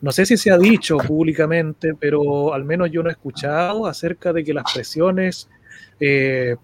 No 0.00 0.12
sé 0.12 0.26
si 0.26 0.36
se 0.36 0.50
ha 0.50 0.58
dicho 0.58 0.98
públicamente, 0.98 1.94
pero 1.94 2.52
al 2.52 2.64
menos 2.64 2.90
yo 2.90 3.02
no 3.02 3.08
he 3.08 3.12
escuchado 3.12 3.86
acerca 3.86 4.32
de 4.32 4.44
que 4.44 4.52
las 4.52 4.64
presiones 4.72 5.48
eh, 6.00 6.56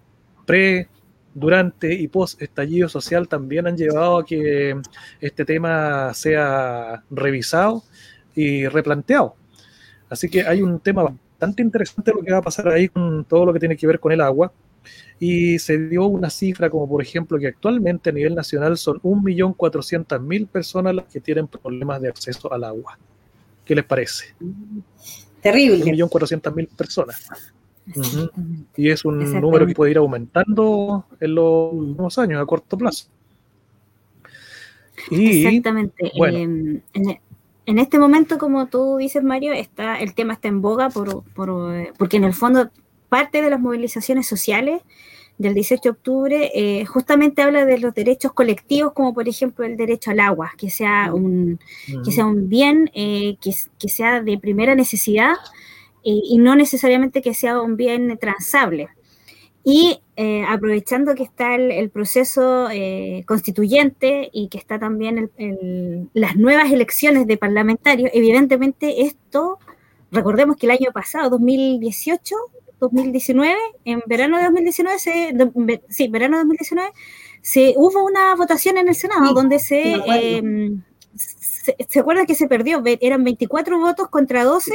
pre, 0.45 0.89
durante 1.33 1.93
y 1.93 2.07
post 2.07 2.41
estallido 2.41 2.89
social 2.89 3.27
también 3.27 3.67
han 3.67 3.77
llevado 3.77 4.19
a 4.19 4.25
que 4.25 4.75
este 5.21 5.45
tema 5.45 6.13
sea 6.13 7.03
revisado 7.09 7.83
y 8.35 8.67
replanteado. 8.67 9.35
Así 10.09 10.29
que 10.29 10.43
hay 10.43 10.61
un 10.61 10.79
tema 10.79 11.03
bastante 11.03 11.61
interesante 11.61 12.11
lo 12.11 12.21
que 12.21 12.31
va 12.31 12.39
a 12.39 12.41
pasar 12.41 12.67
ahí 12.69 12.89
con 12.89 13.23
todo 13.25 13.45
lo 13.45 13.53
que 13.53 13.59
tiene 13.59 13.77
que 13.77 13.87
ver 13.87 13.99
con 13.99 14.11
el 14.11 14.21
agua. 14.21 14.51
Y 15.19 15.59
se 15.59 15.77
dio 15.77 16.05
una 16.05 16.29
cifra 16.29 16.69
como 16.69 16.87
por 16.87 17.01
ejemplo 17.01 17.37
que 17.37 17.47
actualmente 17.47 18.09
a 18.09 18.13
nivel 18.13 18.35
nacional 18.35 18.77
son 18.77 18.99
1.400.000 19.01 20.47
personas 20.47 20.95
las 20.95 21.05
que 21.05 21.19
tienen 21.19 21.47
problemas 21.47 22.01
de 22.01 22.09
acceso 22.09 22.51
al 22.51 22.63
agua. 22.63 22.97
¿Qué 23.65 23.75
les 23.75 23.85
parece? 23.85 24.33
Terrible. 25.41 25.85
1.400.000 25.85 26.67
personas. 26.69 27.27
Y 28.75 28.89
es 28.89 29.03
un 29.05 29.19
número 29.41 29.65
que 29.65 29.73
puede 29.73 29.91
ir 29.91 29.97
aumentando 29.97 31.05
en 31.19 31.35
los 31.35 31.73
últimos 31.73 32.17
años, 32.17 32.41
a 32.41 32.45
corto 32.45 32.77
plazo. 32.77 33.07
Exactamente. 35.11 36.11
Em, 36.13 36.81
en 37.65 37.79
este 37.79 37.99
momento, 37.99 38.37
como 38.37 38.67
tú 38.67 38.97
dices, 38.97 39.23
Mario, 39.23 39.53
está, 39.53 39.99
el 39.99 40.13
tema 40.13 40.33
está 40.33 40.47
en 40.47 40.61
boga 40.61 40.89
por, 40.89 41.23
por, 41.33 41.93
porque 41.97 42.17
en 42.17 42.25
el 42.25 42.33
fondo 42.33 42.69
parte 43.09 43.41
de 43.41 43.49
las 43.49 43.59
movilizaciones 43.59 44.27
sociales 44.27 44.81
del 45.39 45.53
18 45.53 45.81
de 45.81 45.89
octubre 45.89 46.51
eh, 46.53 46.85
justamente 46.85 47.41
habla 47.41 47.65
de 47.65 47.79
los 47.79 47.95
derechos 47.95 48.33
colectivos, 48.33 48.91
como 48.91 49.13
por 49.13 49.27
ejemplo 49.27 49.65
el 49.65 49.77
derecho 49.77 50.11
al 50.11 50.19
agua, 50.19 50.51
que 50.57 50.69
sea 50.69 51.13
un, 51.13 51.59
que 52.03 52.11
sea 52.11 52.25
un 52.25 52.49
bien 52.49 52.91
eh, 52.93 53.37
que, 53.41 53.51
que, 53.79 53.87
sea 53.87 54.21
de 54.21 54.37
primera 54.37 54.75
necesidad 54.75 55.35
eh, 56.03 56.19
y 56.25 56.37
no 56.39 56.57
necesariamente 56.57 57.21
que 57.21 57.33
sea 57.33 57.61
un 57.61 57.77
bien 57.77 58.17
transable. 58.19 58.89
Y 59.63 60.01
aprovechando 60.47 61.15
que 61.15 61.23
está 61.23 61.55
el, 61.55 61.89
proceso 61.89 62.67
constituyente 63.25 64.29
y 64.33 64.47
que 64.47 64.57
está 64.57 64.79
también 64.79 65.29
las 66.13 66.35
nuevas 66.37 66.71
elecciones 66.71 67.27
de 67.27 67.37
parlamentarios, 67.37 68.09
evidentemente 68.13 69.03
esto, 69.03 69.59
recordemos 70.11 70.57
que 70.57 70.65
el 70.65 70.71
año 70.71 70.91
pasado, 70.91 71.29
2018, 71.29 72.35
2019, 72.79 73.55
en 73.85 74.01
verano 74.05 74.37
de 74.37 74.43
2019, 74.43 74.99
se, 74.99 75.33
sí, 75.89 76.07
verano 76.07 76.37
de 76.37 76.43
2019, 76.43 76.91
se, 77.41 77.73
hubo 77.77 78.03
una 78.03 78.35
votación 78.35 78.77
en 78.77 78.87
el 78.87 78.95
Senado 78.95 79.33
donde 79.33 79.61
em, 79.69 80.81
se, 81.15 81.75
se, 81.87 81.99
acuerda 81.99 82.25
que 82.25 82.35
se 82.35 82.47
perdió, 82.47 82.81
eran 82.85 83.23
24 83.23 83.79
votos 83.79 84.09
contra 84.09 84.43
12 84.43 84.73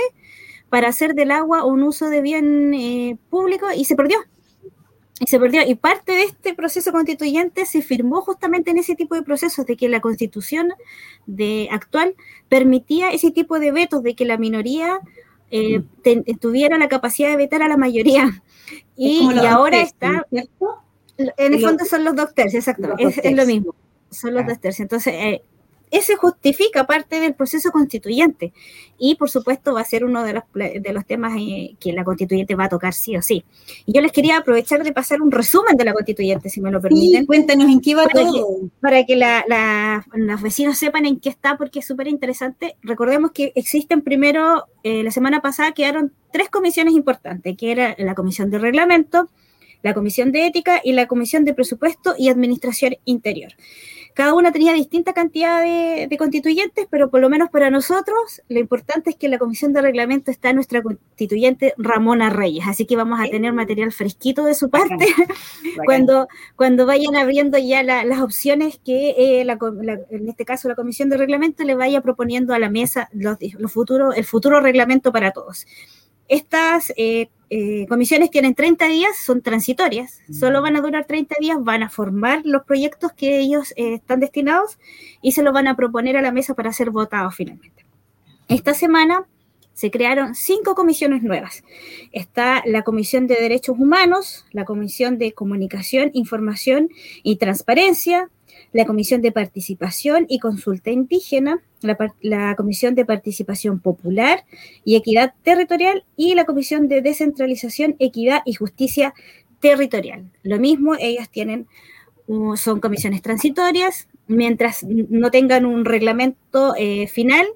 para 0.69 0.89
hacer 0.89 1.15
del 1.15 1.31
agua 1.31 1.65
un 1.65 1.83
uso 1.83 2.09
de 2.11 2.21
bien 2.21 2.75
eh, 2.75 3.17
público 3.31 3.67
y 3.77 3.85
se 3.85 3.95
perdió. 3.95 4.19
Y 5.21 5.27
se 5.29 5.39
perdió. 5.39 5.63
Y 5.65 5.77
parte 5.77 6.13
de 6.13 6.25
este 6.25 6.55
proceso 6.55 6.91
constituyente 6.91 7.67
se 7.67 7.81
firmó 7.83 8.23
justamente 8.23 8.73
en 8.73 8.79
ese 8.79 8.97
tipo 8.97 9.15
de 9.15 9.23
procesos, 9.23 9.65
de 9.67 9.77
que 9.77 9.89
la 9.89 10.01
constitución 10.01 10.73
de 11.27 11.69
actual 11.71 12.17
permitía 12.49 13.13
ese 13.13 13.31
tipo 13.31 13.61
de 13.61 13.71
vetos, 13.71 14.03
de 14.03 14.17
que 14.17 14.25
la 14.25 14.37
minoría 14.37 14.99
eh, 15.51 15.83
tuviera 16.41 16.79
la 16.79 16.89
capacidad 16.89 17.31
de 17.31 17.37
vetar 17.37 17.63
a 17.63 17.69
la 17.69 17.77
mayoría. 17.77 18.43
Y, 18.97 19.29
ahora 19.47 19.81
está, 19.81 20.27
en 20.31 21.55
el 21.55 21.61
fondo 21.61 21.85
son 21.85 22.05
los 22.05 22.15
dos 22.15 22.33
tercios, 22.33 22.67
exacto, 22.67 22.95
es, 22.99 23.33
lo 23.33 23.45
mismo, 23.45 23.75
son 24.11 24.35
los 24.35 24.47
dos 24.47 24.59
tercios. 24.59 24.81
Entonces, 24.81 25.15
eh, 25.15 25.43
ese 25.97 26.17
justifica 26.17 26.87
parte 26.87 27.21
del 27.21 27.35
proceso 27.35 27.71
constituyente 27.71 28.53
y 28.99 29.15
por 29.15 29.31
supuesto 29.31 29.75
va 29.75 29.81
a 29.81 29.85
ser 29.85 30.05
uno 30.05 30.25
de 30.25 30.35
los, 30.35 30.43
de 30.55 30.93
los 30.93 31.07
temas 31.07 31.35
eh, 31.39 31.77
que 31.79 31.93
la 31.93 32.05
constituyente 32.05 32.55
va 32.55 32.65
a 32.65 32.69
tocar 32.69 32.93
sí 32.93 33.17
o 33.17 33.23
sí. 33.23 33.45
Y 33.87 33.93
yo 33.93 34.01
les 34.01 34.13
quería 34.13 34.39
aprovechar 34.39 34.83
de 34.83 34.93
pasar 34.93 35.23
un 35.23 35.31
resumen 35.31 35.77
de 35.77 35.85
la 35.85 35.93
constituyente, 35.93 36.49
si 36.49 36.61
me 36.61 36.71
lo 36.71 36.81
permiten. 36.81 37.21
Sí, 37.21 37.27
cuéntanos 37.27 37.71
en 37.71 37.81
qué 37.81 37.95
va 37.95 38.05
para 38.07 38.25
todo. 38.25 38.61
Que, 38.61 38.69
para 38.81 39.05
que 39.05 39.17
los 40.15 40.43
vecinos 40.43 40.79
sepan 40.79 41.07
en 41.07 41.21
qué 41.21 41.29
está, 41.29 41.57
porque 41.57 41.79
es 41.79 41.87
súper 41.87 42.09
interesante. 42.09 42.77
Recordemos 42.83 43.31
que 43.33 43.53
existen 43.55 44.03
primero, 44.03 44.67
eh, 44.83 45.03
la 45.03 45.11
semana 45.11 45.43
pasada 45.43 45.73
quedaron 45.73 46.13
tres 46.33 46.49
comisiones 46.49 46.95
importantes, 46.95 47.57
que 47.57 47.71
era 47.71 47.95
la 47.99 48.15
comisión 48.15 48.51
de 48.51 48.59
reglamento, 48.59 49.29
la 49.83 49.95
comisión 49.95 50.33
de 50.33 50.47
ética 50.47 50.81
y 50.83 50.93
la 50.93 51.07
comisión 51.07 51.45
de 51.45 51.55
presupuesto 51.55 52.15
y 52.19 52.31
administración 52.31 52.97
interior. 53.05 53.53
Cada 54.15 54.33
una 54.33 54.53
tenía 54.53 54.73
distinta 54.73 55.13
cantidad 55.13 55.61
de, 55.61 56.17
constituyentes, 56.17 56.87
pero 56.89 57.11
por 57.11 57.21
lo 57.21 57.29
menos 57.29 57.51
para 57.51 57.69
nosotros 57.69 58.43
lo 58.49 58.61
importante 58.61 59.11
es 59.11 59.17
que 59.17 59.29
la 59.29 59.39
comisión 59.39 59.73
de 59.73 59.83
reglamento 59.83 60.31
está 60.31 60.53
nuestra 60.53 60.83
constituyente 60.83 61.75
Ramona 61.77 62.31
Reyes, 62.31 62.65
así 62.69 62.87
que 62.87 62.95
vamos 62.95 63.19
a 63.21 63.29
tener 63.29 63.53
material 63.53 63.91
fresquito 63.91 64.45
de 64.45 64.55
su 64.55 64.71
parte 64.71 65.07
cuando, 65.85 66.29
cuando 66.55 66.87
vayan 66.87 67.17
abriendo 67.17 67.59
ya 67.59 67.83
las 67.83 68.21
opciones 68.21 68.79
que 68.85 69.11
eh, 69.11 69.47
en 70.11 70.29
este 70.29 70.45
caso 70.45 70.69
la 70.69 70.77
comisión 70.77 71.09
de 71.09 71.17
reglamento 71.17 71.65
le 71.65 71.75
vaya 71.75 72.01
proponiendo 72.01 72.55
a 72.55 72.61
la 72.61 72.71
mesa 72.71 73.09
los, 73.13 73.37
los 73.59 73.73
futuros, 73.73 74.17
el 74.17 74.25
futuro 74.25 74.61
reglamento 74.61 75.11
para 75.11 75.33
todos. 75.33 75.67
Estas 76.29 76.93
eh, 76.97 77.29
eh, 77.57 77.87
comisiones 77.89 78.33
tienen 78.33 78.57
30 78.57 78.89
días, 78.89 79.17
son 79.17 79.41
transitorias, 79.41 80.21
solo 80.29 80.61
van 80.61 80.75
a 80.75 80.81
durar 80.81 81.05
30 81.05 81.37
días, 81.39 81.57
van 81.61 81.85
a 81.85 81.89
formar 81.89 82.41
los 82.45 82.65
proyectos 82.65 83.13
que 83.13 83.39
ellos 83.39 83.73
eh, 83.77 83.95
están 83.95 84.19
destinados 84.19 84.77
y 85.23 85.31
se 85.31 85.45
los 85.45 85.55
van 85.55 85.69
a 85.69 85.77
proponer 85.77 86.17
a 86.17 86.21
la 86.21 86.33
mesa 86.33 86.55
para 86.55 86.73
ser 86.73 86.91
votados 86.91 87.37
finalmente. 87.37 87.87
Esta 88.49 88.75
semana 88.75 89.29
se 89.73 89.93
crearon 89.93 90.35
cinco 90.35 90.75
comisiones 90.75 91.23
nuevas. 91.23 91.63
Está 92.11 92.61
la 92.67 92.83
Comisión 92.83 93.29
de 93.29 93.37
Derechos 93.37 93.79
Humanos, 93.79 94.47
la 94.51 94.65
Comisión 94.65 95.17
de 95.19 95.31
Comunicación, 95.31 96.11
Información 96.13 96.89
y 97.23 97.37
Transparencia, 97.37 98.31
la 98.75 98.85
Comisión 98.87 99.23
de 99.23 99.31
Participación 99.31 100.27
y 100.29 100.41
Consulta 100.41 100.91
Indígena, 100.91 101.61
la, 101.81 102.57
Comisión 102.57 102.97
de 102.97 103.05
Participación 103.05 103.79
Popular 103.79 104.45
y 104.85 104.97
Equidad 104.97 105.33
Territorial 105.45 106.05
y 106.17 106.35
la 106.35 106.45
Comisión 106.45 106.89
de 106.89 107.01
Descentralización, 107.01 107.95
Equidad 108.01 108.43
y 108.45 108.55
Justicia 108.55 109.15
Territorial. 109.61 110.29
Lo 110.43 110.59
mismo, 110.59 110.97
ellas 110.99 111.31
tienen, 111.31 111.69
son 112.57 112.81
comisiones 112.81 113.23
transitorias, 113.23 114.09
mientras 114.27 114.83
no 114.83 115.31
tengan 115.31 115.67
un 115.67 115.85
reglamento 115.85 116.75
eh, 116.77 117.07
final, 117.07 117.47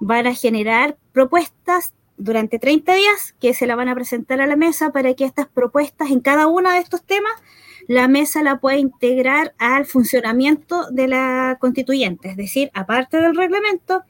van 0.00 0.26
a 0.26 0.34
generar 0.34 0.96
propuestas 1.12 1.94
durante 2.16 2.58
30 2.58 2.92
días 2.92 3.36
que 3.40 3.54
se 3.54 3.68
la 3.68 3.76
van 3.76 3.88
a 3.88 3.94
presentar 3.94 4.40
a 4.40 4.48
la 4.48 4.56
mesa 4.56 4.90
para 4.90 5.14
que 5.14 5.24
estas 5.24 5.46
propuestas 5.46 6.10
en 6.10 6.18
cada 6.18 6.48
uno 6.48 6.72
de 6.72 6.78
estos 6.78 7.04
temas 7.04 7.34
la 7.88 8.08
mesa 8.08 8.42
la 8.42 8.58
puede 8.58 8.78
integrar 8.78 9.54
al 9.58 9.86
funcionamiento 9.86 10.90
de 10.90 11.08
la 11.08 11.56
constituyente, 11.60 12.30
es 12.30 12.36
decir, 12.36 12.70
aparte 12.74 13.18
del 13.18 13.36
reglamento, 13.36 14.02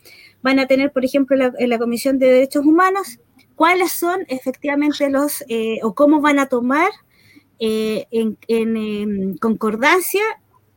van 0.42 0.58
a 0.58 0.66
tener, 0.66 0.92
por 0.92 1.04
ejemplo, 1.04 1.36
en 1.58 1.68
la 1.68 1.78
Comisión 1.78 2.18
de 2.18 2.26
Derechos 2.26 2.64
Humanos, 2.64 3.18
cuáles 3.54 3.92
son 3.92 4.20
efectivamente 4.28 5.10
los, 5.10 5.44
eh, 5.48 5.78
o 5.82 5.94
cómo 5.94 6.20
van 6.20 6.38
a 6.38 6.46
tomar 6.46 6.90
eh, 7.58 8.06
en, 8.10 9.38
concordancia 9.38 10.22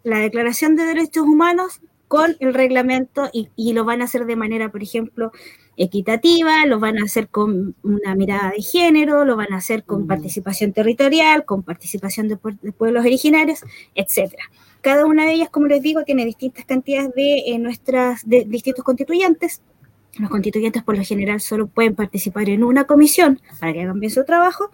la 0.03 0.19
Declaración 0.19 0.75
de 0.75 0.85
Derechos 0.85 1.23
Humanos 1.23 1.81
con 2.07 2.35
el 2.39 2.53
reglamento 2.53 3.29
y, 3.31 3.73
lo 3.73 3.85
van 3.85 4.01
a 4.01 4.05
hacer 4.05 4.25
de 4.25 4.35
manera, 4.35 4.71
por 4.71 4.81
ejemplo, 4.81 5.31
equitativa, 5.79 6.65
lo 6.65 6.79
van 6.79 6.99
a 6.99 7.05
hacer 7.05 7.29
con 7.29 7.73
una 7.83 8.13
mirada 8.13 8.51
de 8.51 8.61
género, 8.61 9.23
lo 9.23 9.37
van 9.37 9.53
a 9.53 9.57
hacer 9.57 9.85
con 9.85 10.07
participación 10.07 10.73
territorial, 10.73 11.45
con 11.45 11.63
participación 11.63 12.27
de, 12.27 12.35
pueblos 12.35 13.05
originarios, 13.05 13.61
etcétera. 13.95 14.43
Cada 14.81 15.05
una 15.05 15.25
de 15.25 15.33
ellas, 15.33 15.49
como 15.49 15.67
les 15.67 15.81
digo, 15.81 16.03
tiene 16.03 16.25
distintas 16.25 16.65
cantidades 16.65 17.13
de 17.15 17.43
eh, 17.47 17.59
nuestras 17.59 18.27
de 18.27 18.43
distintos 18.45 18.83
constituyentes. 18.83 19.61
Los 20.17 20.29
constituyentes 20.29 20.83
por 20.83 20.97
lo 20.97 21.03
general 21.03 21.39
solo 21.39 21.67
pueden 21.67 21.95
participar 21.95 22.49
en 22.49 22.63
una 22.65 22.83
comisión 22.83 23.39
para 23.59 23.71
que 23.71 23.81
hagan 23.81 24.01
bien 24.01 24.11
su 24.11 24.25
trabajo 24.25 24.69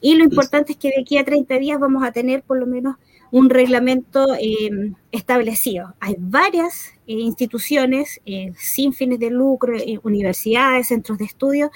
y 0.00 0.14
lo 0.14 0.24
importante 0.24 0.72
es 0.72 0.78
que 0.78 0.90
de 0.90 1.00
aquí 1.00 1.18
a 1.18 1.24
30 1.24 1.58
días 1.58 1.80
vamos 1.80 2.04
a 2.04 2.12
tener 2.12 2.42
por 2.42 2.58
lo 2.58 2.66
menos 2.66 2.96
un 3.34 3.50
reglamento 3.50 4.36
eh, 4.40 4.92
establecido. 5.10 5.92
Hay 5.98 6.14
varias 6.20 6.92
eh, 7.08 7.14
instituciones 7.14 8.20
eh, 8.26 8.52
sin 8.56 8.92
fines 8.92 9.18
de 9.18 9.30
lucro, 9.30 9.76
universidades, 10.04 10.86
centros 10.86 11.18
de 11.18 11.24
estudio, 11.24 11.72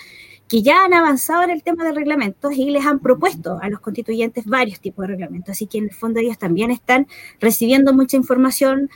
que 0.47 0.63
ya 0.63 0.85
han 0.85 0.95
avanzado 0.95 1.43
en 1.43 1.51
el 1.51 1.65
tema 1.65 1.83
de 1.83 1.91
reglamentos 1.91 2.53
y 2.53 2.71
les 2.71 2.87
han 2.87 3.01
propuesto 3.01 3.59
a 3.61 3.69
los 3.71 3.81
constituyentes 3.81 4.47
varios 4.47 4.79
tipos 4.79 5.03
de 5.03 5.09
reglamentos. 5.09 5.51
Así 5.51 5.67
que 5.67 5.79
en 5.79 5.85
el 5.87 5.93
fondo 5.93 6.21
ellos 6.21 6.39
también 6.39 6.71
están 6.71 7.09
recibiendo 7.41 7.93
mucha 7.93 8.17
información. 8.17 8.89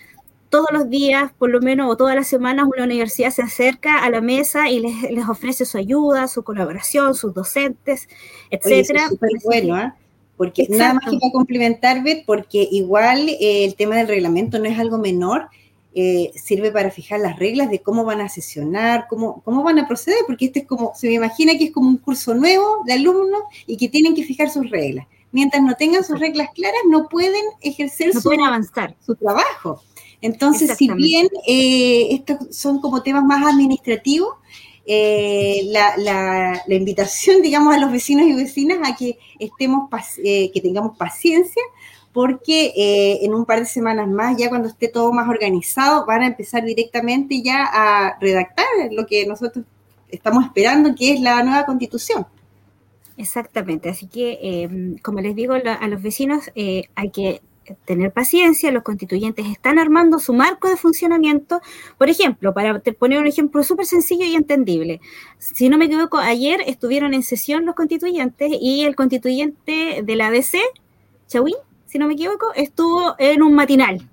Todos 0.48 0.68
los 0.70 0.88
días, 0.88 1.32
por 1.36 1.50
lo 1.50 1.60
menos, 1.60 1.90
o 1.90 1.96
todas 1.96 2.14
las 2.14 2.28
semanas, 2.28 2.68
una 2.72 2.84
universidad 2.84 3.30
se 3.30 3.42
acerca 3.42 4.04
a 4.04 4.08
la 4.08 4.20
mesa 4.20 4.70
y 4.70 4.78
les, 4.78 5.10
les 5.10 5.28
ofrece 5.28 5.64
su 5.64 5.78
ayuda, 5.78 6.28
su 6.28 6.44
colaboración, 6.44 7.16
sus 7.16 7.34
docentes, 7.34 8.08
etcétera. 8.50 9.08
bueno, 9.44 9.80
¿eh? 9.80 9.92
Porque 10.42 10.66
nada 10.68 10.94
más 10.94 11.04
que 11.08 11.18
para 11.18 11.30
complementar, 11.30 12.02
Beth, 12.02 12.24
porque 12.26 12.66
igual 12.68 13.28
eh, 13.28 13.64
el 13.64 13.76
tema 13.76 13.94
del 13.94 14.08
reglamento 14.08 14.58
no 14.58 14.64
es 14.64 14.76
algo 14.76 14.98
menor, 14.98 15.50
eh, 15.94 16.32
sirve 16.34 16.72
para 16.72 16.90
fijar 16.90 17.20
las 17.20 17.38
reglas 17.38 17.70
de 17.70 17.78
cómo 17.78 18.04
van 18.04 18.20
a 18.20 18.28
sesionar, 18.28 19.06
cómo, 19.08 19.40
cómo 19.44 19.62
van 19.62 19.78
a 19.78 19.86
proceder, 19.86 20.18
porque 20.26 20.46
este 20.46 20.58
es 20.58 20.66
como, 20.66 20.90
se 20.96 21.06
me 21.06 21.12
imagina 21.12 21.56
que 21.56 21.66
es 21.66 21.70
como 21.70 21.88
un 21.88 21.98
curso 21.98 22.34
nuevo 22.34 22.82
de 22.86 22.94
alumnos 22.94 23.42
y 23.68 23.76
que 23.76 23.88
tienen 23.88 24.16
que 24.16 24.24
fijar 24.24 24.50
sus 24.50 24.68
reglas. 24.68 25.06
Mientras 25.30 25.62
no 25.62 25.76
tengan 25.76 26.02
sus 26.02 26.18
reglas 26.18 26.48
claras, 26.56 26.80
no 26.88 27.08
pueden 27.08 27.44
ejercer 27.60 28.12
su, 28.12 28.32
avanzar. 28.32 28.96
su 29.06 29.14
trabajo. 29.14 29.80
Entonces, 30.20 30.76
si 30.76 30.92
bien 30.92 31.28
eh, 31.46 32.08
estos 32.14 32.56
son 32.56 32.80
como 32.80 33.04
temas 33.04 33.22
más 33.22 33.46
administrativos, 33.46 34.34
eh, 34.84 35.62
la, 35.66 35.94
la, 36.66 36.74
invitación, 36.74 37.40
digamos, 37.40 37.74
a 37.74 37.78
los 37.78 37.92
vecinos 37.92 38.26
y 38.26 38.34
vecinas 38.34 38.78
a 38.82 38.96
que 38.96 39.18
estemos, 39.38 39.88
eh, 40.24 40.50
que 40.52 40.60
tengamos 40.60 40.96
paciencia, 40.96 41.62
porque 42.12 42.72
eh, 42.76 43.20
en 43.22 43.32
un 43.32 43.44
par 43.44 43.60
de 43.60 43.66
semanas 43.66 44.08
más, 44.08 44.36
ya 44.36 44.48
cuando 44.48 44.68
esté 44.68 44.88
todo 44.88 45.12
más 45.12 45.28
organizado, 45.28 46.04
van 46.04 46.22
a 46.22 46.26
empezar 46.26 46.64
directamente 46.64 47.42
ya 47.42 47.64
a 47.72 48.18
redactar 48.20 48.66
lo 48.90 49.06
que 49.06 49.24
nosotros 49.26 49.64
estamos 50.08 50.44
esperando, 50.44 50.94
que 50.94 51.12
es 51.12 51.20
la 51.20 51.42
nueva 51.42 51.64
constitución. 51.64 52.26
Exactamente, 53.16 53.88
así 53.88 54.08
que 54.08 54.98
como 55.02 55.20
les 55.20 55.36
digo 55.36 55.54
a 55.54 55.88
los 55.88 56.02
vecinos, 56.02 56.50
hay 56.54 57.10
que 57.10 57.40
tener 57.84 58.12
paciencia, 58.12 58.70
los 58.70 58.82
constituyentes 58.82 59.46
están 59.46 59.78
armando 59.78 60.18
su 60.18 60.32
marco 60.32 60.68
de 60.68 60.76
funcionamiento. 60.76 61.60
Por 61.98 62.08
ejemplo, 62.08 62.52
para 62.54 62.80
poner 62.80 63.18
un 63.18 63.26
ejemplo 63.26 63.62
súper 63.62 63.86
sencillo 63.86 64.24
y 64.24 64.34
entendible, 64.34 65.00
si 65.38 65.68
no 65.68 65.78
me 65.78 65.86
equivoco, 65.86 66.18
ayer 66.18 66.60
estuvieron 66.66 67.14
en 67.14 67.22
sesión 67.22 67.64
los 67.66 67.74
constituyentes 67.74 68.50
y 68.60 68.84
el 68.84 68.96
constituyente 68.96 70.02
de 70.02 70.16
la 70.16 70.28
ADC 70.28 70.58
Chawin, 71.28 71.56
si 71.86 71.98
no 71.98 72.06
me 72.06 72.14
equivoco, 72.14 72.52
estuvo 72.54 73.14
en 73.18 73.42
un 73.42 73.54
matinal. 73.54 74.08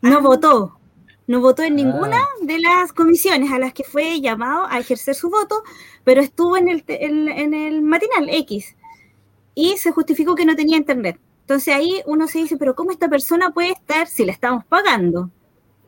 No 0.00 0.16
ah. 0.16 0.20
votó. 0.20 0.78
No 1.26 1.40
votó 1.40 1.62
en 1.62 1.76
ninguna 1.76 2.18
ah. 2.18 2.28
de 2.42 2.58
las 2.58 2.92
comisiones 2.92 3.50
a 3.52 3.58
las 3.58 3.72
que 3.72 3.84
fue 3.84 4.20
llamado 4.20 4.66
a 4.68 4.78
ejercer 4.78 5.14
su 5.14 5.30
voto, 5.30 5.62
pero 6.04 6.20
estuvo 6.20 6.56
en 6.56 6.68
el, 6.68 6.84
en 6.86 7.54
el 7.54 7.82
matinal 7.82 8.28
X 8.28 8.76
y 9.54 9.76
se 9.76 9.92
justificó 9.92 10.34
que 10.34 10.44
no 10.44 10.56
tenía 10.56 10.76
internet. 10.76 11.18
Entonces 11.52 11.74
ahí 11.74 12.00
uno 12.06 12.28
se 12.28 12.38
dice, 12.38 12.56
pero 12.56 12.74
¿cómo 12.74 12.92
esta 12.92 13.10
persona 13.10 13.50
puede 13.50 13.72
estar 13.72 14.06
si 14.06 14.24
la 14.24 14.32
estamos 14.32 14.64
pagando? 14.64 15.28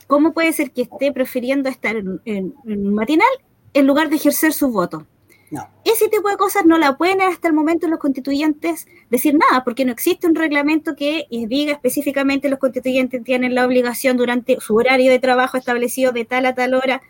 ¿Cómo 0.07 0.35
puede 0.35 0.53
ser 0.53 0.73
que 0.73 0.83
esté 0.83 1.11
prefiriendo 1.11 1.71
estar 1.71 1.97
en, 1.97 2.55
un 2.65 2.95
matinal 2.95 3.27
en 3.73 3.87
lugar 3.87 4.11
de 4.11 4.17
ejercer 4.17 4.53
su 4.53 4.69
voto? 4.69 5.07
No. 5.51 5.67
Ese 5.87 6.11
tipo 6.11 6.29
de 6.29 6.37
cosas 6.37 6.67
no 6.67 6.77
la 6.77 6.99
pueden 6.99 7.23
hasta 7.23 7.49
el 7.49 7.55
momento 7.55 7.89
los 7.89 7.99
constituyentes 7.99 8.87
decir 9.09 9.37
nada, 9.39 9.65
porque 9.65 9.87
no 9.87 9.93
existe 9.93 10.27
un 10.27 10.35
reglamento 10.35 10.97
que 10.97 11.25
diga 11.31 11.73
específicamente 11.73 12.51
los 12.51 12.59
constituyentes 12.59 13.25
tienen 13.25 13.55
la 13.55 13.65
obligación 13.65 14.19
durante 14.19 14.61
su 14.61 14.77
horario 14.77 15.11
de 15.11 15.19
trabajo 15.19 15.57
establecido 15.57 16.13
de 16.13 16.27
tal 16.27 16.45
a 16.45 16.55
tal 16.55 16.75
hora. 16.75 17.01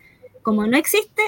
Como 0.43 0.65
no 0.65 0.77
existe, 0.77 1.23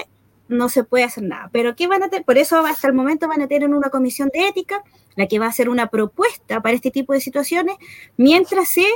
no 0.48 0.68
se 0.68 0.84
puede 0.84 1.04
hacer 1.04 1.24
nada. 1.24 1.50
Pero 1.52 1.76
¿qué 1.76 1.86
van 1.86 2.02
a 2.02 2.08
tener? 2.08 2.24
Por 2.24 2.38
eso 2.38 2.58
hasta 2.64 2.88
el 2.88 2.94
momento 2.94 3.28
van 3.28 3.42
a 3.42 3.48
tener 3.48 3.68
una 3.68 3.90
comisión 3.90 4.30
de 4.32 4.48
ética, 4.48 4.82
la 5.16 5.26
que 5.26 5.38
va 5.38 5.46
a 5.46 5.50
hacer 5.50 5.68
una 5.68 5.88
propuesta 5.88 6.60
para 6.60 6.74
este 6.74 6.90
tipo 6.90 7.12
de 7.12 7.20
situaciones, 7.20 7.76
mientras 8.16 8.68
se 8.68 8.86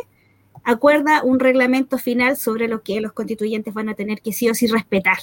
acuerda 0.64 1.22
un 1.22 1.40
reglamento 1.40 1.98
final 1.98 2.36
sobre 2.36 2.68
lo 2.68 2.82
que 2.82 3.00
los 3.00 3.12
constituyentes 3.12 3.74
van 3.74 3.88
a 3.88 3.94
tener 3.94 4.20
que 4.20 4.32
sí 4.32 4.48
o 4.48 4.54
sí 4.54 4.66
respetar. 4.66 5.18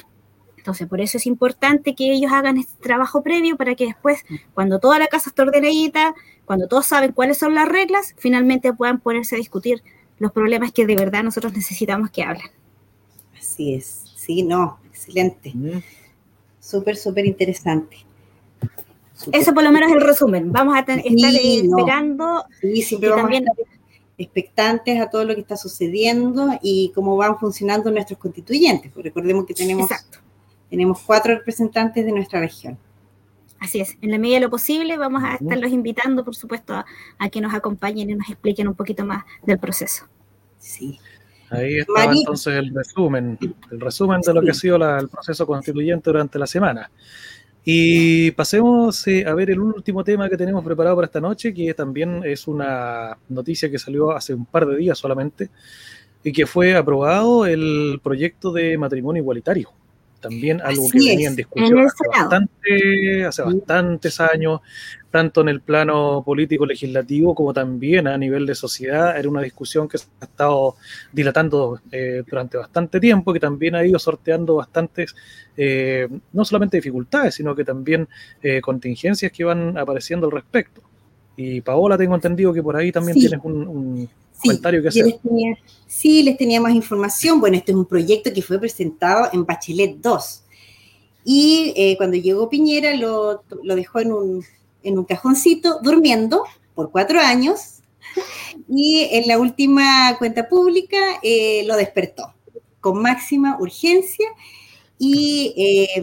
Entonces, 0.57 0.87
por 0.87 0.99
eso 0.99 1.17
es 1.17 1.25
importante 1.25 1.95
que 1.95 2.11
ellos 2.11 2.31
hagan 2.33 2.57
este 2.57 2.81
trabajo 2.83 3.23
previo 3.23 3.55
para 3.55 3.75
que 3.75 3.85
después, 3.85 4.25
cuando 4.53 4.79
toda 4.79 4.99
la 4.99 5.07
casa 5.07 5.29
esté 5.29 5.41
ordenadita, 5.41 6.13
cuando 6.45 6.67
todos 6.67 6.85
saben 6.85 7.13
cuáles 7.13 7.37
son 7.37 7.55
las 7.55 7.67
reglas, 7.67 8.13
finalmente 8.17 8.73
puedan 8.73 8.99
ponerse 8.99 9.35
a 9.35 9.39
discutir 9.39 9.81
los 10.17 10.33
problemas 10.33 10.73
que 10.73 10.85
de 10.85 10.95
verdad 10.95 11.23
nosotros 11.23 11.53
necesitamos 11.53 12.11
que 12.11 12.23
hablen. 12.23 12.51
Así 13.37 13.73
es, 13.73 14.03
sí, 14.15 14.43
no, 14.43 14.79
excelente. 14.85 15.53
Súper, 16.69 16.97
súper 16.97 17.25
interesante. 17.25 17.97
Eso 19.31 19.53
por 19.55 19.63
lo 19.63 19.71
menos 19.71 19.89
es 19.89 19.95
el 19.95 20.01
resumen. 20.01 20.51
Vamos 20.51 20.75
a 20.75 20.81
estar 20.81 21.01
esperando. 21.03 22.45
Sí, 22.61 22.83
siempre 22.83 23.09
vamos 23.09 23.23
también... 23.23 23.49
a 23.49 23.51
estar 23.53 23.65
expectantes 24.19 25.01
a 25.01 25.09
todo 25.09 25.25
lo 25.25 25.33
que 25.33 25.41
está 25.41 25.57
sucediendo 25.57 26.59
y 26.61 26.91
cómo 26.93 27.17
van 27.17 27.39
funcionando 27.39 27.89
nuestros 27.89 28.19
constituyentes. 28.19 28.91
Porque 28.91 29.09
recordemos 29.09 29.47
que 29.47 29.55
tenemos, 29.55 29.89
tenemos 30.69 31.01
cuatro 31.01 31.33
representantes 31.33 32.05
de 32.05 32.11
nuestra 32.11 32.39
región. 32.39 32.77
Así 33.59 33.81
es, 33.81 33.97
en 34.01 34.11
la 34.11 34.19
medida 34.19 34.35
de 34.35 34.41
lo 34.41 34.51
posible 34.51 34.95
vamos 34.95 35.23
a 35.23 35.35
estarlos 35.35 35.71
invitando, 35.71 36.23
por 36.23 36.35
supuesto, 36.35 36.75
a, 37.17 37.29
que 37.29 37.41
nos 37.41 37.55
acompañen 37.55 38.11
y 38.11 38.15
nos 38.15 38.29
expliquen 38.29 38.67
un 38.67 38.75
poquito 38.75 39.05
más 39.05 39.23
del 39.43 39.57
proceso. 39.57 40.05
Sí. 40.59 40.99
Ahí 41.51 41.79
está 41.79 42.05
entonces 42.05 42.55
el 42.55 42.73
resumen, 42.73 43.37
el 43.71 43.79
resumen 43.79 44.21
de 44.21 44.33
lo 44.33 44.41
que 44.41 44.51
ha 44.51 44.53
sido 44.53 44.75
el 44.75 45.09
proceso 45.09 45.47
constituyente 45.47 46.09
durante 46.09 46.37
la 46.37 46.47
semana. 46.47 46.89
Y 47.65 48.31
pasemos 48.31 49.05
eh, 49.07 49.25
a 49.27 49.33
ver 49.33 49.51
el 49.51 49.59
último 49.59 50.03
tema 50.03 50.29
que 50.29 50.37
tenemos 50.37 50.63
preparado 50.63 50.95
para 50.95 51.05
esta 51.05 51.19
noche, 51.19 51.53
que 51.53 51.73
también 51.73 52.21
es 52.23 52.47
una 52.47 53.17
noticia 53.27 53.69
que 53.69 53.77
salió 53.77 54.11
hace 54.11 54.33
un 54.33 54.45
par 54.45 54.65
de 54.65 54.77
días 54.77 54.97
solamente, 54.97 55.49
y 56.23 56.31
que 56.31 56.45
fue 56.45 56.75
aprobado 56.75 57.45
el 57.45 57.99
proyecto 58.01 58.51
de 58.51 58.77
matrimonio 58.77 59.21
igualitario. 59.21 59.69
También 60.19 60.61
algo 60.61 60.89
que 60.91 60.99
venía 60.99 61.29
en 61.29 61.35
discusión 61.35 61.87
hace 63.25 63.41
bastantes 63.43 64.19
años, 64.19 64.59
tanto 65.11 65.41
en 65.41 65.49
el 65.49 65.61
plano 65.61 66.21
político 66.23 66.65
legislativo 66.65 67.33
como 67.33 67.53
también 67.53 68.07
a 68.07 68.17
nivel 68.17 68.45
de 68.45 68.53
sociedad. 68.53 69.17
Era 69.17 69.29
una 69.29 69.41
discusión 69.41 69.87
que 69.87 69.97
se 69.97 70.07
ha 70.21 70.25
estado 70.25 70.75
dilatando 71.11 71.81
eh, 71.91 72.23
durante 72.27 72.57
bastante 72.57 72.99
tiempo, 72.99 73.33
que 73.33 73.39
también 73.39 73.75
ha 73.75 73.85
ido 73.85 73.97
sorteando 73.97 74.55
bastantes, 74.55 75.15
eh, 75.57 76.07
no 76.31 76.45
solamente 76.45 76.77
dificultades, 76.77 77.35
sino 77.35 77.55
que 77.55 77.63
también 77.63 78.07
eh, 78.43 78.61
contingencias 78.61 79.31
que 79.31 79.43
van 79.43 79.77
apareciendo 79.77 80.27
al 80.27 80.31
respecto. 80.31 80.81
Y 81.35 81.61
Paola, 81.61 81.97
tengo 81.97 82.15
entendido 82.15 82.53
que 82.53 82.61
por 82.61 82.75
ahí 82.75 82.91
también 82.91 83.17
tienes 83.17 83.39
un, 83.43 84.07
comentario 84.43 84.81
que 84.81 84.89
hacer. 84.89 85.05
sí, 85.87 86.21
les 86.21 86.37
tenía 86.37 86.61
más 86.61 86.73
información. 86.73 87.39
Bueno, 87.39 87.57
este 87.57 87.71
es 87.71 87.77
un 87.77 87.85
proyecto 87.85 88.31
que 88.31 88.41
fue 88.41 88.59
presentado 88.59 89.29
en 89.33 89.45
Bachelet 89.45 89.97
2. 89.97 90.43
Y 91.25 91.95
cuando 91.97 92.17
llegó 92.17 92.49
Piñera 92.49 92.93
lo, 92.95 93.43
lo 93.63 93.75
dejó 93.75 93.99
en 93.99 94.11
un, 94.11 94.43
en 94.83 94.97
un 94.97 95.05
cajoncito 95.05 95.79
durmiendo 95.81 96.43
por 96.75 96.91
cuatro 96.91 97.19
años 97.19 97.81
y 98.67 99.07
en 99.11 99.27
la 99.27 99.37
última 99.37 100.17
cuenta 100.17 100.47
pública 100.47 100.97
eh, 101.21 101.63
lo 101.65 101.75
despertó 101.75 102.33
con 102.79 103.01
máxima 103.01 103.57
urgencia 103.59 104.27
y 105.01 105.53
eh, 105.55 106.01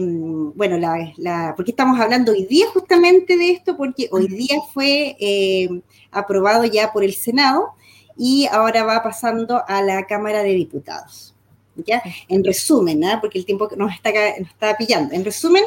bueno, 0.55 0.77
la, 0.79 1.53
porque 1.55 1.71
estamos 1.71 1.99
hablando 1.99 2.31
hoy 2.31 2.45
día 2.45 2.65
justamente 2.73 3.37
de 3.37 3.51
esto, 3.51 3.77
porque 3.77 4.09
hoy 4.11 4.27
día 4.27 4.57
fue 4.73 5.15
eh, 5.19 5.69
aprobado 6.11 6.65
ya 6.65 6.91
por 6.91 7.03
el 7.03 7.13
Senado 7.13 7.73
y 8.17 8.47
ahora 8.47 8.83
va 8.83 9.03
pasando 9.03 9.61
a 9.67 9.83
la 9.83 10.07
Cámara 10.07 10.41
de 10.41 10.53
Diputados. 10.53 11.35
¿ya? 11.75 12.01
En 12.27 12.43
resumen, 12.43 13.03
¿ah? 13.03 13.19
porque 13.21 13.37
el 13.37 13.45
tiempo 13.45 13.69
nos 13.77 13.93
está, 13.93 14.11
nos 14.39 14.49
está 14.49 14.75
pillando, 14.75 15.13
en 15.13 15.23
resumen, 15.23 15.63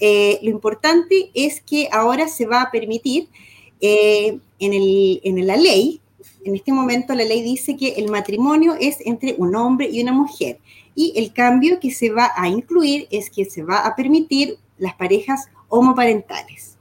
eh, 0.00 0.38
lo 0.42 0.50
importante 0.50 1.30
es 1.34 1.60
que 1.60 1.88
ahora 1.90 2.28
se 2.28 2.46
va 2.46 2.62
a 2.62 2.70
permitir 2.70 3.28
eh, 3.80 4.38
en, 4.60 5.46
la 5.46 5.56
ley, 5.56 6.00
en 6.44 6.54
este 6.54 6.72
momento 6.72 7.14
la 7.14 7.24
ley 7.24 7.42
dice 7.42 7.76
que 7.76 7.94
el 7.94 8.10
matrimonio 8.10 8.76
es 8.78 8.98
entre 9.04 9.34
un 9.38 9.56
hombre 9.56 9.88
y 9.90 10.00
una 10.00 10.12
mujer 10.12 10.58
y 10.94 11.12
el 11.16 11.32
cambio 11.32 11.80
que 11.80 11.90
se 11.90 12.10
va 12.10 12.30
a 12.36 12.48
incluir 12.48 13.08
es 13.10 13.30
que 13.30 13.44
se 13.44 13.62
va 13.62 13.78
a 13.86 13.96
permitir 13.96 14.58
las 14.78 14.94
parejas 14.94 15.48
homoparentales. 15.68 16.76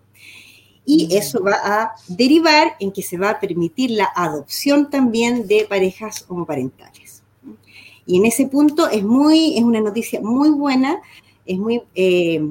Y 0.85 1.15
eso 1.15 1.41
va 1.43 1.57
a 1.63 1.91
derivar 2.07 2.75
en 2.79 2.91
que 2.91 3.03
se 3.03 3.17
va 3.17 3.29
a 3.29 3.39
permitir 3.39 3.91
la 3.91 4.09
adopción 4.15 4.89
también 4.89 5.47
de 5.47 5.65
parejas 5.69 6.25
homoparentales. 6.27 7.23
Y 8.05 8.17
en 8.17 8.25
ese 8.25 8.47
punto 8.47 8.89
es 8.89 9.03
muy, 9.03 9.57
es 9.57 9.63
una 9.63 9.79
noticia 9.79 10.19
muy 10.21 10.49
buena, 10.49 10.99
es 11.45 11.57
muy 11.57 11.81
eh, 11.95 12.41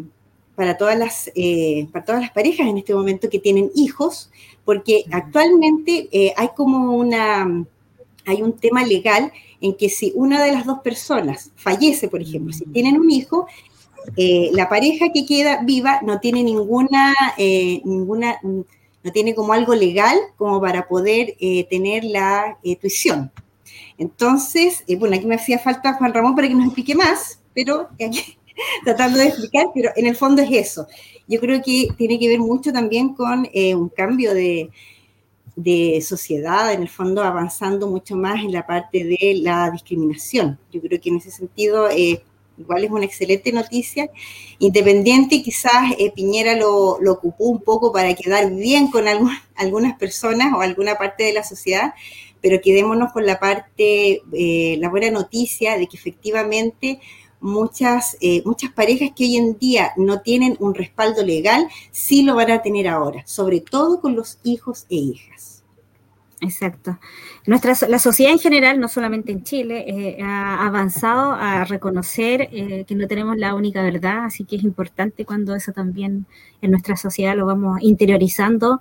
para 0.60 0.76
todas 0.76 0.98
las, 0.98 1.30
eh, 1.34 1.88
para 1.90 2.04
todas 2.04 2.20
las 2.20 2.32
parejas 2.32 2.68
en 2.68 2.76
este 2.76 2.94
momento 2.94 3.30
que 3.30 3.38
tienen 3.38 3.70
hijos, 3.74 4.30
porque 4.66 5.06
actualmente 5.10 6.06
eh, 6.12 6.34
hay 6.36 6.50
como 6.54 6.98
una, 6.98 7.64
hay 8.26 8.42
un 8.42 8.52
tema 8.52 8.84
legal 8.84 9.32
en 9.62 9.74
que 9.74 9.88
si 9.88 10.12
una 10.14 10.44
de 10.44 10.52
las 10.52 10.66
dos 10.66 10.80
personas 10.80 11.50
fallece, 11.56 12.08
por 12.08 12.20
ejemplo, 12.20 12.52
si 12.52 12.66
tienen 12.66 13.00
un 13.00 13.10
hijo, 13.10 13.46
eh, 14.18 14.50
la 14.52 14.68
pareja 14.68 15.06
que 15.14 15.24
queda 15.24 15.62
viva 15.62 16.02
no 16.02 16.20
tiene 16.20 16.44
ninguna, 16.44 17.14
ninguna, 17.38 18.38
no 18.42 19.12
tiene 19.14 19.34
como 19.34 19.54
algo 19.54 19.74
legal 19.74 20.18
como 20.36 20.60
para 20.60 20.86
poder 20.88 21.38
tener 21.70 22.04
la 22.04 22.58
tuición. 22.82 23.32
Entonces, 23.96 24.84
bueno, 24.98 25.16
aquí 25.16 25.24
me 25.24 25.36
hacía 25.36 25.58
falta 25.58 25.94
Juan 25.94 26.12
Ramón 26.12 26.34
para 26.34 26.48
que 26.48 26.54
nos 26.54 26.66
explique 26.66 26.94
más, 26.94 27.40
pero 27.54 27.88
aquí, 27.94 28.36
tratando 28.84 29.18
de 29.18 29.28
explicar, 29.28 29.66
pero 29.74 29.90
en 29.96 30.06
el 30.06 30.16
fondo 30.16 30.42
es 30.42 30.50
eso. 30.50 30.86
Yo 31.26 31.40
creo 31.40 31.62
que 31.62 31.88
tiene 31.96 32.18
que 32.18 32.28
ver 32.28 32.40
mucho 32.40 32.72
también 32.72 33.14
con 33.14 33.48
eh, 33.52 33.74
un 33.74 33.88
cambio 33.88 34.34
de, 34.34 34.70
de 35.56 36.00
sociedad, 36.02 36.72
en 36.72 36.82
el 36.82 36.88
fondo 36.88 37.22
avanzando 37.22 37.86
mucho 37.86 38.16
más 38.16 38.40
en 38.40 38.52
la 38.52 38.66
parte 38.66 39.04
de 39.04 39.38
la 39.40 39.70
discriminación. 39.70 40.58
Yo 40.72 40.80
creo 40.80 41.00
que 41.00 41.08
en 41.08 41.16
ese 41.16 41.30
sentido 41.30 41.88
eh, 41.88 42.22
igual 42.58 42.84
es 42.84 42.90
una 42.90 43.04
excelente 43.04 43.52
noticia. 43.52 44.10
Independiente, 44.58 45.42
quizás 45.42 45.94
eh, 45.98 46.10
Piñera 46.14 46.56
lo, 46.56 46.98
lo, 47.00 47.12
ocupó 47.12 47.44
un 47.44 47.62
poco 47.62 47.92
para 47.92 48.14
quedar 48.14 48.50
bien 48.50 48.90
con 48.90 49.04
algunas 49.54 49.98
personas 49.98 50.52
o 50.52 50.60
alguna 50.60 50.96
parte 50.96 51.24
de 51.24 51.32
la 51.32 51.44
sociedad, 51.44 51.94
pero 52.42 52.60
quedémonos 52.60 53.12
con 53.12 53.24
la 53.26 53.38
parte, 53.38 54.22
la 54.32 54.88
buena 54.88 55.10
noticia 55.10 55.76
de 55.76 55.86
que 55.86 55.96
efectivamente 55.96 56.98
muchas, 57.40 58.16
eh, 58.20 58.42
muchas 58.44 58.72
parejas 58.72 59.10
que 59.16 59.24
hoy 59.24 59.36
en 59.36 59.58
día 59.58 59.92
no 59.96 60.20
tienen 60.20 60.56
un 60.60 60.74
respaldo 60.74 61.24
legal, 61.24 61.66
sí 61.90 62.22
lo 62.22 62.34
van 62.34 62.50
a 62.50 62.62
tener 62.62 62.86
ahora, 62.86 63.22
sobre 63.26 63.60
todo 63.60 64.00
con 64.00 64.14
los 64.14 64.38
hijos 64.44 64.86
e 64.90 64.96
hijas. 64.96 65.64
Exacto. 66.42 66.98
Nuestra, 67.46 67.74
la 67.88 67.98
sociedad 67.98 68.32
en 68.32 68.38
general, 68.38 68.80
no 68.80 68.88
solamente 68.88 69.30
en 69.30 69.44
Chile, 69.44 69.84
eh, 69.86 70.22
ha 70.22 70.66
avanzado 70.66 71.32
a 71.32 71.64
reconocer 71.64 72.48
eh, 72.50 72.84
que 72.86 72.94
no 72.94 73.06
tenemos 73.06 73.36
la 73.36 73.54
única 73.54 73.82
verdad, 73.82 74.24
así 74.24 74.44
que 74.44 74.56
es 74.56 74.62
importante 74.62 75.26
cuando 75.26 75.54
eso 75.54 75.72
también 75.72 76.26
en 76.62 76.70
nuestra 76.70 76.96
sociedad 76.96 77.36
lo 77.36 77.44
vamos 77.44 77.78
interiorizando 77.82 78.80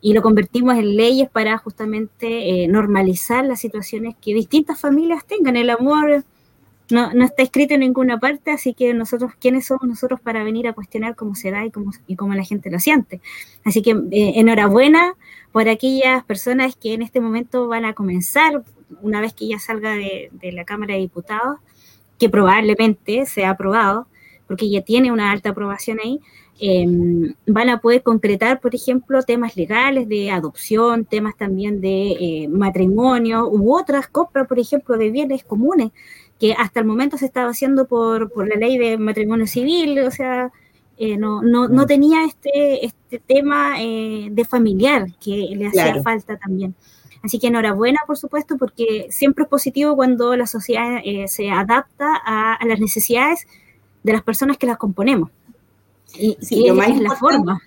y 0.00 0.12
lo 0.12 0.22
convertimos 0.22 0.76
en 0.76 0.96
leyes 0.96 1.28
para 1.28 1.58
justamente 1.58 2.66
normalizar 2.68 3.44
las 3.44 3.60
situaciones 3.60 4.14
que 4.20 4.32
distintas 4.32 4.80
familias 4.80 5.26
tengan. 5.26 5.56
El 5.56 5.68
amor 5.68 6.24
no, 6.90 7.12
no 7.12 7.24
está 7.24 7.42
escrito 7.42 7.74
en 7.74 7.80
ninguna 7.80 8.18
parte, 8.18 8.50
así 8.50 8.74
que 8.74 8.94
nosotros, 8.94 9.32
¿quiénes 9.40 9.66
somos 9.66 9.84
nosotros 9.84 10.20
para 10.20 10.44
venir 10.44 10.68
a 10.68 10.72
cuestionar 10.72 11.16
cómo 11.16 11.34
se 11.34 11.50
da 11.50 11.64
y 11.64 11.70
cómo, 11.70 11.92
y 12.06 12.16
cómo 12.16 12.34
la 12.34 12.44
gente 12.44 12.70
lo 12.70 12.78
siente? 12.78 13.20
Así 13.64 13.82
que 13.82 13.90
eh, 13.90 14.32
enhorabuena 14.36 15.14
por 15.52 15.68
aquellas 15.68 16.24
personas 16.24 16.76
que 16.76 16.94
en 16.94 17.02
este 17.02 17.20
momento 17.20 17.68
van 17.68 17.84
a 17.84 17.94
comenzar, 17.94 18.62
una 19.02 19.20
vez 19.20 19.32
que 19.32 19.48
ya 19.48 19.58
salga 19.58 19.94
de, 19.94 20.30
la 20.52 20.64
Cámara 20.64 20.94
de 20.94 21.00
Diputados, 21.00 21.58
que 22.18 22.28
probablemente 22.28 23.26
sea 23.26 23.50
aprobado, 23.50 24.06
porque 24.46 24.68
ya 24.68 24.82
tiene 24.82 25.12
una 25.12 25.30
alta 25.30 25.50
aprobación 25.50 25.98
ahí, 26.02 26.20
em, 26.60 27.34
van 27.46 27.70
a 27.70 27.80
poder 27.80 28.02
concretar, 28.02 28.60
por 28.60 28.74
ejemplo, 28.74 29.22
temas 29.22 29.56
legales 29.56 30.08
de 30.08 30.30
adopción, 30.30 31.04
temas 31.04 31.36
también 31.36 31.80
de 31.80 32.12
eh, 32.12 32.48
matrimonio 32.48 33.48
u 33.48 33.74
otras 33.74 34.08
compras, 34.08 34.46
por 34.46 34.58
ejemplo, 34.58 34.98
de 34.98 35.10
bienes 35.10 35.44
comunes, 35.44 35.90
que 36.40 36.54
hasta 36.54 36.80
el 36.80 36.86
momento 36.86 37.18
se 37.18 37.26
estaba 37.26 37.50
haciendo 37.50 37.86
por, 37.86 38.32
por 38.32 38.48
la 38.48 38.56
ley 38.56 38.78
de 38.78 38.96
matrimonio 38.96 39.46
civil, 39.46 40.00
o 40.00 40.10
sea, 40.10 40.50
eh, 40.96 41.18
no, 41.18 41.42
no, 41.42 41.68
no, 41.68 41.86
tenía 41.86 42.24
este, 42.24 42.84
este 42.86 43.18
tema 43.18 43.74
eh, 43.78 44.28
de 44.30 44.44
familiar 44.46 45.06
que 45.22 45.54
le 45.54 45.68
hacía 45.68 46.02
falta 46.02 46.38
también. 46.38 46.74
Así 47.22 47.38
que 47.38 47.48
enhorabuena, 47.48 48.00
por 48.06 48.16
supuesto, 48.16 48.56
porque 48.56 49.08
siempre 49.10 49.44
es 49.44 49.50
positivo 49.50 49.94
cuando 49.94 50.34
la 50.34 50.46
sociedad 50.46 51.00
eh, 51.04 51.28
se 51.28 51.50
adapta 51.50 52.20
a, 52.24 52.58
las 52.66 52.80
necesidades 52.80 53.46
de 54.02 54.12
las 54.14 54.22
personas 54.22 54.56
que 54.56 54.66
las 54.66 54.78
componemos. 54.78 55.30
Y, 56.18 56.38
sí, 56.40 56.66
lo 56.66 56.74
más 56.74 56.88
es 56.88 57.00
la 57.00 57.14
forma. 57.16 57.60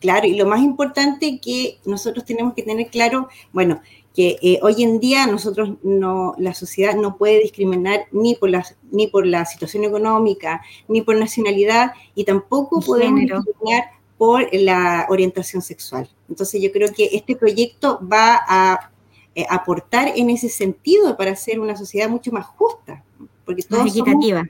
Claro, 0.00 0.26
y 0.26 0.36
lo 0.36 0.46
más 0.46 0.60
importante 0.60 1.38
que 1.40 1.78
nosotros 1.84 2.24
tenemos 2.24 2.54
que 2.54 2.62
tener 2.62 2.88
claro, 2.88 3.28
bueno, 3.52 3.80
que 4.16 4.38
eh, 4.40 4.58
hoy 4.62 4.82
en 4.82 4.98
día 4.98 5.26
nosotros 5.26 5.74
no, 5.82 6.34
la 6.38 6.54
sociedad 6.54 6.96
no 6.96 7.18
puede 7.18 7.40
discriminar 7.40 8.06
ni 8.12 8.34
por 8.34 8.48
la, 8.48 8.64
ni 8.90 9.08
por 9.08 9.26
la 9.26 9.44
situación 9.44 9.84
económica, 9.84 10.62
ni 10.88 11.02
por 11.02 11.16
nacionalidad, 11.16 11.92
y 12.14 12.24
tampoco 12.24 12.80
podemos 12.80 13.20
discriminar 13.20 13.90
por 14.16 14.48
la 14.54 15.04
orientación 15.10 15.60
sexual. 15.60 16.08
Entonces 16.30 16.62
yo 16.62 16.72
creo 16.72 16.90
que 16.94 17.10
este 17.12 17.36
proyecto 17.36 18.00
va 18.10 18.40
a 18.48 18.90
eh, 19.34 19.44
aportar 19.50 20.10
en 20.16 20.30
ese 20.30 20.48
sentido 20.48 21.14
para 21.18 21.32
hacer 21.32 21.60
una 21.60 21.76
sociedad 21.76 22.08
mucho 22.08 22.32
más 22.32 22.46
justa, 22.46 23.04
porque 23.44 23.64
todos 23.64 23.92
somos 23.92 24.24
eh, 24.24 24.44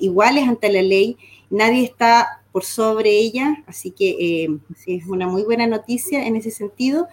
iguales 0.00 0.48
ante 0.48 0.72
la 0.72 0.80
ley, 0.80 1.18
nadie 1.50 1.84
está 1.84 2.42
por 2.52 2.64
sobre 2.64 3.10
ella, 3.10 3.62
así 3.66 3.90
que 3.90 4.48
es 4.86 5.06
una 5.06 5.28
muy 5.28 5.42
buena 5.42 5.66
noticia 5.66 6.26
en 6.26 6.36
ese 6.36 6.50
sentido 6.50 7.06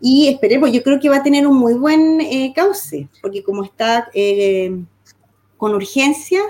y 0.00 0.28
esperemos, 0.28 0.70
yo 0.72 0.82
creo 0.82 1.00
que 1.00 1.08
va 1.08 1.16
a 1.16 1.22
tener 1.22 1.46
un 1.46 1.56
muy 1.56 1.74
buen 1.74 2.20
eh, 2.20 2.52
cauce, 2.54 3.08
porque 3.20 3.42
como 3.42 3.64
está 3.64 4.08
eh, 4.14 4.76
con 5.56 5.74
urgencia, 5.74 6.40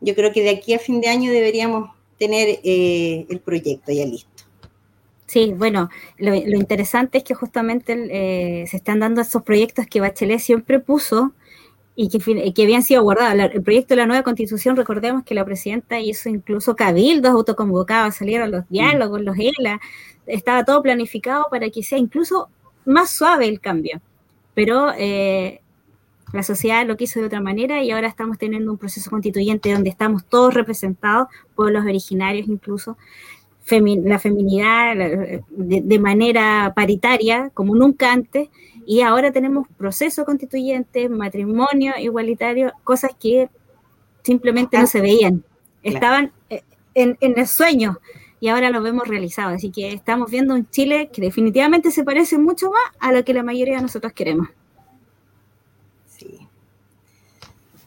yo 0.00 0.14
creo 0.14 0.32
que 0.32 0.42
de 0.42 0.50
aquí 0.50 0.74
a 0.74 0.78
fin 0.78 1.00
de 1.00 1.08
año 1.08 1.32
deberíamos 1.32 1.90
tener 2.18 2.60
eh, 2.62 3.26
el 3.28 3.40
proyecto 3.40 3.92
ya 3.92 4.04
listo. 4.04 4.30
Sí, 5.26 5.52
bueno, 5.56 5.90
lo, 6.18 6.34
interesante 6.34 7.18
es 7.18 7.24
que 7.24 7.34
justamente 7.34 8.64
se 8.70 8.76
están 8.76 9.00
dando 9.00 9.20
esos 9.20 9.42
proyectos 9.42 9.86
que 9.88 10.00
Bachelet 10.00 10.38
siempre 10.38 10.78
puso 10.78 11.32
y 11.96 12.08
que, 12.08 12.52
que, 12.52 12.62
habían 12.62 12.84
sido 12.84 13.02
guardados. 13.02 13.50
El 13.52 13.62
proyecto 13.62 13.94
de 13.94 14.02
la 14.02 14.06
nueva 14.06 14.22
constitución, 14.22 14.76
recordemos 14.76 15.24
que 15.24 15.34
la 15.34 15.44
presidenta 15.44 15.98
hizo 15.98 16.28
incluso 16.28 16.76
cabildos 16.76 17.32
autoconvocados, 17.32 18.14
salieron 18.14 18.52
los 18.52 18.68
diálogos, 18.68 19.20
los 19.20 19.36
ELA, 19.36 19.80
estaba 20.26 20.64
todo 20.64 20.80
planificado 20.80 21.46
para 21.50 21.70
que 21.70 21.82
sea 21.82 21.98
incluso 21.98 22.48
más 22.86 23.10
suave 23.10 23.46
el 23.46 23.60
cambio, 23.60 24.00
pero 24.54 24.92
eh, 24.96 25.60
la 26.32 26.42
sociedad 26.42 26.86
lo 26.86 26.96
quiso 26.96 27.20
de 27.20 27.26
otra 27.26 27.40
manera 27.40 27.82
y 27.82 27.90
ahora 27.90 28.08
estamos 28.08 28.38
teniendo 28.38 28.70
un 28.70 28.78
proceso 28.78 29.10
constituyente 29.10 29.72
donde 29.72 29.90
estamos 29.90 30.24
todos 30.24 30.54
representados, 30.54 31.28
pueblos 31.54 31.84
originarios 31.84 32.48
incluso, 32.48 32.96
la 33.68 34.18
feminidad 34.20 34.94
de, 35.50 35.98
manera 35.98 36.72
paritaria 36.74 37.50
como 37.52 37.74
nunca 37.74 38.12
antes, 38.12 38.48
y 38.86 39.00
ahora 39.00 39.32
tenemos 39.32 39.66
proceso 39.76 40.24
constituyente, 40.24 41.08
matrimonio 41.08 41.94
igualitario, 41.98 42.72
cosas 42.84 43.10
que 43.18 43.50
simplemente 44.22 44.78
no 44.78 44.86
se 44.86 45.00
veían, 45.00 45.42
estaban 45.82 46.32
eh, 46.48 46.62
en, 46.94 47.18
en 47.20 47.38
el 47.38 47.48
sueño 47.48 47.98
y 48.40 48.48
ahora 48.48 48.70
lo 48.70 48.82
vemos 48.82 49.08
realizado. 49.08 49.54
Así 49.54 49.70
que 49.70 49.92
estamos 49.92 50.30
viendo 50.30 50.54
un 50.54 50.68
Chile 50.70 51.10
que 51.12 51.22
definitivamente 51.22 51.90
se 51.90 52.04
parece 52.04 52.38
mucho 52.38 52.70
más 52.70 52.82
a 53.00 53.12
lo 53.12 53.24
que 53.24 53.34
la 53.34 53.42
mayoría 53.42 53.76
de 53.76 53.82
nosotros 53.82 54.12
queremos. 54.12 54.48
Sí. 56.06 56.38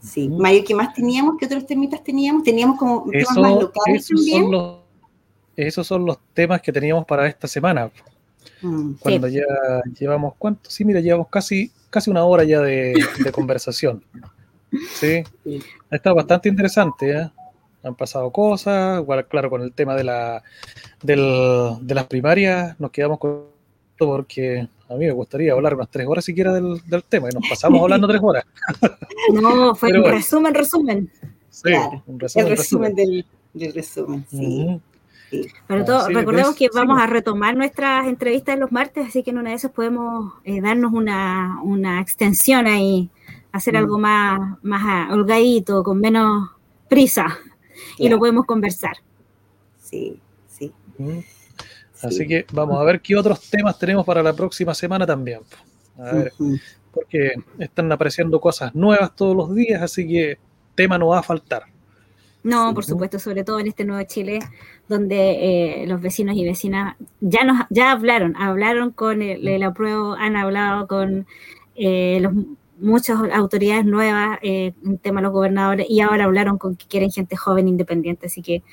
Sí. 0.01 0.29
Mayo, 0.29 0.63
¿qué 0.65 0.73
más 0.73 0.93
teníamos? 0.93 1.35
¿Qué 1.39 1.45
otros 1.45 1.65
temitas 1.65 2.03
teníamos? 2.03 2.43
Teníamos 2.43 2.77
como 2.77 3.09
temas 3.11 3.37
más 3.37 3.61
locales 3.61 4.09
esos 4.09 4.25
Son 4.25 4.51
los, 4.51 4.77
esos 5.55 5.87
son 5.87 6.05
los 6.05 6.17
temas 6.33 6.61
que 6.61 6.71
teníamos 6.71 7.05
para 7.05 7.27
esta 7.27 7.47
semana. 7.47 7.91
Mm, 8.61 8.93
Cuando 8.93 9.27
ya 9.27 9.43
llevamos, 9.99 10.33
¿cuánto? 10.37 10.69
Sí, 10.69 10.83
mira, 10.83 10.99
llevamos 10.99 11.27
casi, 11.29 11.71
casi 11.89 12.09
una 12.09 12.23
hora 12.23 12.43
ya 12.43 12.61
de, 12.61 12.93
conversación. 13.31 14.03
Sí. 14.93 15.23
Está 15.89 16.13
bastante 16.13 16.49
interesante, 16.49 17.11
¿eh? 17.11 17.31
Han 17.83 17.95
pasado 17.95 18.31
cosas, 18.31 19.01
igual, 19.01 19.25
claro, 19.27 19.49
con 19.49 19.61
el 19.61 19.73
tema 19.73 19.95
de, 19.95 20.03
la, 20.03 20.43
de 21.01 21.95
las 21.95 22.07
primarias 22.07 22.79
nos 22.79 22.91
quedamos 22.91 23.19
con 23.19 23.59
porque 23.99 24.67
a 24.89 24.93
mí 24.93 25.05
me 25.05 25.11
gustaría 25.11 25.51
hablar 25.53 25.75
unas 25.75 25.89
tres 25.89 26.07
horas 26.07 26.23
siquiera 26.25 26.53
del, 26.53 26.81
del 26.85 27.03
tema 27.03 27.27
y 27.29 27.35
nos 27.35 27.47
pasamos 27.47 27.81
hablando 27.81 28.07
tres 28.07 28.21
horas. 28.23 28.45
No, 29.33 29.75
fue 29.75 29.91
un 29.91 30.05
resumen, 30.05 30.53
resumen. 30.55 31.11
Sí, 31.49 31.73
un 32.07 32.19
resumen, 32.19 32.47
el 32.47 32.57
resumen, 32.57 32.95
Del, 32.95 33.25
resumen, 33.73 34.25
sí. 34.29 34.81
Pero 35.67 35.85
todo, 35.85 36.07
recordemos 36.07 36.55
que 36.55 36.69
vamos 36.73 36.99
a 36.99 37.05
retomar 37.05 37.55
nuestras 37.55 38.07
entrevistas 38.07 38.57
los 38.57 38.71
martes, 38.71 39.07
así 39.07 39.21
que 39.21 39.29
en 39.31 39.37
una 39.37 39.51
de 39.51 39.57
esas 39.57 39.71
podemos 39.71 40.33
eh, 40.45 40.61
darnos 40.61 40.93
una, 40.93 41.59
una, 41.61 42.01
extensión 42.01 42.65
ahí, 42.65 43.09
hacer 43.51 43.75
mm. 43.75 43.77
algo 43.77 43.99
más, 43.99 44.57
más 44.63 45.11
holgadito, 45.11 45.83
con 45.83 45.99
menos 45.99 46.49
prisa 46.87 47.37
y 47.99 48.09
lo 48.09 48.17
podemos 48.17 48.45
conversar. 48.45 48.97
Sí, 49.81 50.19
sí. 50.47 50.71
Así 52.01 52.27
que 52.27 52.45
vamos 52.53 52.79
a 52.79 52.83
ver 52.83 53.01
qué 53.01 53.15
otros 53.15 53.41
temas 53.49 53.77
tenemos 53.77 54.05
para 54.05 54.23
la 54.23 54.33
próxima 54.33 54.73
semana 54.73 55.05
también. 55.05 55.41
A 55.97 56.13
ver, 56.13 56.33
porque 56.91 57.33
están 57.57 57.91
apareciendo 57.91 58.39
cosas 58.39 58.73
nuevas 58.73 59.15
todos 59.15 59.35
los 59.35 59.53
días, 59.53 59.81
así 59.81 60.07
que 60.07 60.37
tema 60.75 60.97
no 60.97 61.07
va 61.07 61.19
a 61.19 61.23
faltar. 61.23 61.63
No, 62.41 62.73
por 62.73 62.85
supuesto, 62.85 63.19
sobre 63.19 63.43
todo 63.43 63.59
en 63.59 63.67
este 63.67 63.83
nuevo 63.83 64.01
Chile, 64.07 64.39
donde 64.87 65.81
eh, 65.83 65.87
los 65.87 66.01
vecinos 66.01 66.37
y 66.37 66.45
vecinas 66.45 66.95
ya 67.19 67.43
nos 67.43 67.65
ya 67.69 67.91
hablaron, 67.91 68.37
hablaron 68.37 68.91
con 68.91 69.21
el, 69.21 69.45
el 69.45 69.61
apruebo, 69.63 70.13
han 70.13 70.37
hablado 70.37 70.87
con 70.87 71.27
eh, 71.75 72.19
los 72.21 72.33
muchas 72.79 73.17
autoridades 73.33 73.85
nuevas 73.85 74.39
eh, 74.41 74.73
en 74.85 74.97
tema 74.97 75.19
de 75.19 75.23
los 75.23 75.33
gobernadores 75.33 75.85
y 75.89 76.01
ahora 76.01 76.25
hablaron 76.25 76.57
con 76.57 76.75
que 76.75 76.85
quieren 76.87 77.11
gente 77.11 77.35
joven 77.35 77.67
independiente, 77.67 78.27
así 78.27 78.41
que 78.41 78.63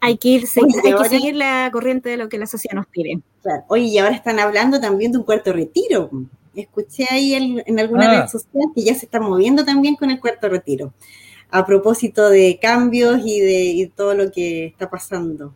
hay 0.00 0.16
que, 0.16 0.28
ir, 0.28 0.44
hay 0.84 0.94
que 0.94 1.08
seguir 1.08 1.36
la 1.36 1.68
corriente 1.72 2.08
de 2.08 2.16
lo 2.16 2.28
que 2.28 2.38
la 2.38 2.46
sociedad 2.46 2.74
nos 2.74 2.86
pide. 2.86 3.20
Claro. 3.42 3.64
Oye, 3.68 3.84
y 3.84 3.98
ahora 3.98 4.14
están 4.14 4.38
hablando 4.38 4.80
también 4.80 5.12
de 5.12 5.18
un 5.18 5.24
cuarto 5.24 5.52
retiro. 5.52 6.10
Escuché 6.54 7.06
ahí 7.10 7.34
en, 7.34 7.78
alguna 7.78 8.10
ah. 8.10 8.20
red 8.22 8.28
social 8.28 8.64
que 8.74 8.82
ya 8.82 8.94
se 8.94 9.04
está 9.04 9.20
moviendo 9.20 9.64
también 9.64 9.96
con 9.96 10.10
el 10.10 10.18
cuarto 10.18 10.48
retiro, 10.48 10.94
a 11.50 11.66
propósito 11.66 12.30
de 12.30 12.58
cambios 12.60 13.20
y 13.24 13.40
de 13.40 13.92
todo 13.94 14.14
lo 14.14 14.32
que 14.32 14.66
está 14.66 14.88
pasando. 14.88 15.54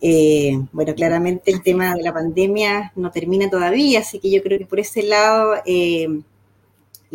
Eh, 0.00 0.58
bueno, 0.72 0.94
claramente 0.94 1.50
el 1.50 1.62
tema 1.62 1.94
de 1.94 2.02
la 2.02 2.12
pandemia 2.12 2.92
no 2.96 3.10
termina 3.10 3.48
todavía, 3.48 4.00
así 4.00 4.18
que 4.18 4.30
yo 4.30 4.42
creo 4.42 4.58
que 4.58 4.66
por 4.66 4.78
ese 4.78 5.02
lado 5.02 5.54
eh, 5.64 6.20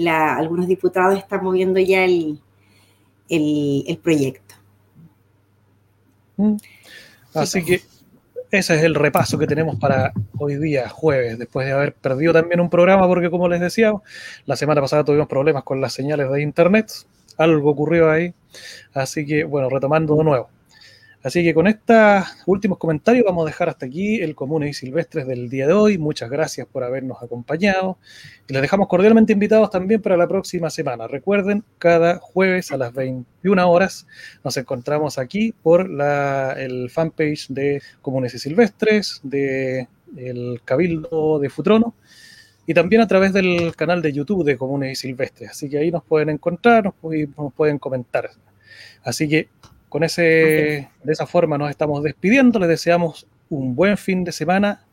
algunos 0.08 0.68
diputados 0.68 1.18
están 1.18 1.44
moviendo 1.44 1.80
ya 1.80 2.04
el, 2.04 2.40
el, 3.30 3.98
proyecto. 4.02 4.56
Mm. 6.38 6.56
Así 7.34 7.64
que 7.64 7.82
ese 8.52 8.76
es 8.76 8.84
el 8.84 8.96
repaso 8.96 9.38
que 9.38 9.48
tenemos 9.48 9.78
para 9.80 10.12
hoy 10.38 10.58
día, 10.58 10.90
jueves, 10.90 11.40
después 11.40 11.66
de 11.66 11.74
haber 11.74 11.94
perdido 11.94 12.34
también 12.34 12.60
un 12.60 12.70
programa, 12.70 13.08
porque 13.08 13.30
como 13.30 13.48
les 13.48 13.62
decía, 13.62 13.94
la 14.46 14.58
semana 14.58 14.82
pasada 14.82 15.06
tuvimos 15.06 15.28
problemas 15.28 15.64
con 15.64 15.80
las 15.80 15.94
señales 15.94 16.30
de 16.30 16.42
internet, 16.42 16.92
algo 17.38 17.72
ocurrió 17.72 18.12
ahí, 18.12 18.34
así 18.94 19.26
que 19.26 19.46
bueno, 19.46 19.70
retomando 19.70 20.18
de 20.18 20.24
nuevo. 20.26 20.50
Así 21.24 21.44
que 21.44 21.54
con 21.54 21.68
estos 21.68 22.26
últimos 22.48 22.80
comentarios 22.80 23.24
vamos 23.26 23.44
a 23.44 23.46
dejar 23.46 23.70
hasta 23.70 23.86
aquí 23.86 24.22
el 24.22 24.34
Comunes 24.34 24.72
y 24.72 24.74
Silvestres 24.74 25.28
del 25.28 25.50
día 25.50 25.68
de 25.68 25.74
hoy. 25.74 26.00
Muchas 26.00 26.32
gracias 26.32 26.66
por 26.66 26.84
habernos 26.84 27.22
acompañado 27.22 28.00
y 28.48 28.54
les 28.54 28.62
dejamos 28.64 28.88
cordialmente 28.88 29.34
invitados 29.34 29.70
también 29.70 30.02
para 30.02 30.18
la 30.18 30.28
próxima 30.28 30.72
semana. 30.72 31.08
Recuerden, 31.08 31.64
cada 31.78 32.18
jueves 32.18 32.72
a 32.72 32.78
las 32.78 32.92
21 32.94 33.70
horas 33.70 34.08
nos 34.44 34.58
encontramos 34.58 35.20
aquí 35.20 35.54
por 35.62 35.88
la, 35.88 36.54
el 36.54 36.90
fanpage 36.90 37.50
de 37.50 37.84
Comunes 38.02 38.34
y 38.34 38.40
Silvestres, 38.40 39.22
de 39.22 39.88
Cabildo 40.66 41.38
de 41.38 41.50
Futrono 41.50 41.94
y 42.66 42.74
también 42.74 43.02
a 43.02 43.08
través 43.08 43.32
del 43.32 43.76
canal 43.76 44.02
de 44.02 44.12
YouTube 44.12 44.44
de 44.44 44.58
Comunes 44.58 44.94
y 44.94 44.96
Silvestres. 44.96 45.52
Así 45.52 45.70
que 45.70 45.78
ahí 45.78 45.92
nos 45.92 46.04
pueden 46.04 46.30
encontrar, 46.30 46.84
nos 46.84 47.54
pueden 47.54 47.78
comentar. 47.78 48.32
Así 49.04 49.28
que 49.28 49.50
con 49.92 50.06
ese, 50.06 50.88
de 51.04 51.12
esa 51.12 51.28
forma 51.28 51.58
nos 51.58 51.70
estamos 51.70 52.02
despidiendo. 52.02 52.60
Les 52.60 52.70
deseamos 52.70 53.28
un 53.50 53.76
buen 53.76 53.98
fin 53.98 54.24
de 54.24 54.32
semana 54.32 54.86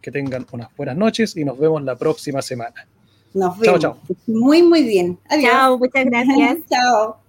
Que 0.00 0.10
tengan 0.10 0.46
unas 0.52 0.74
buenas 0.74 0.96
noches 0.96 1.36
y 1.36 1.44
nos 1.44 1.58
vemos 1.58 1.82
la 1.82 1.96
próxima 1.96 2.40
semana. 2.40 2.86
Nos 3.34 3.58
vemos. 3.58 3.78
Chao, 3.78 3.98
chao. 4.06 4.16
Muy, 4.26 4.62
muy 4.62 4.84
bien. 4.84 5.18
Adiós. 5.28 5.52
Chao, 5.52 5.78
muchas 5.78 6.06
gracias. 6.06 6.58
chao. 6.70 7.25